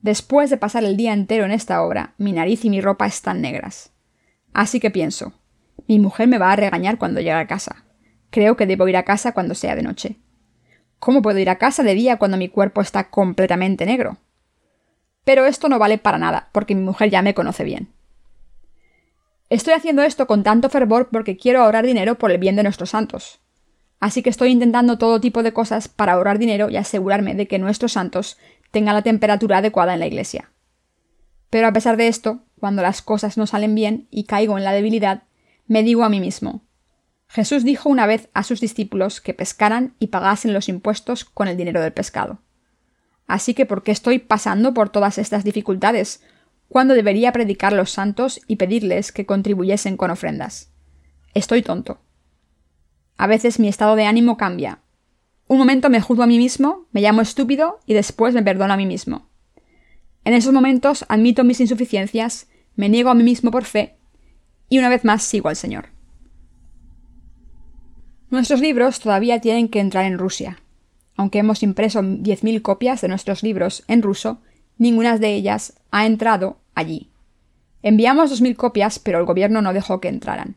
Después 0.00 0.48
de 0.48 0.56
pasar 0.56 0.84
el 0.84 0.96
día 0.96 1.12
entero 1.12 1.44
en 1.44 1.52
esta 1.52 1.82
obra, 1.82 2.14
mi 2.16 2.32
nariz 2.32 2.64
y 2.64 2.70
mi 2.70 2.80
ropa 2.80 3.06
están 3.06 3.42
negras. 3.42 3.92
Así 4.54 4.80
que 4.80 4.90
pienso, 4.90 5.34
mi 5.86 5.98
mujer 5.98 6.28
me 6.28 6.38
va 6.38 6.52
a 6.52 6.56
regañar 6.56 6.96
cuando 6.96 7.20
llegue 7.20 7.32
a 7.32 7.46
casa. 7.46 7.85
Creo 8.36 8.54
que 8.54 8.66
debo 8.66 8.86
ir 8.86 8.98
a 8.98 9.04
casa 9.04 9.32
cuando 9.32 9.54
sea 9.54 9.74
de 9.76 9.82
noche. 9.82 10.16
¿Cómo 10.98 11.22
puedo 11.22 11.38
ir 11.38 11.48
a 11.48 11.56
casa 11.56 11.82
de 11.82 11.94
día 11.94 12.18
cuando 12.18 12.36
mi 12.36 12.50
cuerpo 12.50 12.82
está 12.82 13.08
completamente 13.08 13.86
negro? 13.86 14.18
Pero 15.24 15.46
esto 15.46 15.70
no 15.70 15.78
vale 15.78 15.96
para 15.96 16.18
nada, 16.18 16.50
porque 16.52 16.74
mi 16.74 16.82
mujer 16.82 17.08
ya 17.08 17.22
me 17.22 17.32
conoce 17.32 17.64
bien. 17.64 17.88
Estoy 19.48 19.72
haciendo 19.72 20.02
esto 20.02 20.26
con 20.26 20.42
tanto 20.42 20.68
fervor 20.68 21.08
porque 21.10 21.38
quiero 21.38 21.62
ahorrar 21.62 21.86
dinero 21.86 22.16
por 22.16 22.30
el 22.30 22.36
bien 22.36 22.56
de 22.56 22.62
nuestros 22.62 22.90
santos. 22.90 23.40
Así 24.00 24.22
que 24.22 24.28
estoy 24.28 24.50
intentando 24.50 24.98
todo 24.98 25.18
tipo 25.18 25.42
de 25.42 25.54
cosas 25.54 25.88
para 25.88 26.12
ahorrar 26.12 26.38
dinero 26.38 26.68
y 26.68 26.76
asegurarme 26.76 27.34
de 27.34 27.48
que 27.48 27.58
nuestros 27.58 27.92
santos 27.92 28.36
tengan 28.70 28.96
la 28.96 29.00
temperatura 29.00 29.56
adecuada 29.56 29.94
en 29.94 30.00
la 30.00 30.08
iglesia. 30.08 30.50
Pero 31.48 31.68
a 31.68 31.72
pesar 31.72 31.96
de 31.96 32.08
esto, 32.08 32.40
cuando 32.60 32.82
las 32.82 33.00
cosas 33.00 33.38
no 33.38 33.46
salen 33.46 33.74
bien 33.74 34.08
y 34.10 34.24
caigo 34.24 34.58
en 34.58 34.64
la 34.64 34.72
debilidad, 34.72 35.22
me 35.66 35.82
digo 35.82 36.04
a 36.04 36.10
mí 36.10 36.20
mismo, 36.20 36.65
Jesús 37.28 37.64
dijo 37.64 37.88
una 37.88 38.06
vez 38.06 38.28
a 38.34 38.42
sus 38.42 38.60
discípulos 38.60 39.20
que 39.20 39.34
pescaran 39.34 39.94
y 39.98 40.08
pagasen 40.08 40.52
los 40.52 40.68
impuestos 40.68 41.24
con 41.24 41.48
el 41.48 41.56
dinero 41.56 41.80
del 41.80 41.92
pescado. 41.92 42.40
Así 43.26 43.54
que 43.54 43.66
¿por 43.66 43.82
qué 43.82 43.92
estoy 43.92 44.18
pasando 44.18 44.72
por 44.72 44.88
todas 44.88 45.18
estas 45.18 45.44
dificultades? 45.44 46.20
cuando 46.68 46.94
debería 46.94 47.32
predicar 47.32 47.72
los 47.72 47.90
santos 47.90 48.40
y 48.46 48.56
pedirles 48.56 49.12
que 49.12 49.26
contribuyesen 49.26 49.96
con 49.96 50.10
ofrendas. 50.10 50.72
Estoy 51.34 51.62
tonto. 51.62 52.00
A 53.16 53.26
veces 53.26 53.58
mi 53.58 53.68
estado 53.68 53.96
de 53.96 54.04
ánimo 54.04 54.36
cambia. 54.36 54.80
Un 55.48 55.58
momento 55.58 55.90
me 55.90 56.00
juzgo 56.00 56.24
a 56.24 56.26
mí 56.26 56.38
mismo, 56.38 56.86
me 56.90 57.00
llamo 57.00 57.22
estúpido 57.22 57.78
y 57.86 57.94
después 57.94 58.34
me 58.34 58.42
perdono 58.42 58.74
a 58.74 58.76
mí 58.76 58.86
mismo. 58.86 59.28
En 60.24 60.34
esos 60.34 60.52
momentos 60.52 61.04
admito 61.08 61.44
mis 61.44 61.60
insuficiencias, 61.60 62.48
me 62.74 62.88
niego 62.88 63.10
a 63.10 63.14
mí 63.14 63.22
mismo 63.22 63.50
por 63.50 63.64
fe 63.64 63.96
y 64.68 64.78
una 64.78 64.88
vez 64.88 65.04
más 65.04 65.22
sigo 65.22 65.48
al 65.48 65.56
Señor. 65.56 65.95
Nuestros 68.28 68.60
libros 68.60 68.98
todavía 68.98 69.40
tienen 69.40 69.68
que 69.68 69.78
entrar 69.78 70.04
en 70.04 70.18
Rusia. 70.18 70.58
Aunque 71.16 71.38
hemos 71.38 71.62
impreso 71.62 72.02
10.000 72.02 72.60
copias 72.60 73.00
de 73.00 73.08
nuestros 73.08 73.42
libros 73.44 73.84
en 73.86 74.02
ruso, 74.02 74.40
ninguna 74.78 75.16
de 75.16 75.32
ellas 75.32 75.74
ha 75.92 76.06
entrado 76.06 76.58
allí. 76.74 77.10
Enviamos 77.82 78.32
2.000 78.32 78.56
copias, 78.56 78.98
pero 78.98 79.18
el 79.20 79.26
gobierno 79.26 79.62
no 79.62 79.72
dejó 79.72 80.00
que 80.00 80.08
entraran. 80.08 80.56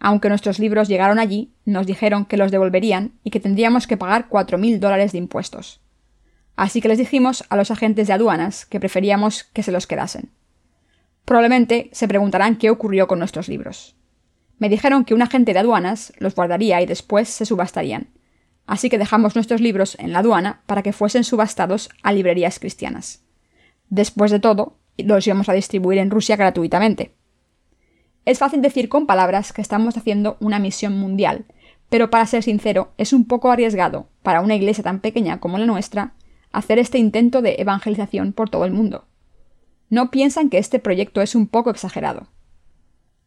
Aunque 0.00 0.28
nuestros 0.28 0.58
libros 0.58 0.88
llegaron 0.88 1.20
allí, 1.20 1.52
nos 1.64 1.86
dijeron 1.86 2.24
que 2.24 2.36
los 2.36 2.50
devolverían 2.50 3.12
y 3.22 3.30
que 3.30 3.38
tendríamos 3.38 3.86
que 3.86 3.96
pagar 3.96 4.28
4.000 4.28 4.80
dólares 4.80 5.12
de 5.12 5.18
impuestos. 5.18 5.80
Así 6.56 6.80
que 6.80 6.88
les 6.88 6.98
dijimos 6.98 7.44
a 7.48 7.56
los 7.56 7.70
agentes 7.70 8.08
de 8.08 8.12
aduanas 8.12 8.66
que 8.66 8.80
preferíamos 8.80 9.44
que 9.44 9.62
se 9.62 9.70
los 9.70 9.86
quedasen. 9.86 10.30
Probablemente 11.24 11.90
se 11.92 12.08
preguntarán 12.08 12.56
qué 12.56 12.70
ocurrió 12.70 13.06
con 13.06 13.20
nuestros 13.20 13.48
libros. 13.48 13.94
Me 14.62 14.68
dijeron 14.68 15.04
que 15.04 15.12
un 15.12 15.22
agente 15.22 15.54
de 15.54 15.58
aduanas 15.58 16.12
los 16.20 16.36
guardaría 16.36 16.80
y 16.80 16.86
después 16.86 17.28
se 17.28 17.46
subastarían. 17.46 18.10
Así 18.64 18.90
que 18.90 18.96
dejamos 18.96 19.34
nuestros 19.34 19.60
libros 19.60 19.96
en 19.98 20.12
la 20.12 20.20
aduana 20.20 20.62
para 20.66 20.84
que 20.84 20.92
fuesen 20.92 21.24
subastados 21.24 21.90
a 22.04 22.12
librerías 22.12 22.60
cristianas. 22.60 23.24
Después 23.88 24.30
de 24.30 24.38
todo, 24.38 24.78
los 24.98 25.26
íbamos 25.26 25.48
a 25.48 25.52
distribuir 25.54 25.98
en 25.98 26.12
Rusia 26.12 26.36
gratuitamente. 26.36 27.12
Es 28.24 28.38
fácil 28.38 28.62
decir 28.62 28.88
con 28.88 29.08
palabras 29.08 29.52
que 29.52 29.62
estamos 29.62 29.96
haciendo 29.96 30.36
una 30.38 30.60
misión 30.60 30.96
mundial, 30.96 31.44
pero 31.88 32.08
para 32.08 32.26
ser 32.26 32.44
sincero, 32.44 32.92
es 32.98 33.12
un 33.12 33.24
poco 33.24 33.50
arriesgado, 33.50 34.10
para 34.22 34.42
una 34.42 34.54
iglesia 34.54 34.84
tan 34.84 35.00
pequeña 35.00 35.40
como 35.40 35.58
la 35.58 35.66
nuestra, 35.66 36.14
hacer 36.52 36.78
este 36.78 36.98
intento 36.98 37.42
de 37.42 37.56
evangelización 37.58 38.32
por 38.32 38.48
todo 38.48 38.64
el 38.64 38.70
mundo. 38.70 39.08
¿No 39.90 40.12
piensan 40.12 40.50
que 40.50 40.58
este 40.58 40.78
proyecto 40.78 41.20
es 41.20 41.34
un 41.34 41.48
poco 41.48 41.70
exagerado? 41.70 42.28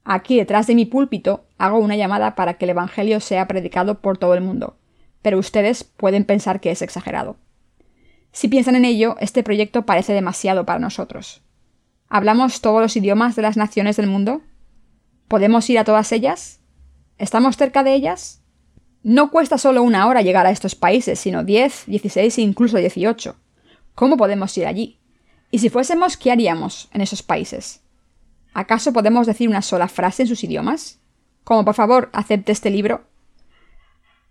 Aquí 0.05 0.37
detrás 0.37 0.67
de 0.67 0.75
mi 0.75 0.85
púlpito 0.85 1.47
hago 1.57 1.79
una 1.79 1.95
llamada 1.95 2.35
para 2.35 2.53
que 2.53 2.65
el 2.65 2.69
Evangelio 2.69 3.19
sea 3.19 3.47
predicado 3.47 4.01
por 4.01 4.19
todo 4.19 4.35
el 4.35 4.41
mundo, 4.41 4.77
pero 5.23 5.39
ustedes 5.39 5.83
pueden 5.83 6.25
pensar 6.25 6.61
que 6.61 6.69
es 6.69 6.83
exagerado. 6.83 7.37
Si 8.31 8.47
piensan 8.47 8.75
en 8.75 8.85
ello, 8.85 9.15
este 9.19 9.41
proyecto 9.41 9.87
parece 9.87 10.13
demasiado 10.13 10.63
para 10.63 10.77
nosotros. 10.77 11.41
¿Hablamos 12.07 12.61
todos 12.61 12.81
los 12.81 12.95
idiomas 12.95 13.35
de 13.35 13.41
las 13.41 13.57
naciones 13.57 13.97
del 13.97 14.05
mundo? 14.05 14.41
¿Podemos 15.27 15.67
ir 15.71 15.79
a 15.79 15.83
todas 15.83 16.11
ellas? 16.11 16.59
¿Estamos 17.17 17.57
cerca 17.57 17.83
de 17.83 17.95
ellas? 17.95 18.43
No 19.01 19.31
cuesta 19.31 19.57
solo 19.57 19.81
una 19.81 20.07
hora 20.07 20.21
llegar 20.21 20.45
a 20.45 20.51
estos 20.51 20.75
países, 20.75 21.19
sino 21.19 21.43
10, 21.43 21.85
16 21.87 22.37
e 22.37 22.41
incluso 22.41 22.77
18. 22.77 23.35
¿Cómo 23.95 24.17
podemos 24.17 24.55
ir 24.57 24.67
allí? 24.67 24.99
Y 25.49 25.59
si 25.59 25.69
fuésemos, 25.69 26.15
¿qué 26.15 26.31
haríamos 26.31 26.89
en 26.91 27.01
esos 27.01 27.23
países? 27.23 27.84
¿Acaso 28.55 28.91
podemos 28.91 29.27
decir 29.27 29.47
una 29.47 29.61
sola 29.61 29.87
frase 29.87 30.23
en 30.23 30.27
sus 30.27 30.43
idiomas? 30.43 30.99
Como 31.43 31.63
por 31.63 31.75
favor, 31.75 32.09
acepte 32.11 32.51
este 32.51 32.71
libro. 32.71 33.03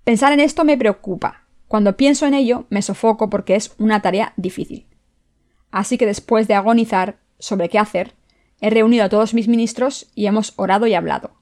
Pensar 0.02 0.32
en 0.32 0.40
esto 0.40 0.64
me 0.64 0.76
preocupa. 0.76 1.44
Cuando 1.68 1.96
pienso 1.96 2.26
en 2.26 2.34
ello, 2.34 2.66
me 2.70 2.82
sofoco 2.82 3.30
porque 3.30 3.54
es 3.54 3.72
una 3.78 4.02
tarea 4.02 4.32
difícil. 4.36 4.88
Así 5.70 5.96
que 5.96 6.06
después 6.06 6.48
de 6.48 6.54
agonizar 6.54 7.20
sobre 7.38 7.68
qué 7.68 7.78
hacer, 7.78 8.14
He 8.60 8.70
reunido 8.70 9.04
a 9.04 9.08
todos 9.08 9.34
mis 9.34 9.48
ministros 9.48 10.06
y 10.14 10.26
hemos 10.26 10.54
orado 10.56 10.86
y 10.86 10.94
hablado. 10.94 11.32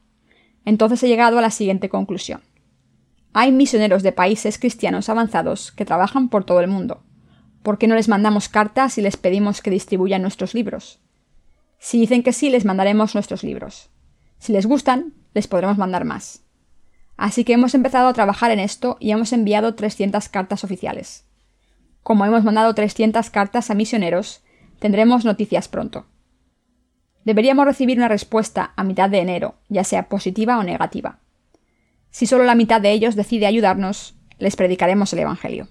Entonces 0.64 1.02
he 1.02 1.08
llegado 1.08 1.38
a 1.38 1.42
la 1.42 1.50
siguiente 1.50 1.88
conclusión. 1.88 2.40
Hay 3.32 3.52
misioneros 3.52 4.02
de 4.02 4.12
países 4.12 4.58
cristianos 4.58 5.08
avanzados 5.08 5.72
que 5.72 5.84
trabajan 5.84 6.28
por 6.28 6.44
todo 6.44 6.60
el 6.60 6.68
mundo. 6.68 7.02
¿Por 7.62 7.78
qué 7.78 7.86
no 7.86 7.94
les 7.94 8.08
mandamos 8.08 8.48
cartas 8.48 8.98
y 8.98 9.02
les 9.02 9.16
pedimos 9.16 9.62
que 9.62 9.70
distribuyan 9.70 10.22
nuestros 10.22 10.54
libros? 10.54 11.00
Si 11.84 11.98
dicen 11.98 12.22
que 12.22 12.32
sí, 12.32 12.48
les 12.48 12.64
mandaremos 12.64 13.16
nuestros 13.16 13.42
libros. 13.42 13.90
Si 14.38 14.52
les 14.52 14.66
gustan, 14.66 15.14
les 15.34 15.48
podremos 15.48 15.78
mandar 15.78 16.04
más. 16.04 16.44
Así 17.16 17.42
que 17.42 17.54
hemos 17.54 17.74
empezado 17.74 18.06
a 18.06 18.12
trabajar 18.12 18.52
en 18.52 18.60
esto 18.60 18.96
y 19.00 19.10
hemos 19.10 19.32
enviado 19.32 19.74
300 19.74 20.28
cartas 20.28 20.62
oficiales. 20.62 21.24
Como 22.04 22.24
hemos 22.24 22.44
mandado 22.44 22.72
300 22.72 23.30
cartas 23.30 23.68
a 23.68 23.74
misioneros, 23.74 24.44
tendremos 24.78 25.24
noticias 25.24 25.66
pronto. 25.66 26.06
Deberíamos 27.24 27.66
recibir 27.66 27.98
una 27.98 28.06
respuesta 28.06 28.72
a 28.76 28.84
mitad 28.84 29.10
de 29.10 29.18
enero, 29.18 29.56
ya 29.68 29.82
sea 29.82 30.08
positiva 30.08 30.58
o 30.58 30.62
negativa. 30.62 31.18
Si 32.12 32.26
solo 32.26 32.44
la 32.44 32.54
mitad 32.54 32.80
de 32.80 32.92
ellos 32.92 33.16
decide 33.16 33.46
ayudarnos, 33.46 34.14
les 34.38 34.54
predicaremos 34.54 35.12
el 35.14 35.18
Evangelio. 35.18 35.66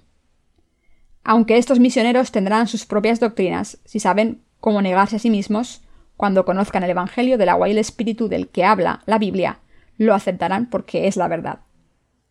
Aunque 1.24 1.57
estos 1.57 1.80
misioneros 1.80 2.34
tendrán 2.34 2.68
sus 2.68 2.86
propias 2.86 3.22
doctrinas, 3.22 3.78
si 3.86 4.01
saben 4.01 4.43
cómo 4.59 4.82
negarse 4.82 5.16
a 5.16 5.20
sí 5.20 5.30
mismos, 5.30 5.84
cuando 6.22 6.45
conozcan 6.45 6.84
el 6.84 6.91
Evangelio 6.91 7.39
del 7.39 7.49
agua 7.49 7.67
y 7.67 7.72
el 7.72 7.80
Espíritu 7.80 8.30
del 8.30 8.49
que 8.49 8.63
habla 8.63 9.01
la 9.07 9.17
Biblia, 9.17 9.57
lo 9.97 10.13
aceptarán 10.13 10.69
porque 10.69 11.07
es 11.07 11.17
la 11.17 11.28
verdad. 11.28 11.61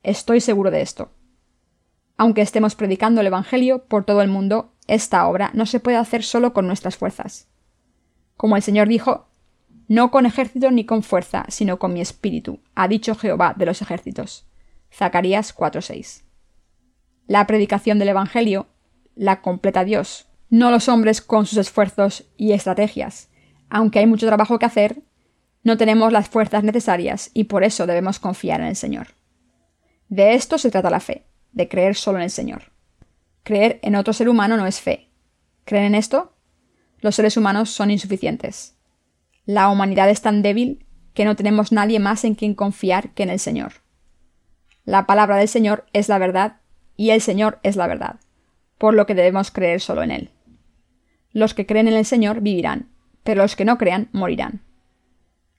Estoy 0.04 0.40
seguro 0.40 0.70
de 0.70 0.80
esto. 0.80 1.10
Aunque 2.16 2.40
estemos 2.40 2.76
predicando 2.76 3.20
el 3.20 3.26
Evangelio 3.26 3.86
por 3.86 4.04
todo 4.04 4.22
el 4.22 4.28
mundo, 4.28 4.70
esta 4.86 5.26
obra 5.26 5.50
no 5.54 5.66
se 5.66 5.80
puede 5.80 5.96
hacer 5.96 6.22
solo 6.22 6.52
con 6.52 6.68
nuestras 6.68 6.96
fuerzas. 6.96 7.48
Como 8.36 8.54
el 8.54 8.62
Señor 8.62 8.86
dijo, 8.86 9.26
no 9.88 10.12
con 10.12 10.24
ejército 10.24 10.70
ni 10.70 10.84
con 10.86 11.02
fuerza, 11.02 11.44
sino 11.48 11.80
con 11.80 11.92
mi 11.92 12.00
espíritu, 12.00 12.60
ha 12.76 12.86
dicho 12.86 13.16
Jehová 13.16 13.54
de 13.56 13.66
los 13.66 13.82
ejércitos. 13.82 14.46
Zacarías 14.94 15.52
4:6. 15.52 16.22
La 17.26 17.44
predicación 17.48 17.98
del 17.98 18.10
Evangelio 18.10 18.68
la 19.16 19.42
completa 19.42 19.82
Dios, 19.82 20.28
no 20.48 20.70
los 20.70 20.88
hombres 20.88 21.20
con 21.20 21.44
sus 21.44 21.58
esfuerzos 21.58 22.30
y 22.36 22.52
estrategias. 22.52 23.29
Aunque 23.70 24.00
hay 24.00 24.06
mucho 24.06 24.26
trabajo 24.26 24.58
que 24.58 24.66
hacer, 24.66 25.02
no 25.62 25.76
tenemos 25.76 26.12
las 26.12 26.28
fuerzas 26.28 26.64
necesarias 26.64 27.30
y 27.32 27.44
por 27.44 27.64
eso 27.64 27.86
debemos 27.86 28.18
confiar 28.18 28.60
en 28.60 28.66
el 28.66 28.76
Señor. 28.76 29.08
De 30.08 30.34
esto 30.34 30.58
se 30.58 30.70
trata 30.70 30.90
la 30.90 31.00
fe, 31.00 31.24
de 31.52 31.68
creer 31.68 31.94
solo 31.94 32.18
en 32.18 32.24
el 32.24 32.30
Señor. 32.30 32.72
Creer 33.44 33.78
en 33.82 33.94
otro 33.94 34.12
ser 34.12 34.28
humano 34.28 34.56
no 34.56 34.66
es 34.66 34.80
fe. 34.80 35.08
¿Creen 35.64 35.84
en 35.84 35.94
esto? 35.94 36.34
los 37.00 37.14
seres 37.14 37.36
humanos 37.36 37.70
son 37.70 37.90
insuficientes. 37.90 38.76
La 39.46 39.68
humanidad 39.68 40.10
es 40.10 40.20
tan 40.20 40.42
débil 40.42 40.86
que 41.14 41.24
no 41.24 41.36
tenemos 41.36 41.72
nadie 41.72 41.98
más 41.98 42.24
en 42.24 42.34
quien 42.34 42.54
confiar 42.54 43.10
que 43.14 43.22
en 43.22 43.30
el 43.30 43.38
Señor. 43.38 43.72
La 44.84 45.06
palabra 45.06 45.36
del 45.36 45.48
Señor 45.48 45.86
es 45.92 46.08
la 46.08 46.18
verdad 46.18 46.60
y 46.96 47.10
el 47.10 47.20
Señor 47.20 47.58
es 47.62 47.76
la 47.76 47.86
verdad, 47.86 48.20
por 48.78 48.94
lo 48.94 49.06
que 49.06 49.14
debemos 49.14 49.50
creer 49.50 49.80
solo 49.80 50.02
en 50.02 50.10
Él. 50.10 50.30
Los 51.32 51.54
que 51.54 51.66
creen 51.66 51.88
en 51.88 51.94
el 51.94 52.04
Señor 52.04 52.40
vivirán, 52.40 52.90
pero 53.22 53.42
los 53.42 53.56
que 53.56 53.64
no 53.64 53.78
crean 53.78 54.08
morirán. 54.12 54.62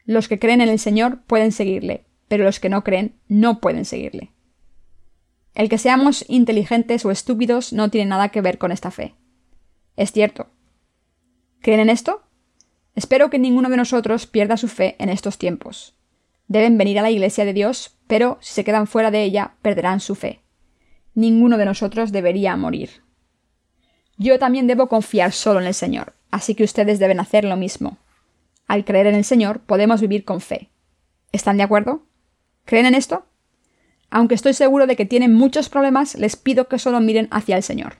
Los 0.05 0.27
que 0.27 0.39
creen 0.39 0.61
en 0.61 0.69
el 0.69 0.79
Señor 0.79 1.21
pueden 1.27 1.51
seguirle, 1.51 2.05
pero 2.27 2.43
los 2.43 2.59
que 2.59 2.69
no 2.69 2.83
creen 2.83 3.15
no 3.27 3.59
pueden 3.59 3.85
seguirle. 3.85 4.31
El 5.53 5.69
que 5.69 5.77
seamos 5.77 6.25
inteligentes 6.27 7.05
o 7.05 7.11
estúpidos 7.11 7.73
no 7.73 7.89
tiene 7.89 8.09
nada 8.09 8.29
que 8.29 8.41
ver 8.41 8.57
con 8.57 8.71
esta 8.71 8.89
fe. 8.89 9.15
Es 9.95 10.11
cierto, 10.11 10.47
¿Creen 11.61 11.79
en 11.79 11.89
esto? 11.89 12.23
Espero 12.95 13.29
que 13.29 13.37
ninguno 13.37 13.69
de 13.69 13.77
nosotros 13.77 14.25
pierda 14.25 14.57
su 14.57 14.67
fe 14.67 14.95
en 14.97 15.09
estos 15.09 15.37
tiempos. 15.37 15.95
Deben 16.47 16.77
venir 16.77 16.97
a 16.97 17.03
la 17.03 17.11
Iglesia 17.11 17.45
de 17.45 17.53
Dios, 17.53 17.97
pero 18.07 18.39
si 18.41 18.53
se 18.53 18.63
quedan 18.63 18.87
fuera 18.87 19.11
de 19.11 19.23
ella, 19.23 19.53
perderán 19.61 19.99
su 19.99 20.15
fe. 20.15 20.41
Ninguno 21.13 21.59
de 21.59 21.65
nosotros 21.65 22.11
debería 22.11 22.57
morir. 22.57 23.03
Yo 24.17 24.39
también 24.39 24.65
debo 24.65 24.89
confiar 24.89 25.33
solo 25.33 25.59
en 25.61 25.67
el 25.67 25.75
Señor, 25.75 26.15
así 26.31 26.55
que 26.55 26.63
ustedes 26.63 26.99
deben 26.99 27.19
hacer 27.19 27.43
lo 27.43 27.57
mismo. 27.57 27.97
Al 28.67 28.85
creer 28.85 29.07
en 29.07 29.15
el 29.15 29.25
Señor 29.25 29.59
podemos 29.59 30.01
vivir 30.01 30.23
con 30.25 30.41
fe. 30.41 30.69
¿Están 31.31 31.57
de 31.57 31.63
acuerdo? 31.63 32.05
¿Creen 32.65 32.85
en 32.85 32.95
esto? 32.95 33.25
Aunque 34.09 34.35
estoy 34.35 34.53
seguro 34.53 34.87
de 34.87 34.95
que 34.95 35.05
tienen 35.05 35.33
muchos 35.33 35.69
problemas, 35.69 36.15
les 36.15 36.35
pido 36.35 36.67
que 36.67 36.79
solo 36.79 36.99
miren 36.99 37.27
hacia 37.31 37.55
el 37.55 37.63
Señor. 37.63 37.97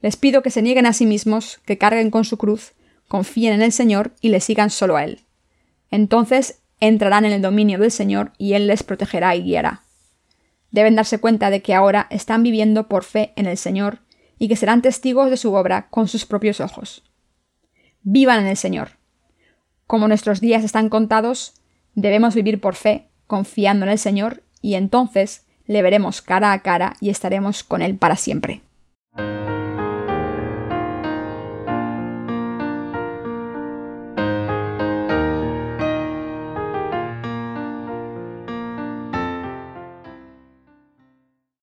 Les 0.00 0.16
pido 0.16 0.42
que 0.42 0.50
se 0.50 0.62
nieguen 0.62 0.86
a 0.86 0.92
sí 0.92 1.06
mismos, 1.06 1.60
que 1.64 1.78
carguen 1.78 2.10
con 2.10 2.24
su 2.24 2.36
cruz, 2.36 2.72
confíen 3.08 3.54
en 3.54 3.62
el 3.62 3.72
Señor 3.72 4.12
y 4.20 4.28
le 4.28 4.40
sigan 4.40 4.70
solo 4.70 4.96
a 4.96 5.04
Él. 5.04 5.20
Entonces 5.90 6.60
entrarán 6.80 7.24
en 7.24 7.32
el 7.32 7.42
dominio 7.42 7.78
del 7.78 7.90
Señor 7.90 8.32
y 8.36 8.54
Él 8.54 8.66
les 8.66 8.82
protegerá 8.82 9.34
y 9.36 9.42
guiará. 9.42 9.84
Deben 10.72 10.96
darse 10.96 11.18
cuenta 11.18 11.50
de 11.50 11.62
que 11.62 11.74
ahora 11.74 12.08
están 12.10 12.42
viviendo 12.42 12.88
por 12.88 13.04
fe 13.04 13.32
en 13.36 13.46
el 13.46 13.56
Señor 13.56 14.00
y 14.38 14.48
que 14.48 14.56
serán 14.56 14.82
testigos 14.82 15.30
de 15.30 15.36
su 15.36 15.54
obra 15.54 15.88
con 15.88 16.08
sus 16.08 16.26
propios 16.26 16.60
ojos. 16.60 17.04
Vivan 18.04 18.40
en 18.40 18.46
el 18.46 18.56
Señor. 18.56 18.90
Como 19.86 20.08
nuestros 20.08 20.40
días 20.40 20.62
están 20.62 20.90
contados, 20.90 21.54
debemos 21.94 22.34
vivir 22.34 22.60
por 22.60 22.74
fe, 22.74 23.08
confiando 23.26 23.86
en 23.86 23.92
el 23.92 23.98
Señor, 23.98 24.42
y 24.60 24.74
entonces 24.74 25.46
le 25.66 25.80
veremos 25.80 26.20
cara 26.20 26.52
a 26.52 26.62
cara 26.62 26.96
y 27.00 27.08
estaremos 27.08 27.64
con 27.64 27.80
Él 27.80 27.96
para 27.96 28.16
siempre. 28.16 28.60